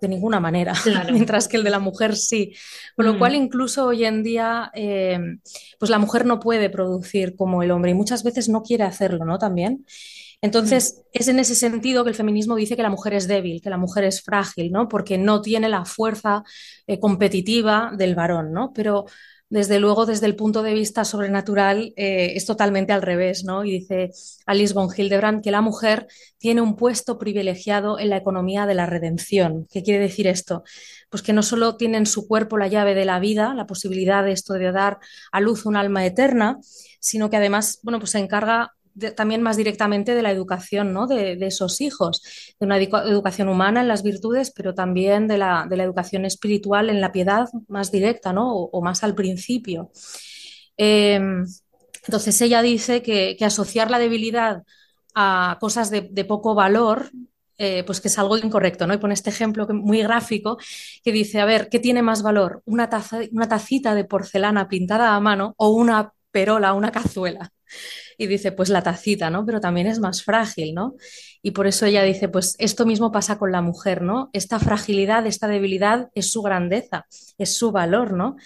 de 0.00 0.08
ninguna 0.08 0.40
manera, 0.40 0.72
mientras 1.12 1.48
que 1.48 1.56
el 1.56 1.64
de 1.64 1.70
la 1.70 1.78
mujer 1.78 2.16
sí. 2.16 2.54
Con 2.96 3.06
lo 3.06 3.18
cual, 3.18 3.32
mm. 3.32 3.42
incluso 3.42 3.86
hoy 3.86 4.04
en 4.04 4.22
día, 4.22 4.70
eh, 4.74 5.18
pues 5.78 5.90
la 5.90 5.98
mujer 5.98 6.26
no 6.26 6.40
puede 6.40 6.70
producir 6.70 7.36
como 7.36 7.62
el 7.62 7.70
hombre 7.70 7.90
y 7.90 7.94
muchas 7.94 8.22
veces 8.22 8.48
no 8.48 8.62
quiere 8.62 8.84
hacerlo, 8.84 9.24
¿no? 9.24 9.38
También. 9.38 9.84
Entonces, 10.42 10.96
mm. 10.96 11.00
es 11.12 11.28
en 11.28 11.38
ese 11.38 11.54
sentido 11.54 12.04
que 12.04 12.10
el 12.10 12.16
feminismo 12.16 12.56
dice 12.56 12.76
que 12.76 12.82
la 12.82 12.90
mujer 12.90 13.14
es 13.14 13.28
débil, 13.28 13.60
que 13.60 13.70
la 13.70 13.76
mujer 13.76 14.04
es 14.04 14.22
frágil, 14.22 14.72
¿no? 14.72 14.88
Porque 14.88 15.18
no 15.18 15.42
tiene 15.42 15.68
la 15.68 15.84
fuerza 15.84 16.42
eh, 16.86 16.98
competitiva 16.98 17.92
del 17.96 18.14
varón, 18.14 18.52
¿no? 18.52 18.72
Pero 18.72 19.04
desde 19.50 19.80
luego, 19.80 20.06
desde 20.06 20.26
el 20.26 20.36
punto 20.36 20.62
de 20.62 20.74
vista 20.74 21.04
sobrenatural, 21.04 21.92
eh, 21.96 22.34
es 22.36 22.46
totalmente 22.46 22.92
al 22.92 23.02
revés, 23.02 23.44
¿no? 23.44 23.64
Y 23.64 23.80
dice 23.80 24.12
Alice 24.46 24.72
von 24.72 24.88
Hildebrand 24.96 25.42
que 25.42 25.50
la 25.50 25.60
mujer 25.60 26.06
tiene 26.38 26.60
un 26.60 26.76
puesto 26.76 27.18
privilegiado 27.18 27.98
en 27.98 28.10
la 28.10 28.16
economía 28.16 28.64
de 28.66 28.74
la 28.74 28.86
redención. 28.86 29.66
¿Qué 29.68 29.82
quiere 29.82 29.98
decir 29.98 30.28
esto? 30.28 30.62
Pues 31.10 31.22
que 31.22 31.32
no 31.32 31.42
solo 31.42 31.76
tiene 31.76 31.98
en 31.98 32.06
su 32.06 32.28
cuerpo 32.28 32.58
la 32.58 32.68
llave 32.68 32.94
de 32.94 33.04
la 33.04 33.18
vida, 33.18 33.52
la 33.52 33.66
posibilidad 33.66 34.24
de 34.24 34.32
esto 34.32 34.54
de 34.54 34.70
dar 34.70 35.00
a 35.32 35.40
luz 35.40 35.66
un 35.66 35.76
alma 35.76 36.06
eterna, 36.06 36.60
sino 37.00 37.28
que 37.28 37.36
además, 37.36 37.80
bueno, 37.82 37.98
pues 37.98 38.12
se 38.12 38.20
encarga 38.20 38.74
también 39.16 39.42
más 39.42 39.56
directamente 39.56 40.14
de 40.14 40.22
la 40.22 40.30
educación 40.30 40.92
¿no? 40.92 41.06
de, 41.06 41.38
esos 41.40 41.80
hijos, 41.80 42.22
de 42.58 42.66
una 42.66 42.78
educación 42.78 43.48
humana 43.48 43.80
en 43.80 43.88
las 43.88 44.02
virtudes, 44.02 44.52
pero 44.54 44.74
también 44.74 45.28
de 45.28 45.38
la, 45.38 45.66
educación 45.70 46.24
espiritual 46.24 46.90
en 46.90 47.00
la 47.00 47.12
piedad 47.12 47.48
más 47.68 47.90
directa 47.90 48.32
¿no? 48.32 48.52
o, 48.52 48.82
más 48.82 49.02
al 49.04 49.14
principio. 49.14 49.90
Em, 50.76 51.46
entonces 52.06 52.40
ella 52.40 52.62
dice 52.62 53.02
que, 53.02 53.36
asociar 53.40 53.90
la 53.90 53.98
debilidad 53.98 54.62
a 55.14 55.58
cosas 55.60 55.90
de, 55.90 56.24
poco 56.24 56.54
valor, 56.54 57.10
eh, 57.58 57.84
pues 57.84 58.00
que 58.00 58.08
es 58.08 58.18
algo 58.18 58.38
incorrecto, 58.38 58.86
¿no? 58.86 58.94
Y 58.94 58.98
pone 58.98 59.12
este 59.12 59.28
ejemplo 59.28 59.66
muy 59.68 60.02
gráfico 60.02 60.56
que 61.04 61.12
dice, 61.12 61.40
a 61.40 61.44
ver, 61.44 61.68
¿qué 61.68 61.78
tiene 61.78 62.00
más 62.02 62.22
valor? 62.22 62.62
¿Una, 62.64 62.88
taza, 62.88 63.20
una 63.32 63.48
tacita 63.48 63.94
de 63.94 64.04
porcelana 64.04 64.68
pintada 64.68 65.14
a 65.14 65.20
mano 65.20 65.54
o 65.58 65.70
una 65.70 66.12
perola, 66.30 66.72
una 66.72 66.90
cazuela? 66.90 67.52
Y 68.20 68.26
dice, 68.26 68.52
pues 68.52 68.68
la 68.68 68.82
tacita, 68.82 69.30
¿no? 69.30 69.46
Pero 69.46 69.62
también 69.62 69.86
es 69.86 69.98
más 69.98 70.22
frágil, 70.22 70.74
¿no? 70.74 70.96
Y 71.40 71.52
por 71.52 71.66
eso 71.66 71.86
ella 71.86 72.02
dice, 72.02 72.28
pues 72.28 72.54
esto 72.58 72.84
mismo 72.84 73.10
pasa 73.10 73.38
con 73.38 73.50
la 73.50 73.62
mujer, 73.62 74.02
¿no? 74.02 74.28
Esta 74.34 74.58
fragilidad, 74.58 75.26
esta 75.26 75.48
debilidad 75.48 76.10
es 76.14 76.30
su 76.30 76.42
grandeza, 76.42 77.06
es 77.38 77.56
su 77.56 77.72
valor, 77.72 78.12
¿no? 78.12 78.36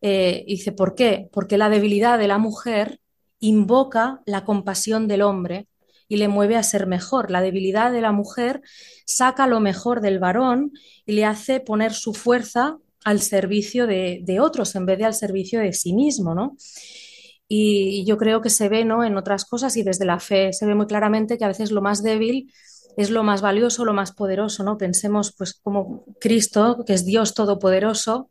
Eh, 0.00 0.46
dice, 0.48 0.72
¿por 0.72 0.94
qué? 0.94 1.28
Porque 1.30 1.58
la 1.58 1.68
debilidad 1.68 2.18
de 2.18 2.26
la 2.26 2.38
mujer 2.38 3.00
invoca 3.38 4.22
la 4.24 4.46
compasión 4.46 5.08
del 5.08 5.20
hombre 5.20 5.68
y 6.08 6.16
le 6.16 6.28
mueve 6.28 6.56
a 6.56 6.62
ser 6.62 6.86
mejor. 6.86 7.30
La 7.30 7.42
debilidad 7.42 7.92
de 7.92 8.00
la 8.00 8.12
mujer 8.12 8.62
saca 9.04 9.46
lo 9.46 9.60
mejor 9.60 10.00
del 10.00 10.20
varón 10.20 10.72
y 11.04 11.12
le 11.12 11.26
hace 11.26 11.60
poner 11.60 11.92
su 11.92 12.14
fuerza 12.14 12.78
al 13.04 13.20
servicio 13.20 13.86
de, 13.86 14.20
de 14.22 14.40
otros 14.40 14.74
en 14.74 14.86
vez 14.86 14.96
de 14.96 15.04
al 15.04 15.14
servicio 15.14 15.60
de 15.60 15.74
sí 15.74 15.92
mismo, 15.92 16.34
¿no? 16.34 16.56
Y 17.48 18.04
yo 18.04 18.18
creo 18.18 18.42
que 18.42 18.50
se 18.50 18.68
ve 18.68 18.84
¿no? 18.84 19.04
en 19.04 19.16
otras 19.16 19.44
cosas 19.46 19.76
y 19.76 19.82
desde 19.82 20.04
la 20.04 20.20
fe 20.20 20.52
se 20.52 20.66
ve 20.66 20.74
muy 20.74 20.86
claramente 20.86 21.38
que 21.38 21.44
a 21.44 21.48
veces 21.48 21.70
lo 21.70 21.80
más 21.80 22.02
débil 22.02 22.52
es 22.98 23.10
lo 23.10 23.22
más 23.22 23.40
valioso, 23.40 23.84
lo 23.84 23.94
más 23.94 24.12
poderoso, 24.12 24.64
¿no? 24.64 24.76
Pensemos 24.76 25.32
pues 25.32 25.54
como 25.54 26.04
Cristo, 26.20 26.84
que 26.84 26.94
es 26.94 27.06
Dios 27.06 27.32
todopoderoso, 27.32 28.30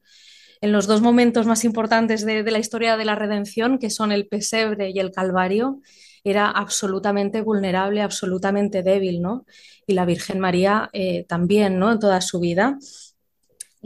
en 0.59 0.73
los 0.73 0.87
dos 0.87 1.01
momentos 1.01 1.45
más 1.45 1.63
importantes 1.63 2.25
de, 2.25 2.43
la 2.43 2.59
historia 2.59 2.97
de 2.97 3.05
la 3.05 3.15
redención, 3.15 3.77
que 3.79 3.89
son 3.89 4.11
el 4.11 4.27
pesebre 4.27 4.89
y 4.89 4.99
el 4.99 5.11
calvario, 5.11 5.81
era 6.23 6.49
absolutamente 6.49 7.41
vulnerable, 7.41 8.01
absolutamente 8.01 8.83
débil, 8.83 9.21
¿no? 9.21 9.45
Y 9.85 9.93
la 9.93 10.05
Virgen 10.05 10.39
María 10.39 10.89
eh, 10.91 11.23
también, 11.29 11.79
¿no? 11.79 11.91
En 11.91 11.99
toda 11.99 12.19
su 12.19 12.39
vida 12.39 12.77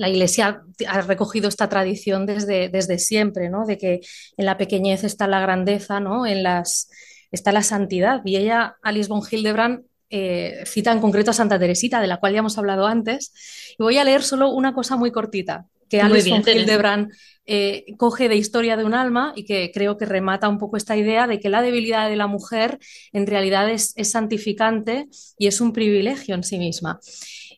la 0.02 0.10
Iglesia 0.10 0.64
ha 0.88 1.02
recogido 1.02 1.48
esta 1.48 1.70
tradición 1.70 2.26
desde, 2.26 2.70
desde 2.70 2.98
siempre, 2.98 3.52
¿no? 3.52 3.68
De 3.68 3.78
que 3.78 4.00
en 4.36 4.46
la 4.48 4.58
pequeñez 4.58 5.04
está 5.04 5.28
la 5.28 5.40
grandeza, 5.40 6.00
¿no? 6.00 6.26
En 6.26 6.42
las, 6.42 6.90
está 7.32 7.52
la 7.52 7.62
santidad. 7.62 8.22
Y 8.26 8.38
ella, 8.38 8.78
Alice 8.82 9.08
von 9.08 9.22
Hildebrand, 9.22 9.84
eh, 10.10 10.64
cita 10.66 10.92
en 10.92 11.02
concreto 11.02 11.30
a 11.30 11.36
Santa 11.36 11.60
Teresita, 11.60 12.02
de 12.02 12.08
la 12.08 12.18
cual 12.18 12.34
ya 12.34 12.40
hemos 12.40 12.58
hablado 12.58 12.88
antes. 12.88 13.32
Y 13.78 13.84
voy 13.84 14.00
a 14.00 14.04
leer 14.04 14.24
solo 14.24 14.50
una 14.50 14.74
cosa 14.74 14.98
muy 14.98 15.12
cortita, 15.12 15.68
que 15.88 16.02
Alice 16.02 16.32
von 16.32 16.44
Hildebrand 16.48 17.12
eh, 17.46 17.86
coge 17.98 18.28
de 18.28 18.38
Historia 18.38 18.78
de 18.78 18.84
un 18.84 18.96
alma 18.96 19.34
y 19.36 19.46
que 19.46 19.70
creo 19.72 19.98
que 19.98 20.08
remata 20.08 20.50
un 20.50 20.58
poco 20.58 20.78
esta 20.78 20.98
idea 20.98 21.28
de 21.28 21.40
que 21.40 21.50
la 21.50 21.62
debilidad 21.62 22.10
de 22.10 22.16
la 22.16 22.26
mujer 22.26 22.80
en 23.14 23.28
realidad 23.28 23.70
es, 23.70 23.94
es 23.98 24.10
santificante 24.10 25.08
y 25.38 25.46
es 25.46 25.62
un 25.62 25.74
privilegio 25.74 26.34
en 26.34 26.44
sí 26.44 26.58
misma. 26.58 27.00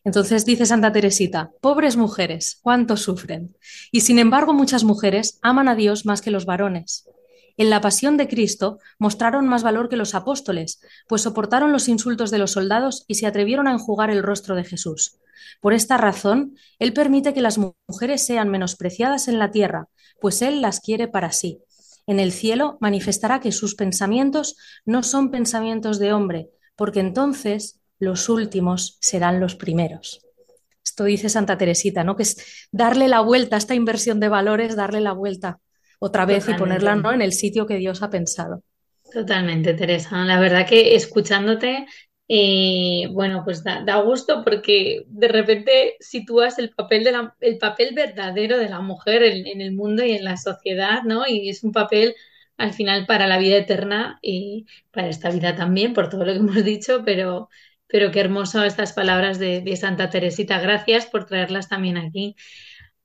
Entonces 0.04 0.46
dice 0.46 0.66
Santa 0.66 0.92
Teresita, 0.92 1.52
pobres 1.62 1.96
mujeres, 1.96 2.60
cuánto 2.62 2.98
sufren. 2.98 3.56
Y 3.92 4.02
sin 4.02 4.20
embargo 4.20 4.54
muchas 4.54 4.84
mujeres 4.84 5.40
aman 5.42 5.70
a 5.70 5.76
Dios 5.76 6.06
más 6.06 6.22
que 6.22 6.32
los 6.32 6.46
varones. 6.46 7.08
En 7.56 7.70
la 7.70 7.82
pasión 7.82 8.18
de 8.18 8.28
Cristo 8.28 8.80
mostraron 8.98 9.48
más 9.48 9.64
valor 9.64 9.88
que 9.88 9.96
los 9.96 10.16
apóstoles, 10.16 10.82
pues 11.08 11.22
soportaron 11.22 11.72
los 11.72 11.88
insultos 11.88 12.32
de 12.32 12.40
los 12.40 12.52
soldados 12.52 13.06
y 13.08 13.16
se 13.16 13.28
atrevieron 13.28 13.68
a 13.68 13.72
enjugar 13.72 14.10
el 14.10 14.24
rostro 14.24 14.56
de 14.56 14.64
Jesús. 14.64 15.20
Por 15.62 15.74
esta 15.74 15.98
razón, 15.98 16.58
Él 16.80 16.94
permite 16.94 17.34
que 17.34 17.42
las 17.42 17.60
mujeres 17.88 18.26
sean 18.26 18.50
menospreciadas 18.50 19.28
en 19.28 19.40
la 19.40 19.52
tierra, 19.52 19.88
pues 20.20 20.42
Él 20.42 20.62
las 20.62 20.80
quiere 20.80 21.08
para 21.08 21.32
sí. 21.32 21.60
En 22.08 22.20
el 22.20 22.32
cielo 22.32 22.78
manifestará 22.82 23.40
que 23.40 23.52
sus 23.52 23.76
pensamientos 23.76 24.58
no 24.84 25.04
son 25.04 25.32
pensamientos 25.32 26.00
de 26.00 26.12
hombre, 26.12 26.50
porque 26.76 27.00
entonces 27.00 27.80
los 28.04 28.30
últimos 28.30 28.98
serán 29.02 29.40
los 29.40 29.56
primeros. 29.56 30.22
Esto 30.84 31.06
dice 31.06 31.30
Santa 31.30 31.58
Teresita, 31.58 32.04
¿no? 32.04 32.16
Que 32.16 32.24
es 32.24 32.68
darle 32.72 33.08
la 33.08 33.22
vuelta 33.22 33.56
a 33.56 33.60
esta 33.60 33.76
inversión 33.76 34.20
de 34.20 34.30
valores, 34.30 34.76
darle 34.76 35.02
la 35.02 35.14
vuelta 35.14 35.60
otra 36.00 36.26
vez 36.26 36.48
y 36.50 36.54
ponerla 36.54 36.96
¿no? 36.96 37.14
en 37.14 37.22
el 37.22 37.32
sitio 37.32 37.66
que 37.66 37.78
Dios 37.78 38.04
ha 38.04 38.10
pensado. 38.10 38.62
Totalmente, 39.12 39.74
Teresa. 39.74 40.26
La 40.26 40.40
verdad 40.40 40.68
que 40.68 40.96
escuchándote, 40.96 41.86
eh, 42.28 43.08
bueno, 43.12 43.44
pues 43.46 43.64
da, 43.64 44.02
gusto 44.02 44.44
porque 44.44 45.06
de 45.08 45.28
repente 45.30 45.96
sitúas 46.00 46.60
el 46.60 46.72
papel, 46.72 47.06
de 47.06 47.14
el 47.40 47.58
papel 47.58 47.96
verdadero 47.96 48.58
de 48.58 48.70
la 48.70 48.82
mujer 48.82 49.24
en, 49.24 49.48
en, 49.48 49.62
el 49.62 49.72
mundo 49.72 50.04
y 50.04 50.12
en 50.12 50.26
la 50.26 50.36
sociedad, 50.36 51.04
¿no? 51.04 51.26
Y 51.26 51.50
es 51.50 51.64
un 51.64 51.72
papel 51.72 52.16
al 52.58 52.74
final 52.74 53.06
para 53.06 53.28
la 53.28 53.38
vida 53.38 53.58
eterna 53.58 54.20
y 54.22 54.66
para 54.92 55.08
esta 55.08 55.30
vida 55.32 55.56
también, 55.56 55.94
por 55.94 56.10
todo 56.10 56.26
lo 56.26 56.34
que 56.34 56.40
hemos 56.40 56.64
dicho, 56.66 57.04
pero, 57.06 57.50
pero 57.94 58.10
qué 58.10 58.22
hermoso 58.22 58.64
estas 58.64 58.92
palabras 58.92 59.38
de, 59.38 59.78
Santa 59.78 60.10
Teresita. 60.10 60.60
Gracias 60.60 61.06
por 61.06 61.26
traerlas 61.28 61.70
también 61.70 61.96
aquí. 61.96 62.36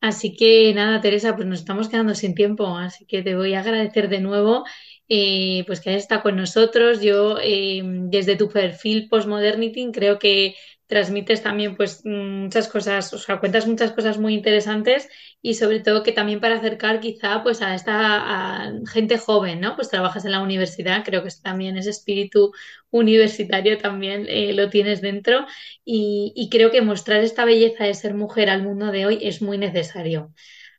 Así 0.01 0.35
que 0.35 0.73
nada, 0.75 1.03
Teresa, 1.03 1.37
pues 1.37 1.47
nos 1.47 1.59
estamos 1.59 1.91
quedando 1.91 2.15
sin 2.15 2.35
tiempo, 2.35 2.67
así 2.79 3.05
que 3.05 3.23
te 3.23 3.37
voy 3.37 3.53
a 3.53 3.61
agradecer 3.61 4.09
de 4.09 4.21
nuevo 4.21 4.65
eh, 5.07 5.63
pues 5.67 5.83
que 5.83 5.91
hayas 5.91 6.05
estado 6.05 6.23
con 6.23 6.37
nosotros. 6.37 7.03
Yo 7.03 7.37
eh, 7.43 7.83
desde 7.85 8.37
tu 8.37 8.49
perfil 8.49 9.09
Postmodernity 9.11 9.91
creo 9.93 10.19
que 10.19 10.55
transmites 10.89 11.43
también 11.43 11.77
pues 11.77 12.05
muchas 12.05 12.67
cosas, 12.67 13.13
o 13.13 13.19
sea, 13.19 13.39
cuentas 13.39 13.67
muchas 13.67 13.93
cosas 13.93 14.19
muy 14.19 14.35
interesantes 14.35 15.09
y 15.43 15.55
sobre 15.55 15.81
todo 15.81 16.03
que 16.03 16.13
también 16.13 16.41
para 16.41 16.57
acercar 16.57 16.99
quizá 16.99 17.43
pues 17.43 17.61
a 17.61 17.75
esta 17.75 18.73
gente 18.91 19.19
joven, 19.19 19.61
¿no? 19.61 19.77
Pues 19.77 19.91
trabajas 19.91 20.25
en 20.25 20.33
la 20.33 20.41
universidad, 20.41 21.05
creo 21.05 21.23
que 21.23 21.29
también 21.43 21.77
ese 21.77 21.91
espíritu 21.91 22.53
universitario 22.91 23.77
también 23.77 24.25
eh, 24.29 24.55
lo 24.55 24.71
tienes 24.71 25.03
dentro 25.03 25.47
y, 25.85 26.49
creo 26.51 26.71
que 26.71 26.81
mostrar 26.81 27.23
esta 27.23 27.45
belleza 27.45 27.85
de 27.85 27.93
ser 27.93 28.15
mujer 28.15 28.49
al 28.49 28.63
mundo 28.63 28.91
de 28.91 29.05
hoy 29.05 29.19
es 29.21 29.43
muy 29.43 29.59
necesario. 29.59 30.33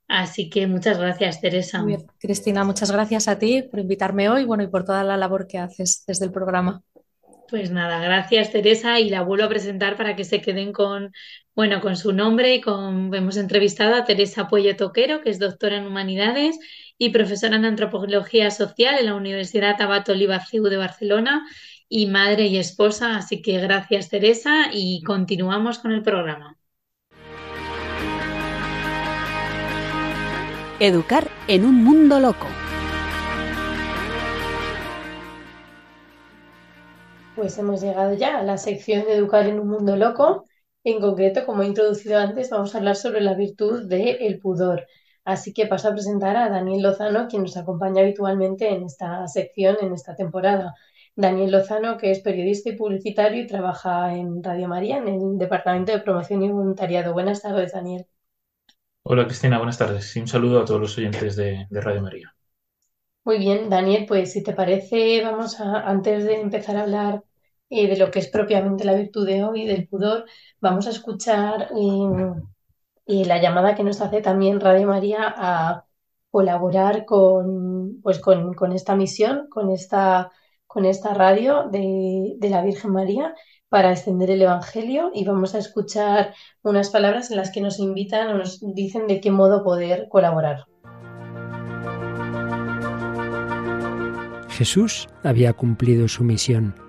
Así 0.07 0.49
que 0.49 0.65
muchas 0.65 0.97
gracias, 0.97 1.39
Teresa. 1.39 1.85
Cristina, 2.17 2.63
muchas 2.63 2.91
gracias 2.91 3.27
a 3.27 3.37
ti 3.37 3.61
por 3.61 3.79
invitarme 3.79 4.27
hoy 4.27 4.43
bueno, 4.43 4.63
y 4.63 4.67
por 4.67 4.83
toda 4.83 5.03
la 5.03 5.17
labor 5.17 5.45
que 5.45 5.59
haces 5.59 6.03
desde 6.07 6.25
el 6.25 6.31
programa. 6.31 6.81
Pues 7.49 7.71
nada, 7.71 7.99
gracias 7.99 8.51
Teresa 8.51 8.99
y 8.99 9.09
la 9.09 9.23
vuelvo 9.23 9.45
a 9.45 9.49
presentar 9.49 9.97
para 9.97 10.15
que 10.15 10.23
se 10.23 10.39
queden 10.39 10.71
con, 10.71 11.11
bueno, 11.55 11.81
con 11.81 11.97
su 11.97 12.13
nombre 12.13 12.53
y 12.53 12.61
con, 12.61 13.13
hemos 13.15 13.37
entrevistado 13.37 13.95
a 13.95 14.05
Teresa 14.05 14.47
Puello 14.47 14.75
Toquero, 14.75 15.21
que 15.21 15.31
es 15.31 15.39
doctora 15.39 15.77
en 15.77 15.87
humanidades 15.87 16.59
y 16.99 17.09
profesora 17.09 17.55
en 17.55 17.65
antropología 17.65 18.51
social 18.51 18.99
en 18.99 19.07
la 19.07 19.15
Universidad 19.15 19.81
Abat 19.81 20.07
Oliva 20.09 20.39
de 20.51 20.77
Barcelona 20.77 21.43
y 21.87 22.05
madre 22.05 22.45
y 22.45 22.57
esposa. 22.57 23.17
Así 23.17 23.41
que 23.41 23.59
gracias 23.59 24.09
Teresa 24.09 24.69
y 24.71 25.01
continuamos 25.01 25.79
con 25.79 25.91
el 25.91 26.03
programa. 26.03 26.55
Educar 30.79 31.27
en 31.47 31.65
un 31.65 31.83
mundo 31.83 32.19
loco. 32.19 32.47
Pues 37.39 37.57
hemos 37.57 37.79
llegado 37.79 38.13
ya 38.15 38.37
a 38.37 38.43
la 38.43 38.57
sección 38.57 39.05
de 39.05 39.15
Educar 39.15 39.47
en 39.47 39.61
un 39.61 39.69
mundo 39.69 39.95
loco. 39.95 40.43
En 40.83 40.99
concreto, 40.99 41.45
como 41.45 41.63
he 41.63 41.67
introducido 41.67 42.19
antes, 42.19 42.49
vamos 42.49 42.75
a 42.75 42.79
hablar 42.79 42.97
sobre 42.97 43.21
la 43.21 43.33
virtud 43.33 43.87
del 43.87 44.39
pudor. 44.39 44.85
Así 45.23 45.53
que 45.53 45.65
paso 45.65 45.87
a 45.87 45.93
presentar 45.93 46.35
a 46.35 46.49
Daniel 46.49 46.81
Lozano, 46.81 47.29
quien 47.29 47.43
nos 47.43 47.55
acompaña 47.55 48.01
habitualmente 48.01 48.67
en 48.67 48.83
esta 48.83 49.25
sección, 49.29 49.77
en 49.79 49.93
esta 49.93 50.17
temporada. 50.17 50.75
Daniel 51.15 51.51
Lozano, 51.51 51.97
que 51.97 52.11
es 52.11 52.19
periodista 52.19 52.71
y 52.71 52.75
publicitario 52.75 53.41
y 53.41 53.47
trabaja 53.47 54.13
en 54.13 54.43
Radio 54.43 54.67
María, 54.67 54.97
en 54.97 55.07
el 55.07 55.37
Departamento 55.37 55.93
de 55.93 56.01
Promoción 56.01 56.43
y 56.43 56.49
Voluntariado. 56.49 57.13
Buenas 57.13 57.41
tardes, 57.41 57.71
Daniel. 57.71 58.05
Hola 59.03 59.25
Cristina, 59.27 59.59
buenas 59.59 59.77
tardes. 59.77 60.13
Y 60.13 60.19
un 60.19 60.27
saludo 60.27 60.59
a 60.59 60.65
todos 60.65 60.81
los 60.81 60.97
oyentes 60.97 61.37
de, 61.37 61.67
de 61.69 61.81
Radio 61.81 62.01
María. 62.01 62.35
Muy 63.23 63.37
bien, 63.37 63.69
Daniel, 63.69 64.05
pues 64.07 64.33
si 64.33 64.43
te 64.43 64.51
parece, 64.51 65.21
vamos 65.23 65.61
a, 65.61 65.81
antes 65.81 66.25
de 66.25 66.41
empezar 66.41 66.75
a 66.75 66.81
hablar 66.81 67.23
eh, 67.69 67.87
de 67.87 67.97
lo 67.97 68.11
que 68.11 68.19
es 68.19 68.27
propiamente 68.27 68.83
la 68.83 68.93
virtud 68.93 69.25
de 69.27 69.43
hoy, 69.43 69.65
del 69.65 69.87
pudor, 69.87 70.25
vamos 70.59 70.87
a 70.87 70.91
escuchar 70.91 71.69
eh, 73.05 73.25
la 73.25 73.41
llamada 73.41 73.75
que 73.75 73.83
nos 73.83 74.01
hace 74.01 74.21
también 74.21 74.59
Radio 74.59 74.87
María 74.87 75.33
a 75.35 75.85
colaborar 76.31 77.05
con, 77.05 78.01
pues 78.01 78.19
con, 78.19 78.53
con 78.53 78.71
esta 78.71 78.95
misión, 78.95 79.47
con 79.49 79.71
esta, 79.71 80.31
con 80.67 80.85
esta 80.85 81.13
radio 81.13 81.69
de, 81.69 82.35
de 82.37 82.49
la 82.49 82.61
Virgen 82.61 82.91
María 82.91 83.33
para 83.69 83.91
extender 83.91 84.31
el 84.31 84.41
Evangelio 84.41 85.11
y 85.13 85.25
vamos 85.25 85.55
a 85.55 85.59
escuchar 85.59 86.33
unas 86.63 86.89
palabras 86.89 87.31
en 87.31 87.37
las 87.37 87.51
que 87.51 87.61
nos 87.61 87.79
invitan 87.79 88.29
o 88.29 88.37
nos 88.37 88.59
dicen 88.73 89.07
de 89.07 89.21
qué 89.21 89.31
modo 89.31 89.63
poder 89.63 90.07
colaborar. 90.09 90.65
Jesús 94.49 95.07
había 95.23 95.53
cumplido 95.53 96.07
su 96.07 96.23
misión. 96.23 96.88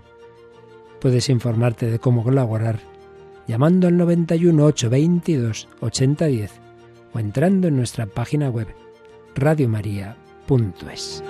Puedes 1.01 1.29
informarte 1.29 1.89
de 1.89 1.97
cómo 1.97 2.23
colaborar 2.23 2.79
llamando 3.47 3.87
al 3.87 3.97
91 3.97 4.63
822 4.65 5.67
8010 5.79 6.51
o 7.13 7.19
entrando 7.19 7.67
en 7.67 7.75
nuestra 7.75 8.05
página 8.05 8.49
web 8.49 8.67
radiomaria.es. 9.35 11.23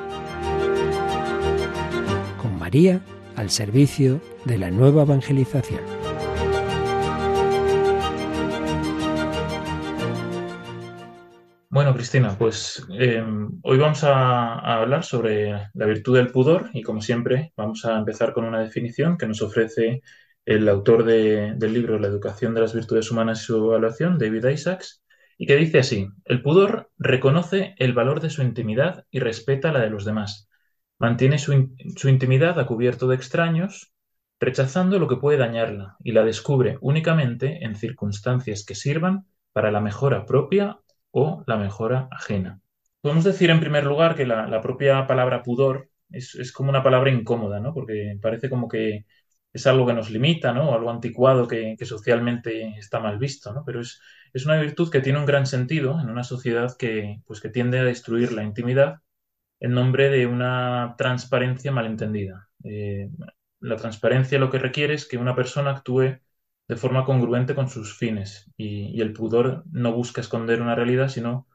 Con 2.41 2.59
María 2.59 3.01
al 3.37 3.49
servicio 3.49 4.19
de 4.43 4.57
la 4.57 4.71
nueva 4.71 5.03
evangelización. 5.03 6.00
Bueno, 11.71 11.93
Cristina, 11.93 12.37
pues 12.37 12.85
eh, 12.99 13.23
hoy 13.63 13.77
vamos 13.77 14.03
a, 14.03 14.55
hablar 14.59 15.05
sobre 15.05 15.69
la 15.73 15.85
virtud 15.85 16.17
del 16.17 16.29
pudor 16.29 16.69
y 16.73 16.83
como 16.83 16.99
siempre 17.01 17.53
vamos 17.55 17.85
a 17.85 17.97
empezar 17.97 18.33
con 18.33 18.43
una 18.43 18.59
definición 18.59 19.17
que 19.17 19.25
nos 19.25 19.41
ofrece 19.41 20.01
el 20.43 20.67
autor 20.67 21.05
de, 21.05 21.53
del 21.55 21.73
libro 21.73 21.97
La 21.97 22.09
educación 22.09 22.53
de 22.53 22.59
las 22.59 22.73
virtudes 22.75 23.09
humanas 23.09 23.41
y 23.41 23.45
su 23.45 23.55
evaluación, 23.55 24.17
David 24.17 24.47
Isaacs, 24.47 25.01
y 25.37 25.45
que 25.47 25.55
dice 25.55 25.79
así, 25.79 26.09
el 26.25 26.41
pudor 26.41 26.91
reconoce 26.97 27.73
el 27.77 27.93
valor 27.93 28.19
de 28.19 28.31
su 28.31 28.41
intimidad 28.41 29.05
y 29.09 29.19
respeta 29.19 29.71
la 29.71 29.79
de 29.79 29.91
los 29.91 30.03
demás. 30.03 30.49
Mantiene 30.99 31.37
su, 31.39 31.73
su 31.95 32.09
intimidad 32.09 32.59
a 32.59 32.65
cubierto 32.65 33.07
de 33.07 33.15
extraños, 33.15 33.93
rechazando 34.41 34.99
lo 34.99 35.07
que 35.07 35.15
puede 35.15 35.37
dañarla, 35.37 35.95
y 36.03 36.11
la 36.11 36.25
descubre 36.25 36.77
únicamente 36.81 37.63
en 37.63 37.77
circunstancias 37.77 38.65
que 38.65 38.75
sirvan 38.75 39.25
para 39.53 39.71
la 39.71 39.79
mejora 39.79 40.25
propia 40.25 40.77
o 41.11 41.43
la 41.47 41.57
mejora 41.57 42.07
ajena. 42.11 42.61
Podemos 43.01 43.23
decir 43.23 43.49
en 43.49 43.59
primer 43.59 43.85
lugar 43.85 44.15
que 44.15 44.25
la, 44.25 44.61
propia 44.61 45.07
palabra 45.07 45.43
pudor 45.43 45.89
es, 46.09 46.35
es, 46.35 46.51
como 46.51 46.69
una 46.69 46.83
palabra 46.83 47.11
incómoda, 47.11 47.59
¿no? 47.59 47.73
Porque 47.73 48.17
parece 48.21 48.49
como 48.49 48.67
que 48.67 49.05
es 49.53 49.67
algo 49.67 49.85
que 49.85 49.93
nos 49.93 50.09
limita, 50.11 50.53
¿no? 50.53 50.69
O 50.69 50.75
algo 50.75 50.91
anticuado 50.91 51.47
que, 51.47 51.75
que 51.77 51.85
socialmente 51.85 52.77
está 52.77 52.99
mal 52.99 53.17
visto, 53.17 53.53
¿no? 53.53 53.63
Pero 53.65 53.81
es, 53.81 53.99
es, 54.33 54.45
una 54.45 54.59
virtud 54.59 54.91
que 54.91 55.01
tiene 55.01 55.19
un 55.19 55.25
gran 55.25 55.45
sentido 55.45 55.99
en 55.99 56.09
una 56.09 56.23
sociedad 56.23 56.75
que, 56.77 57.21
pues, 57.25 57.41
que 57.41 57.49
tiende 57.49 57.79
a 57.79 57.83
destruir 57.83 58.31
la 58.33 58.43
intimidad 58.43 59.01
en 59.59 59.73
nombre 59.73 60.09
de 60.09 60.27
una 60.27 60.95
transparencia 60.97 61.71
malentendida. 61.71 62.49
Eh, 62.63 63.09
la 63.59 63.77
transparencia 63.77 64.39
lo 64.39 64.49
que 64.49 64.59
requiere 64.59 64.93
es 64.95 65.07
que 65.07 65.17
una 65.17 65.35
persona 65.35 65.71
actúe 65.71 66.19
de 66.71 66.77
forma 66.77 67.03
congruente 67.03 67.53
con 67.53 67.67
sus 67.67 67.97
fines 67.97 68.49
y, 68.55 69.01
el 69.01 69.11
pudor 69.11 69.65
no 69.73 69.91
busca 69.91 70.21
esconder 70.21 70.61
una 70.61 70.73
realidad, 70.73 71.09
sino 71.09 71.45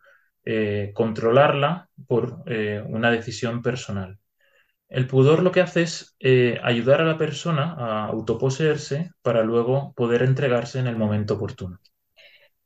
eh, 0.44 0.92
controlarla 0.94 1.88
por 2.06 2.42
eh, 2.44 2.84
una 2.86 3.10
decisión 3.10 3.62
personal. 3.62 4.18
El 4.90 5.06
pudor 5.06 5.42
lo 5.42 5.52
que 5.52 5.62
hace 5.62 5.80
es 5.84 6.14
eh, 6.20 6.60
ayudar 6.62 7.00
a 7.00 7.06
la 7.06 7.16
persona 7.16 7.74
a 7.78 8.04
autoposeerse 8.08 9.10
para 9.22 9.42
luego 9.42 9.94
poder 9.96 10.20
entregarse 10.20 10.80
en 10.80 10.86
el 10.86 10.96
momento 10.96 11.36
oportuno. 11.36 11.78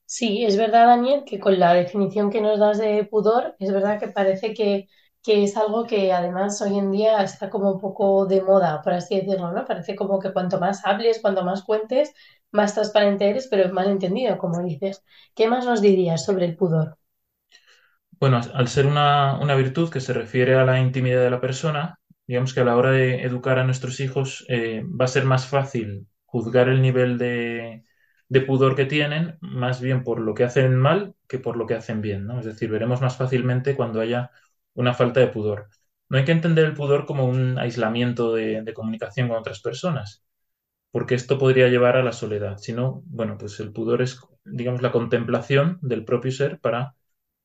Sí, 0.05 0.45
es 0.45 0.57
verdad, 0.57 0.87
Daniel, 0.89 1.23
que 1.25 1.39
con 1.39 1.57
la 1.57 1.73
definición 1.73 2.31
que 2.31 2.41
nos 2.41 2.59
das 2.59 2.79
de 2.79 3.05
pudor, 3.05 3.55
es 3.61 3.73
verdad 3.73 4.01
que 4.01 4.09
parece 4.09 4.55
que, 4.55 4.89
que 5.23 5.45
es 5.45 5.57
algo 5.57 5.87
que 5.87 6.13
además 6.13 6.61
hoy 6.63 6.79
en 6.79 6.91
día 6.91 7.23
está 7.23 7.49
como 7.49 7.75
un 7.75 7.81
poco 7.81 8.27
de 8.27 8.43
moda, 8.43 8.83
por 8.83 8.95
así 8.95 9.15
decirlo, 9.15 9.53
¿no? 9.53 9.65
Parece 9.65 9.95
como 9.95 10.19
que 10.19 10.33
cuanto 10.33 10.59
más 10.59 10.85
hables, 10.85 11.21
cuanto 11.21 11.45
más 11.45 11.63
cuentes, 11.63 12.13
más 12.53 12.75
transparente 12.75 13.29
eres, 13.29 13.49
pero 13.49 13.65
es 13.65 13.73
mal 13.73 13.89
entendido, 13.91 14.39
como 14.39 14.63
dices. 14.63 15.05
¿Qué 15.35 15.49
más 15.49 15.65
nos 15.65 15.81
dirías 15.81 16.25
sobre 16.25 16.47
el 16.47 16.57
pudor? 16.57 16.99
Bueno, 18.19 18.41
al 18.55 18.69
ser 18.69 18.87
una, 18.87 19.39
una 19.41 19.55
virtud 19.55 19.91
que 19.91 20.01
se 20.01 20.13
refiere 20.13 20.55
a 20.57 20.65
la 20.65 20.79
intimidad 20.81 21.23
de 21.23 21.31
la 21.31 21.41
persona, 21.41 21.99
digamos 22.27 22.53
que 22.53 22.61
a 22.61 22.65
la 22.65 22.77
hora 22.77 22.91
de 22.91 23.23
educar 23.23 23.59
a 23.59 23.65
nuestros 23.65 23.99
hijos 24.01 24.45
eh, 24.49 24.85
va 24.85 25.07
a 25.07 25.09
ser 25.09 25.25
más 25.25 25.47
fácil 25.47 26.07
juzgar 26.27 26.69
el 26.69 26.83
nivel 26.83 27.19
de, 27.19 27.85
de, 28.29 28.41
pudor 28.43 28.77
que 28.77 28.85
tienen, 28.85 29.39
más 29.41 29.81
bien 29.81 30.05
por 30.05 30.21
lo 30.21 30.35
que 30.35 30.45
hacen 30.45 30.77
mal 30.77 31.15
que 31.29 31.39
por 31.39 31.57
lo 31.57 31.67
que 31.67 31.75
hacen 31.75 32.03
bien, 32.03 32.27
¿no? 32.27 32.41
Es 32.41 32.47
decir, 32.47 32.71
veremos 32.71 33.01
más 33.01 33.17
fácilmente 33.17 33.75
cuando 33.75 34.01
haya 34.01 34.31
una 34.75 34.95
falta 34.95 35.21
de 35.21 35.29
pudor. 35.29 35.69
No 36.09 36.19
hay 36.19 36.25
que 36.25 36.33
entender 36.33 36.67
el 36.67 36.75
pudor 36.75 37.07
como 37.07 37.25
un 37.27 37.59
aislamiento 37.59 38.35
de 38.35 38.73
comunicación 38.75 39.29
con 39.29 39.39
otras 39.39 39.61
personas, 39.61 40.25
porque 40.91 41.15
esto 41.15 41.39
podría 41.39 41.69
llevar 41.69 41.97
a 41.97 42.03
la 42.03 42.13
soledad, 42.13 42.59
sino, 42.59 43.03
bueno, 43.07 43.37
pues 43.39 43.61
el 43.61 43.73
pudor 43.73 44.03
es, 44.03 44.21
digamos, 44.45 44.83
la 44.83 44.93
contemplación 44.93 45.79
del 45.83 46.05
propio 46.05 46.33
ser 46.33 46.61
para 46.61 46.95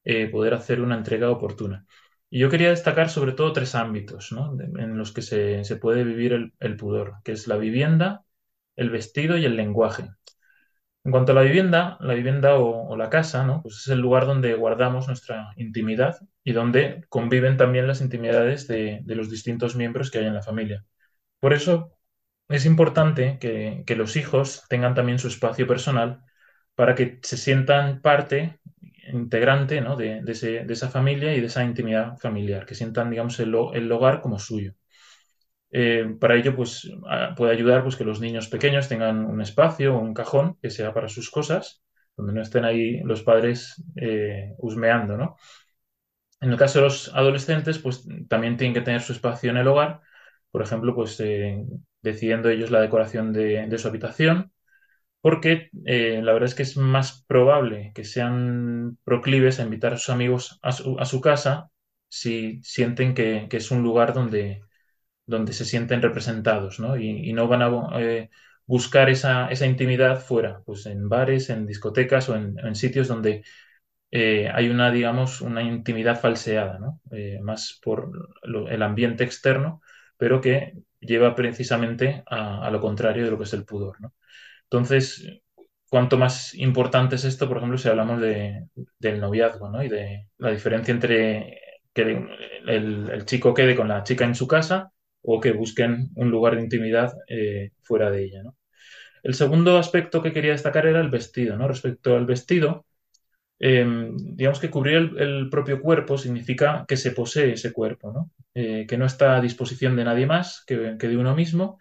eh, 0.03 0.27
poder 0.29 0.53
hacer 0.53 0.81
una 0.81 0.97
entrega 0.97 1.29
oportuna. 1.31 1.85
Y 2.29 2.39
yo 2.39 2.49
quería 2.49 2.69
destacar 2.69 3.09
sobre 3.09 3.33
todo 3.33 3.53
tres 3.53 3.75
ámbitos 3.75 4.31
¿no? 4.31 4.57
en 4.59 4.97
los 4.97 5.11
que 5.13 5.21
se, 5.21 5.63
se 5.63 5.75
puede 5.77 6.03
vivir 6.03 6.33
el, 6.33 6.53
el, 6.59 6.75
pudor, 6.77 7.15
que 7.23 7.31
es 7.33 7.47
la 7.47 7.57
vivienda, 7.57 8.25
el 8.75 8.89
vestido 8.89 9.37
y 9.37 9.45
el 9.45 9.55
lenguaje. 9.55 10.09
En 11.03 11.11
cuanto 11.11 11.31
a 11.31 11.35
la 11.35 11.41
vivienda, 11.43 11.97
la 12.01 12.15
vivienda 12.15 12.55
o, 12.55 12.87
o 12.89 12.97
la 12.97 13.09
casa, 13.09 13.45
¿no? 13.45 13.61
pues 13.61 13.77
es 13.77 13.87
el 13.89 13.99
lugar 13.99 14.25
donde 14.25 14.55
guardamos 14.55 15.07
nuestra 15.07 15.53
intimidad 15.55 16.17
y 16.43 16.53
donde 16.53 17.05
conviven 17.09 17.57
también 17.57 17.87
las 17.87 18.01
intimidades 18.01 18.67
de, 18.67 19.01
de 19.03 19.15
los 19.15 19.29
distintos 19.29 19.75
miembros 19.75 20.09
que 20.09 20.17
hay 20.19 20.25
en 20.25 20.33
la 20.33 20.41
familia. 20.41 20.83
Por 21.39 21.53
eso 21.53 21.94
es 22.49 22.65
importante 22.65 23.37
que, 23.39 23.83
que 23.85 23.95
los 23.95 24.15
hijos 24.15 24.63
tengan 24.69 24.93
también 24.95 25.19
su 25.19 25.27
espacio 25.27 25.67
personal 25.67 26.21
para 26.75 26.95
que 26.95 27.19
se 27.23 27.37
sientan 27.37 28.01
parte 28.01 28.59
integrante 29.11 29.81
¿no? 29.81 29.95
de, 29.95 30.21
de, 30.23 30.31
ese, 30.31 30.65
de, 30.65 30.73
esa 30.73 30.89
familia 30.89 31.33
y 31.35 31.41
de 31.41 31.47
esa 31.47 31.63
intimidad 31.63 32.17
familiar, 32.17 32.65
que 32.65 32.75
sientan, 32.75 33.09
digamos, 33.09 33.39
el, 33.39 33.55
el 33.73 33.91
hogar 33.91 34.21
como 34.21 34.39
suyo. 34.39 34.73
Eh, 35.71 36.15
para 36.19 36.35
ello, 36.35 36.55
pues, 36.55 36.89
puede 37.35 37.53
ayudar 37.53 37.83
pues, 37.83 37.95
que 37.95 38.05
los 38.05 38.21
niños 38.21 38.47
pequeños 38.47 38.87
tengan 38.87 39.25
un 39.25 39.41
espacio 39.41 39.95
o 39.95 39.99
un 39.99 40.13
cajón 40.13 40.57
que 40.61 40.69
sea 40.69 40.93
para 40.93 41.09
sus 41.09 41.29
cosas, 41.29 41.83
donde 42.15 42.33
no 42.33 42.41
estén 42.41 42.63
ahí 42.65 43.01
los 43.03 43.23
padres 43.23 43.83
eh, 43.97 44.53
husmeando, 44.57 45.17
¿no? 45.17 45.35
En 46.41 46.51
el 46.51 46.57
caso 46.57 46.79
de 46.79 46.85
los 46.85 47.13
adolescentes, 47.13 47.79
pues 47.79 48.07
también 48.29 48.57
tienen 48.57 48.73
que 48.73 48.81
tener 48.81 49.01
su 49.01 49.13
espacio 49.13 49.49
en 49.51 49.57
el 49.57 49.67
hogar, 49.67 50.01
por 50.51 50.61
ejemplo, 50.61 50.93
pues 50.95 51.19
decidiendo 52.05 52.49
ellos 52.49 52.71
la 52.71 52.81
decoración 52.81 53.33
de, 53.33 53.77
su 53.77 53.87
habitación, 53.89 54.53
porque 55.21 55.69
la 55.73 56.33
verdad 56.33 56.49
es 56.49 56.55
que 56.55 56.63
es 56.63 56.77
más 56.77 57.25
probable 57.27 57.91
que 57.95 58.05
sean 58.05 58.97
proclives 59.03 59.59
a 59.59 59.63
invitar 59.63 59.93
a 59.93 59.97
sus 59.97 60.09
amigos 60.09 60.59
a 60.61 60.71
su, 60.71 61.21
casa 61.21 61.69
si 62.09 62.61
sienten 62.63 63.13
que, 63.15 63.47
es 63.51 63.71
un 63.71 63.83
lugar 63.83 64.13
donde, 64.13 64.61
donde 65.25 65.53
se 65.53 65.65
sienten 65.65 66.01
representados, 66.01 66.79
¿no? 66.79 66.97
Y, 66.97 67.33
no 67.33 67.47
van 67.47 67.63
a 67.63 67.69
buscar 68.65 69.09
esa, 69.09 69.49
intimidad 69.65 70.19
fuera, 70.21 70.61
pues 70.65 70.85
en 70.85 71.09
bares, 71.09 71.49
en 71.49 71.65
discotecas 71.65 72.29
o 72.29 72.35
en, 72.35 72.75
sitios 72.75 73.07
donde 73.07 73.43
eh, 74.11 74.49
hay 74.53 74.69
una, 74.69 74.91
digamos, 74.91 75.41
una 75.41 75.63
intimidad 75.63 76.19
falseada, 76.19 76.79
¿no? 76.79 77.01
Eh, 77.11 77.39
más 77.41 77.79
por 77.83 78.11
el 78.43 78.81
ambiente 78.83 79.23
externo, 79.23 79.81
pero 80.17 80.41
que 80.41 80.73
lleva 81.05 81.35
precisamente 81.35 82.23
a, 82.27 82.69
lo 82.71 82.81
contrario 82.81 83.25
de 83.25 83.31
lo 83.31 83.37
que 83.37 83.43
es 83.45 83.53
el 83.53 83.65
pudor, 83.65 84.01
¿no? 84.01 84.13
Entonces, 84.63 85.27
cuanto 85.89 86.17
más 86.17 86.53
importante 86.55 87.15
es 87.15 87.25
esto, 87.25 87.47
por 87.47 87.57
ejemplo, 87.57 87.77
si 87.77 87.89
hablamos 87.89 88.21
de, 88.21 88.67
del 88.99 89.19
noviazgo, 89.19 89.69
¿no? 89.69 89.83
Y 89.83 89.89
de 89.89 90.27
la 90.37 90.51
diferencia 90.51 90.93
entre 90.93 91.59
que 91.93 92.01
el, 92.67 93.25
chico 93.25 93.53
quede 93.53 93.75
con 93.75 93.87
la 93.87 94.03
chica 94.03 94.25
en 94.25 94.35
su 94.35 94.47
casa 94.47 94.91
o 95.21 95.39
que 95.39 95.53
busquen 95.53 96.09
un 96.15 96.29
lugar 96.29 96.55
de 96.55 96.61
intimidad 96.61 97.13
eh, 97.27 97.71
fuera 97.81 98.11
de 98.11 98.25
ella. 98.25 98.43
El 99.23 99.33
segundo 99.33 99.77
aspecto 99.77 100.21
que 100.21 100.33
quería 100.33 100.51
destacar 100.51 100.85
era 100.85 101.01
el 101.01 101.09
vestido. 101.09 101.57
¿no? 101.57 101.67
Respecto 101.67 102.15
al 102.15 102.25
vestido, 102.25 102.85
em, 103.59 104.15
digamos 104.35 104.59
que 104.59 104.69
cubrir 104.69 105.13
el, 105.17 105.49
propio 105.49 105.81
cuerpo 105.81 106.17
significa 106.17 106.85
que 106.87 106.97
se 106.97 107.11
posee 107.11 107.53
ese 107.53 107.71
cuerpo, 107.73 108.11
¿no? 108.11 108.31
Eh, 108.53 108.85
que 108.87 108.97
no 108.97 109.05
está 109.05 109.37
a 109.37 109.41
disposición 109.41 109.95
de 109.95 110.05
nadie 110.05 110.25
más 110.25 110.63
que, 110.65 110.75
de 110.75 111.17
uno 111.17 111.35
mismo 111.35 111.79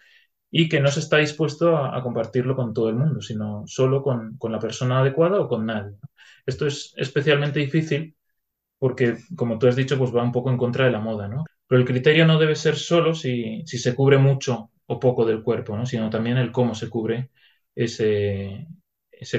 y 0.51 0.69
que 0.69 0.81
no 0.81 0.89
se 0.91 1.01
está 1.01 1.19
dispuesto 1.19 1.77
a, 1.77 2.03
compartirlo 2.03 2.57
con 2.57 2.75
todo 2.75 2.89
el 2.89 2.97
mundo, 2.97 3.21
sino 3.21 3.65
solo 3.67 4.03
con, 4.03 4.39
la 4.51 4.59
persona 4.59 5.01
adecuada 5.01 5.41
o 5.41 5.49
con 5.49 5.67
nadie. 5.67 5.97
Esto 6.47 6.67
es 6.67 6.95
especialmente 6.97 7.61
difícil 7.61 8.17
porque, 8.79 9.19
como 9.37 9.59
tú 9.59 9.69
has 9.69 9.77
dicho, 9.77 9.99
pues 9.99 10.15
va 10.15 10.23
un 10.23 10.33
poco 10.33 10.51
en 10.51 10.59
contra 10.59 10.87
de 10.87 10.93
la 10.93 11.01
moda, 11.01 11.29
¿no? 11.29 11.45
Pero 11.67 11.81
el 11.81 11.87
criterio 11.87 12.27
no 12.27 12.39
debe 12.39 12.57
ser 12.57 12.77
solo 12.77 13.15
si, 13.15 13.65
se 13.67 13.95
cubre 13.95 14.19
mucho 14.19 14.71
o 14.87 15.01
poco 15.01 15.25
del 15.25 15.43
cuerpo, 15.43 15.77
¿no? 15.77 15.87
sino 15.87 16.11
también 16.11 16.37
el 16.39 16.53
cómo 16.53 16.75
se 16.75 16.91
cubre 16.91 17.31
ese 17.75 18.67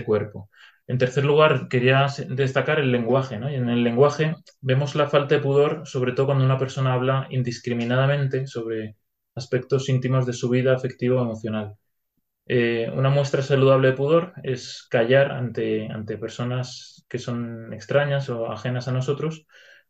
cuerpo. 0.06 0.50
En 0.88 0.98
tercer 0.98 1.26
lugar, 1.26 1.68
quería 1.70 2.08
destacar 2.30 2.80
el 2.80 2.92
lenguaje, 2.92 3.40
¿no? 3.40 3.50
Y 3.52 3.56
en 3.56 3.70
el 3.70 3.84
lenguaje 3.84 4.36
vemos 4.62 4.96
la 4.96 5.08
falta 5.10 5.36
de 5.36 5.42
pudor, 5.42 5.88
sobre 5.88 6.14
todo 6.14 6.28
cuando 6.28 6.46
una 6.46 6.60
persona 6.60 6.94
habla 6.94 7.28
indiscriminadamente 7.32 8.46
sobre 8.48 8.96
aspectos 9.36 9.90
íntimos 9.90 10.26
de 10.26 10.34
su 10.34 10.50
vida 10.50 10.76
afectivo 10.76 11.20
o 11.20 11.24
emocional. 11.24 11.76
Eh, 12.48 12.92
una 12.94 13.10
muestra 13.10 13.42
saludable 13.42 13.90
de 13.90 13.94
pudor 13.98 14.34
es 14.44 14.88
callar 14.90 15.32
ante, 15.32 15.88
ante 15.92 16.18
personas 16.18 17.06
que 17.10 17.18
son 17.18 17.74
extrañas 17.74 18.30
o 18.30 18.52
ajenas 18.52 18.88
a 18.88 18.92
nosotros 18.92 19.48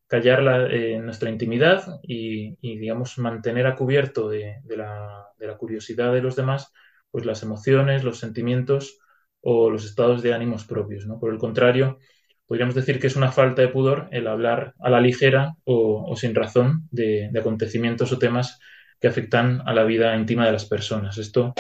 callar 0.08 0.72
eh, 0.72 1.00
nuestra 1.00 1.30
intimidad 1.30 1.84
y, 2.04 2.56
digamos, 2.62 3.18
mantener 3.18 3.68
a 3.68 3.76
cubierto 3.76 4.30
de, 4.30 4.62
la, 4.68 5.26
curiosidad 5.58 6.14
de 6.14 6.22
los 6.22 6.36
demás, 6.36 6.72
pues 7.12 7.26
las 7.26 7.43
emociones, 7.43 8.04
los 8.04 8.20
sentimientos 8.20 9.00
o 9.48 9.70
los 9.70 9.86
estados 9.86 10.24
de 10.24 10.34
ánimos 10.34 10.66
propios. 10.66 11.06
¿no? 11.06 11.20
Por 11.20 11.32
el 11.32 11.38
contrario, 11.38 12.00
podríamos 12.48 12.74
decir 12.74 13.00
que 13.00 13.08
es 13.08 13.16
una 13.16 13.32
falta 13.32 13.62
de 13.62 13.68
pudor 13.68 14.10
el 14.12 14.28
hablar 14.28 14.74
a 14.80 14.89
la 14.89 15.00
ligera 15.00 15.56
o, 15.66 16.16
sin 16.16 16.34
razón 16.34 16.88
de, 16.89 17.30
acontecimientos 17.39 18.12
o 18.12 18.18
temas 18.18 18.60
que 19.00 19.08
afectan 19.08 19.62
a 19.68 19.74
la 19.76 19.84
vida 19.84 20.16
íntima 20.16 20.48
de 20.48 20.52
las 20.52 20.66
personas. 20.66 21.20
Esto 21.20 21.54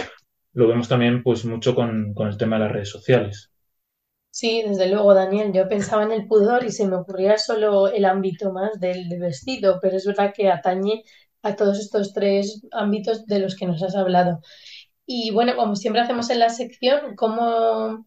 lo 0.53 0.67
vemos 0.67 0.89
también 0.89 1.21
pues 1.21 1.45
mucho 1.45 1.75
con, 1.75 2.15
con 2.15 2.27
el 2.27 2.37
tema 2.37 2.55
de 2.57 2.63
las 2.63 2.71
redes 2.71 2.89
sociales. 2.89 3.51
Sí, 4.31 4.63
desde 4.67 4.89
luego, 4.89 5.13
Daniel. 5.13 5.53
Yo 5.53 5.69
pensaba 5.69 6.03
en 6.03 6.11
el 6.11 6.27
pudor 6.27 6.65
y 6.65 6.71
se 6.71 6.87
me 6.87 6.97
ocurría 6.97 7.37
solo 7.37 7.87
el 7.87 8.03
ámbito 8.03 8.51
más 8.51 8.79
del, 8.81 9.07
vestido, 9.19 9.79
pero 9.81 9.95
es 9.95 10.05
verdad 10.05 10.33
que 10.35 10.49
atañe 10.49 11.03
a 11.43 11.55
todos 11.55 11.79
estos 11.79 12.13
tres 12.13 12.61
ámbitos 12.71 13.25
de 13.27 13.39
los 13.39 13.55
que 13.55 13.67
nos 13.67 13.81
has 13.83 13.95
hablado. 13.95 14.41
Y 15.05 15.31
bueno, 15.31 15.55
como 15.55 15.75
siempre 15.75 16.01
hacemos 16.01 16.29
en 16.29 16.39
la 16.39 16.49
sección, 16.49 17.15
¿cómo, 17.15 18.05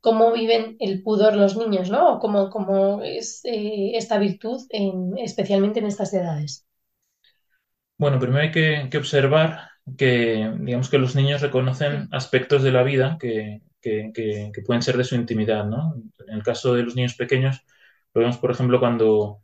cómo 0.00 0.32
viven 0.32 0.76
el 0.80 1.02
pudor 1.02 1.36
los 1.36 1.56
niños, 1.56 1.90
¿no? 1.90 2.14
O 2.14 2.18
cómo, 2.18 2.50
cómo 2.50 3.02
es 3.02 3.40
eh, 3.44 3.92
esta 3.94 4.18
virtud, 4.18 4.62
en, 4.70 5.18
especialmente 5.18 5.80
en 5.80 5.86
estas 5.86 6.12
edades. 6.14 6.66
Bueno, 7.98 8.18
primero 8.18 8.42
hay 8.42 8.50
que, 8.50 8.88
que 8.90 8.98
observar 8.98 9.68
que, 9.96 10.52
digamos 10.60 10.88
que 10.88 10.98
los 10.98 11.14
niños 11.14 11.40
reconocen 11.40 12.08
aspectos 12.12 12.62
de 12.62 12.72
la 12.72 12.82
vida 12.82 13.16
que, 13.20 13.62
que, 13.80 14.52
pueden 14.66 14.82
ser 14.82 14.96
de 14.96 15.04
su 15.04 15.14
intimidad, 15.14 15.64
¿no? 15.64 15.94
En 16.26 16.34
el 16.34 16.42
caso 16.42 16.74
de 16.74 16.82
los 16.82 16.94
niños 16.94 17.14
pequeños, 17.14 17.64
lo 18.14 18.20
vemos, 18.20 18.38
por 18.38 18.50
ejemplo, 18.50 18.80
cuando 18.80 19.42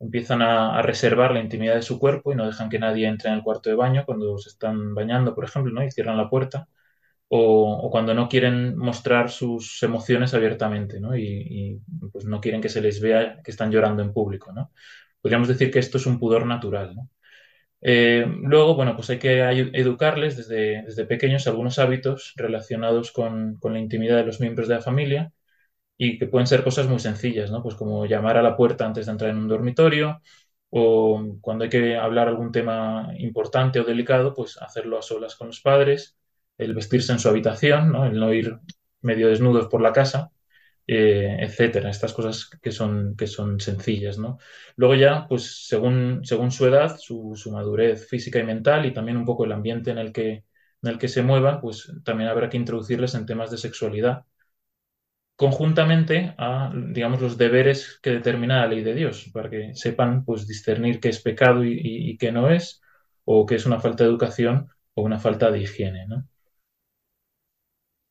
empiezan 0.00 0.42
a, 0.42 0.82
reservar 0.82 1.32
la 1.32 1.40
intimidad 1.40 1.74
de 1.74 1.82
su 1.82 1.98
cuerpo 1.98 2.32
y 2.32 2.36
no 2.36 2.46
dejan 2.46 2.68
que 2.68 2.78
nadie 2.78 3.06
entre 3.06 3.30
en 3.30 3.36
el 3.36 3.42
cuarto 3.42 3.70
de 3.70 3.76
baño 3.76 4.04
cuando 4.06 4.38
se 4.38 4.50
están 4.50 4.94
bañando, 4.94 5.34
por 5.34 5.44
ejemplo, 5.44 5.72
¿no? 5.72 5.84
Y 5.84 5.90
cierran 5.90 6.16
la 6.16 6.30
puerta. 6.30 6.68
O, 7.28 7.90
cuando 7.90 8.14
no 8.14 8.28
quieren 8.28 8.76
mostrar 8.76 9.30
sus 9.30 9.82
emociones 9.82 10.34
abiertamente, 10.34 11.00
¿no? 11.00 11.16
Y, 11.16 11.80
pues 12.12 12.24
no 12.26 12.40
quieren 12.40 12.60
que 12.60 12.68
se 12.68 12.80
les 12.80 13.00
vea 13.00 13.42
que 13.42 13.50
están 13.50 13.70
llorando 13.72 14.02
en 14.02 14.12
público, 14.12 14.52
¿no? 14.52 14.72
Podríamos 15.20 15.48
decir 15.48 15.70
que 15.70 15.80
esto 15.80 15.98
es 15.98 16.06
un 16.06 16.18
pudor 16.20 16.46
natural. 16.46 16.94
Eh, 17.80 18.26
luego, 18.42 18.74
bueno, 18.74 18.96
pues 18.96 19.10
hay 19.10 19.18
que 19.18 19.40
educarles 19.74 20.36
desde, 20.36 20.82
desde 20.82 21.04
pequeños 21.06 21.46
algunos 21.46 21.78
hábitos 21.78 22.32
relacionados 22.36 23.12
con, 23.12 23.56
con, 23.58 23.74
la 23.74 23.80
intimidad 23.80 24.16
de 24.16 24.24
los 24.24 24.40
miembros 24.40 24.68
de 24.68 24.74
la 24.76 24.80
familia 24.82 25.32
y 25.98 26.18
que 26.18 26.26
pueden 26.26 26.46
ser 26.46 26.64
cosas 26.64 26.88
muy 26.88 26.98
sencillas, 26.98 27.50
¿no? 27.50 27.62
Pues 27.62 27.74
como 27.74 28.06
llamar 28.06 28.36
a 28.36 28.42
la 28.42 28.56
puerta 28.56 28.86
antes 28.86 29.06
de 29.06 29.12
entrar 29.12 29.30
en 29.30 29.38
un 29.38 29.48
dormitorio 29.48 30.20
o 30.70 31.38
cuando 31.40 31.64
hay 31.64 31.70
que 31.70 31.96
hablar 31.96 32.28
algún 32.28 32.52
tema 32.52 33.10
importante 33.18 33.80
o 33.80 33.84
delicado, 33.84 34.34
pues 34.34 34.58
hacerlo 34.60 34.98
a 34.98 35.02
solas 35.02 35.36
con 35.36 35.48
los 35.48 35.60
padres, 35.60 36.16
el 36.58 36.74
vestirse 36.74 37.12
en 37.12 37.18
su 37.18 37.28
habitación, 37.28 37.92
¿no? 37.92 38.06
El 38.06 38.18
no 38.18 38.32
ir 38.32 38.58
medio 39.00 39.28
desnudos 39.28 39.68
por 39.68 39.80
la 39.80 39.92
casa 39.92 40.30
eh, 40.86 41.38
etcétera, 41.40 41.90
estas 41.90 42.12
cosas 42.12 42.46
que 42.62 42.70
son, 42.70 43.16
que 43.16 43.26
son 43.26 43.58
sencillas, 43.60 44.18
¿no? 44.18 44.38
Luego 44.76 44.94
ya, 44.94 45.26
pues 45.28 45.66
según, 45.66 46.20
según 46.24 46.52
su 46.52 46.66
edad, 46.66 46.96
su, 46.98 47.34
madurez 47.52 48.08
física 48.08 48.38
y 48.38 48.44
mental 48.44 48.86
y 48.86 48.92
también 48.94 49.16
un 49.16 49.24
poco 49.24 49.44
el 49.44 49.52
ambiente 49.52 49.90
en 49.90 49.98
el 49.98 50.12
que, 50.12 50.44
en 50.82 50.90
el 50.90 50.98
que 50.98 51.08
se 51.08 51.22
muevan, 51.22 51.60
pues 51.60 51.92
también 52.04 52.28
habrá 52.30 52.48
que 52.48 52.56
introducirles 52.56 53.14
en 53.14 53.26
temas 53.26 53.50
de 53.50 53.58
sexualidad 53.58 54.24
conjuntamente 55.36 56.34
a, 56.38 56.72
digamos, 56.74 57.20
los 57.20 57.36
deberes 57.38 57.98
que 58.02 58.10
determina 58.10 58.60
la 58.60 58.68
ley 58.68 58.82
de 58.82 58.94
Dios, 58.94 59.30
para 59.32 59.50
que 59.50 59.74
sepan, 59.74 60.24
pues, 60.24 60.46
discernir 60.46 60.98
qué 60.98 61.10
es 61.10 61.20
pecado 61.20 61.64
y, 61.64 62.16
qué 62.18 62.32
no 62.32 62.50
es, 62.50 62.80
o 63.24 63.44
qué 63.46 63.56
es 63.56 63.66
una 63.66 63.80
falta 63.80 64.04
de 64.04 64.10
educación 64.10 64.68
o 64.94 65.02
una 65.02 65.18
falta 65.18 65.50
de 65.50 65.60
higiene, 65.60 66.06
¿no? 66.06 66.26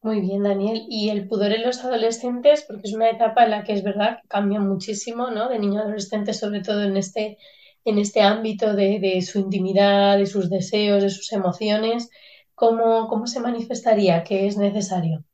Muy 0.03 0.21
bien, 0.21 0.43
Daniel. 0.43 0.85
Y 0.87 1.09
el 1.09 1.27
pudor 1.27 1.51
en 1.51 1.63
los 1.63 1.83
adolescentes, 1.83 2.63
porque 2.67 2.83
es 2.85 2.93
una 2.93 3.09
etapa 3.09 3.43
en 3.43 3.51
la 3.51 3.63
que 3.63 3.73
es 3.73 3.83
verdad 3.83 4.19
que 4.21 4.27
cambia 4.27 4.59
muchísimo, 4.59 5.31
¿no? 5.31 5.49
De 5.49 5.57
niño 5.57 5.79
a 5.79 5.83
adolescente, 5.83 6.31
sobre 6.33 6.61
todo 6.61 6.83
en 6.83 6.95
este, 6.95 7.39
en 7.85 7.97
este 7.97 8.21
ámbito 8.21 8.75
de, 8.75 9.21
su 9.23 9.39
intimidad, 9.39 10.19
de 10.19 10.27
sus 10.27 10.49
deseos, 10.51 11.01
de 11.01 11.09
sus 11.09 11.31
emociones. 11.33 12.09
¿Cómo, 12.53 13.07
cómo 13.07 13.25
se 13.25 13.39
manifestaría? 13.39 14.23
¿Qué 14.23 14.45
es 14.45 14.57
necesario? 14.57 15.25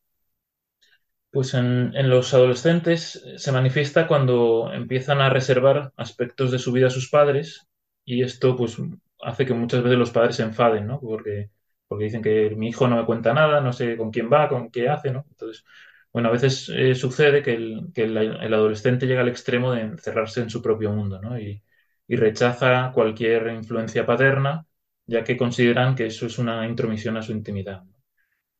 Pues 1.31 1.53
en, 1.53 1.93
los 2.09 2.33
adolescentes 2.33 3.23
se 3.37 3.51
manifiesta 3.51 4.07
cuando 4.07 4.71
empiezan 4.73 5.21
a 5.21 5.29
reservar 5.29 5.93
aspectos 5.95 6.51
de 6.51 6.59
su 6.59 6.71
vida 6.73 6.87
a 6.87 6.89
sus 6.89 7.09
padres 7.09 7.67
y 8.05 8.23
esto 8.23 8.55
pues 8.57 8.77
hace 9.21 9.45
que 9.45 9.53
muchas 9.53 9.83
veces 9.83 9.97
los 9.97 10.11
padres 10.11 10.35
se 10.35 10.43
enfaden, 10.43 10.87
¿no? 10.87 10.99
Porque 10.99 11.49
porque 11.91 12.05
dicen 12.05 12.21
que 12.21 12.51
mi 12.55 12.69
hijo 12.69 12.87
no 12.87 12.95
me 12.95 13.05
cuenta 13.05 13.33
nada, 13.33 13.59
no 13.59 13.73
sé 13.73 13.97
con 13.97 14.11
quién 14.11 14.31
va, 14.31 14.47
con 14.47 14.71
qué 14.71 14.87
hace, 14.87 15.11
¿no? 15.11 15.25
Entonces, 15.29 15.65
bueno, 16.13 16.29
a 16.29 16.31
veces 16.31 16.69
eh, 16.73 16.95
sucede 16.95 17.43
que, 17.43 17.53
el, 17.53 18.53
adolescente 18.53 19.07
llega 19.07 19.19
al 19.19 19.27
extremo 19.27 19.73
de 19.73 19.81
encerrarse 19.81 20.39
en 20.41 20.49
su 20.49 20.61
propio 20.61 20.93
mundo, 20.93 21.19
¿no? 21.21 21.37
Y, 21.37 21.61
rechaza 22.07 22.91
cualquier 22.93 23.47
influencia 23.47 24.05
paterna, 24.05 24.65
ya 25.05 25.23
que 25.25 25.35
consideran 25.37 25.95
que 25.95 26.05
eso 26.05 26.25
es 26.27 26.39
una 26.39 26.65
intromisión 26.67 27.17
a 27.17 27.23
su 27.23 27.33
intimidad. 27.33 27.83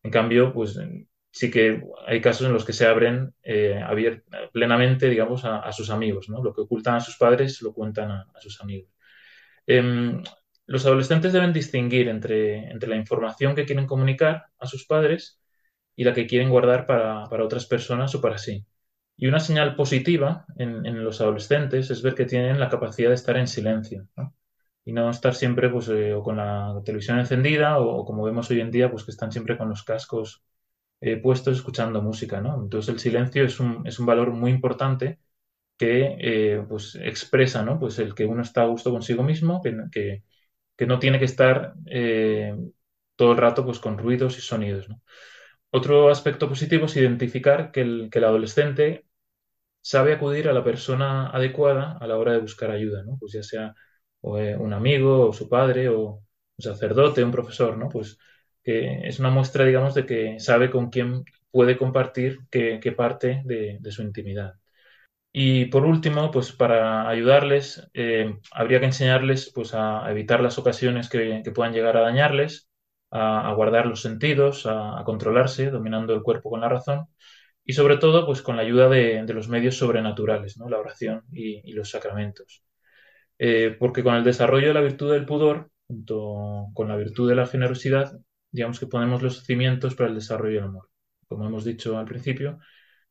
En 0.03 0.11
cambio, 0.11 0.53
pues 0.53 0.77
sí 1.31 1.49
que 1.49 1.83
hay 2.05 2.21
casos 2.21 2.47
en 2.47 2.53
los 2.53 2.65
que 2.65 2.73
se 2.73 2.85
abren 2.85 3.33
eh, 3.43 3.81
plenamente, 4.51 5.09
digamos, 5.09 5.45
a, 5.45 5.71
sus 5.71 5.89
amigos, 5.89 6.29
¿no? 6.29 6.43
Lo 6.43 6.53
que 6.53 6.61
ocultan 6.61 6.95
a 6.95 6.99
sus 6.99 7.17
padres 7.17 7.61
lo 7.61 7.73
cuentan 7.73 8.11
a, 8.11 8.27
sus 8.39 8.59
amigos. 8.61 8.91
Em, 9.65 10.21
los 10.67 10.85
adolescentes 10.85 11.33
deben 11.33 11.53
distinguir 11.53 12.09
entre, 12.09 12.69
entre 12.71 12.89
la 12.89 12.95
información 12.97 13.55
que 13.55 13.65
quieren 13.65 13.87
comunicar 13.87 14.47
a 14.59 14.67
sus 14.67 14.85
padres 14.85 15.41
y 15.95 16.03
la 16.03 16.13
que 16.13 16.27
quieren 16.27 16.49
guardar 16.49 16.85
para, 16.85 17.23
otras 17.43 17.65
personas 17.65 18.13
o 18.15 18.21
para 18.21 18.37
sí. 18.37 18.65
Y 19.17 19.27
una 19.27 19.39
señal 19.39 19.75
positiva 19.75 20.45
en, 20.57 21.03
los 21.03 21.21
adolescentes 21.21 21.91
es 21.91 22.01
ver 22.01 22.15
que 22.15 22.25
tienen 22.25 22.59
la 22.59 22.69
capacidad 22.69 23.09
de 23.09 23.15
estar 23.15 23.37
en 23.37 23.47
silencio. 23.47 24.07
y 24.85 24.93
no 24.93 25.09
estar 25.09 25.35
siempre 25.35 25.69
pues, 25.69 25.89
eh, 25.89 26.13
o 26.13 26.23
con 26.23 26.37
la 26.37 26.81
televisión 26.85 27.19
encendida 27.19 27.79
o, 27.79 28.05
como 28.05 28.23
vemos 28.23 28.49
hoy 28.49 28.61
en 28.61 28.71
día, 28.71 28.89
pues 28.89 29.03
que 29.05 29.11
están 29.11 29.31
siempre 29.31 29.57
con 29.57 29.69
los 29.69 29.83
cascos 29.83 30.43
eh, 31.01 31.17
puestos 31.17 31.57
escuchando 31.57 32.01
música, 32.01 32.41
¿no? 32.41 32.61
Entonces 32.63 32.93
el 32.93 32.99
silencio 32.99 33.45
es 33.45 33.59
un, 33.59 33.85
es 33.87 33.99
un 33.99 34.05
valor 34.05 34.31
muy 34.31 34.51
importante 34.51 35.19
que 35.77 36.17
eh, 36.19 36.63
pues 36.69 36.95
expresa, 36.95 37.63
¿no? 37.63 37.79
Pues 37.79 37.99
el 37.99 38.15
que 38.15 38.25
uno 38.25 38.41
está 38.43 38.63
a 38.63 38.67
gusto 38.67 38.91
consigo 38.91 39.23
mismo, 39.23 39.61
que, 39.61 40.23
que, 40.77 40.85
no 40.87 40.99
tiene 40.99 41.19
que 41.19 41.25
estar 41.25 41.75
todo 43.15 43.31
el 43.33 43.37
rato 43.37 43.65
pues 43.65 43.79
con 43.79 43.97
ruidos 43.97 44.37
y 44.37 44.41
sonidos, 44.41 44.89
¿no? 44.89 45.01
Otro 45.71 46.09
aspecto 46.09 46.49
positivo 46.49 46.85
es 46.85 46.97
identificar 46.97 47.71
que 47.71 47.81
el, 47.81 48.09
que 48.11 48.19
el 48.19 48.25
adolescente 48.25 49.05
sabe 49.81 50.13
acudir 50.13 50.47
a 50.49 50.53
la 50.53 50.63
persona 50.63 51.29
adecuada 51.29 51.97
a 51.99 52.07
la 52.07 52.17
hora 52.17 52.33
de 52.33 52.39
buscar 52.39 52.71
ayuda, 52.71 53.03
¿no? 53.03 53.17
Pues 53.19 53.33
ya 53.33 53.43
sea 53.43 53.75
eh, 54.23 54.55
un 54.57 54.73
amigo, 54.73 55.29
o 55.29 55.33
su 55.33 55.49
padre, 55.49 55.89
o 55.89 55.99
un 56.57 56.63
sacerdote, 56.63 57.23
un 57.23 57.31
profesor, 57.31 57.77
¿no? 57.77 57.89
Pues 57.89 58.17
que 58.63 59.07
es 59.07 59.19
una 59.19 59.29
muestra, 59.29 59.65
digamos, 59.65 59.95
de 59.95 60.05
que 60.05 60.39
sabe 60.39 60.69
con 60.71 60.89
quién 60.89 61.23
puede 61.51 61.77
compartir 61.77 62.39
qué, 62.49 62.79
parte 62.95 63.41
de, 63.45 63.79
su 63.91 64.01
intimidad. 64.03 64.55
Y 65.33 65.65
por 65.65 65.85
último, 65.85 66.31
pues 66.31 66.51
para 66.51 67.07
ayudarles, 67.09 67.89
eh, 67.93 68.35
habría 68.51 68.79
que 68.79 68.87
enseñarles 68.87 69.51
pues, 69.53 69.73
a 69.73 70.09
evitar 70.11 70.41
las 70.41 70.57
ocasiones 70.57 71.09
que, 71.09 71.43
puedan 71.55 71.73
llegar 71.73 71.97
a 71.97 72.01
dañarles, 72.01 72.69
a, 73.11 73.53
guardar 73.55 73.87
los 73.87 74.01
sentidos, 74.01 74.65
a, 74.67 75.03
controlarse, 75.05 75.71
dominando 75.71 76.13
el 76.13 76.23
cuerpo 76.23 76.49
con 76.49 76.61
la 76.61 76.69
razón, 76.69 77.07
y 77.65 77.73
sobre 77.73 77.97
todo 77.97 78.25
pues, 78.25 78.41
con 78.41 78.57
la 78.57 78.63
ayuda 78.63 78.89
de, 78.89 79.25
los 79.33 79.49
medios 79.49 79.77
sobrenaturales, 79.77 80.57
¿no? 80.57 80.69
la 80.69 80.79
oración 80.79 81.23
y 81.31 81.71
los 81.73 81.89
sacramentos. 81.91 82.63
Eh, 83.43 83.75
porque 83.79 84.03
con 84.03 84.13
el 84.13 84.23
desarrollo 84.23 84.67
de 84.67 84.75
la 84.75 84.81
virtud 84.81 85.11
del 85.13 85.25
pudor, 85.25 85.71
junto 85.87 86.67
con 86.75 86.87
la 86.87 86.95
virtud 86.95 87.27
de 87.27 87.35
la 87.35 87.47
generosidad, 87.47 88.19
digamos 88.51 88.79
que 88.79 88.87
ponemos 88.87 89.21
los 89.21 89.43
cimientos 89.43 89.95
para 89.95 90.09
el 90.09 90.15
desarrollo 90.15 90.55
del 90.55 90.69
amor. 90.69 90.89
Como 91.27 91.45
hemos 91.45 91.63
dicho 91.63 91.97
al 91.97 92.05
principio, 92.05 92.59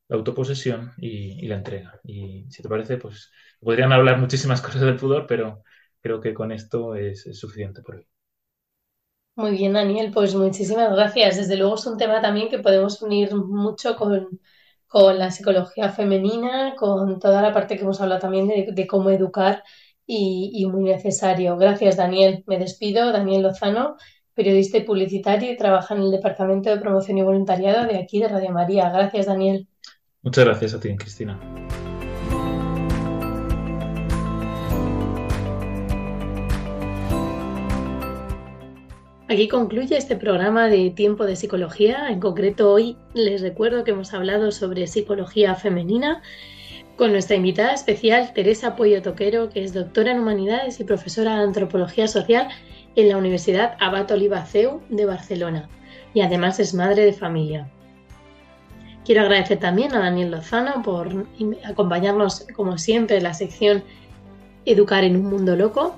la 0.07 0.17
autoposesión 0.17 0.91
y, 0.97 1.47
la 1.47 1.55
entrega. 1.55 1.99
Y 2.03 2.45
si 2.49 2.61
te 2.61 2.69
parece, 2.69 2.97
pues 2.97 3.31
podrían 3.59 3.91
hablar 3.91 4.19
muchísimas 4.19 4.61
cosas 4.61 4.81
del 4.81 4.97
pudor, 4.97 5.25
pero 5.27 5.63
creo 6.01 6.21
que 6.21 6.33
con 6.33 6.51
esto 6.51 6.95
es, 6.95 7.23
suficiente 7.37 7.81
por 7.81 7.95
hoy. 7.95 8.07
Muy 9.35 9.51
bien, 9.51 9.73
Daniel, 9.73 10.11
pues 10.13 10.35
muchísimas 10.35 10.91
gracias. 10.93 11.37
Desde 11.37 11.57
luego 11.57 11.75
es 11.75 11.85
un 11.85 11.97
tema 11.97 12.21
también 12.21 12.49
que 12.49 12.59
podemos 12.59 13.01
unir 13.01 13.33
mucho 13.35 13.95
con, 13.95 14.39
la 15.17 15.31
psicología 15.31 15.89
femenina, 15.89 16.75
con 16.75 17.17
toda 17.19 17.41
la 17.41 17.53
parte 17.53 17.75
que 17.75 17.83
hemos 17.83 18.01
hablado 18.01 18.19
también 18.19 18.47
de 18.47 18.87
cómo 18.87 19.09
educar 19.09 19.63
y, 20.05 20.65
muy 20.67 20.83
necesario. 20.83 21.57
Gracias, 21.57 21.97
Daniel. 21.97 22.43
Me 22.47 22.57
despido. 22.59 23.11
Daniel 23.11 23.43
Lozano, 23.43 23.97
periodista 24.41 24.79
y 24.79 24.81
publicitario 24.81 25.51
y 25.51 25.55
trabaja 25.55 25.93
en 25.93 26.01
el 26.01 26.09
Departamento 26.09 26.71
de 26.71 26.77
Promoción 26.77 27.19
y 27.19 27.21
Voluntariado 27.21 27.85
de 27.85 27.99
aquí 27.99 28.19
de 28.19 28.27
Radio 28.27 28.49
María. 28.49 28.89
Gracias, 28.89 29.27
Daniel. 29.27 29.67
Muchas 30.23 30.45
gracias 30.45 30.73
a 30.73 30.79
ti, 30.79 30.95
Cristina. 30.97 31.39
Aquí 39.29 39.47
concluye 39.47 39.95
este 39.95 40.15
programa 40.15 40.69
de 40.69 40.89
Tiempo 40.89 41.25
de 41.25 41.35
Psicología. 41.35 42.09
En 42.09 42.19
concreto, 42.19 42.73
hoy 42.73 42.97
les 43.13 43.41
recuerdo 43.41 43.83
que 43.83 43.91
hemos 43.91 44.11
hablado 44.11 44.51
sobre 44.51 44.87
psicología 44.87 45.53
femenina 45.53 46.23
con 46.97 47.11
nuestra 47.11 47.35
invitada 47.35 47.73
especial 47.73 48.33
Teresa 48.33 48.75
Puello 48.75 49.03
Toquero, 49.03 49.49
que 49.49 49.63
es 49.63 49.73
doctora 49.73 50.11
en 50.11 50.19
Humanidades 50.19 50.79
y 50.79 50.83
profesora 50.83 51.35
de 51.35 51.43
Antropología 51.43 52.07
Social 52.07 52.49
en 52.95 53.09
la 53.09 53.17
Universidad 53.17 53.75
Abat 53.79 54.11
Oliva 54.11 54.45
CEU 54.45 54.81
de 54.89 55.05
Barcelona 55.05 55.69
y 56.13 56.21
además 56.21 56.59
es 56.59 56.73
madre 56.73 57.05
de 57.05 57.13
familia. 57.13 57.69
Quiero 59.05 59.21
agradecer 59.21 59.59
también 59.59 59.93
a 59.93 59.99
Daniel 59.99 60.31
Lozano 60.31 60.83
por 60.83 61.25
acompañarnos, 61.63 62.45
como 62.55 62.77
siempre, 62.77 63.17
en 63.17 63.23
la 63.23 63.33
sección 63.33 63.83
Educar 64.65 65.03
en 65.03 65.15
un 65.15 65.25
Mundo 65.25 65.55
Loco. 65.55 65.95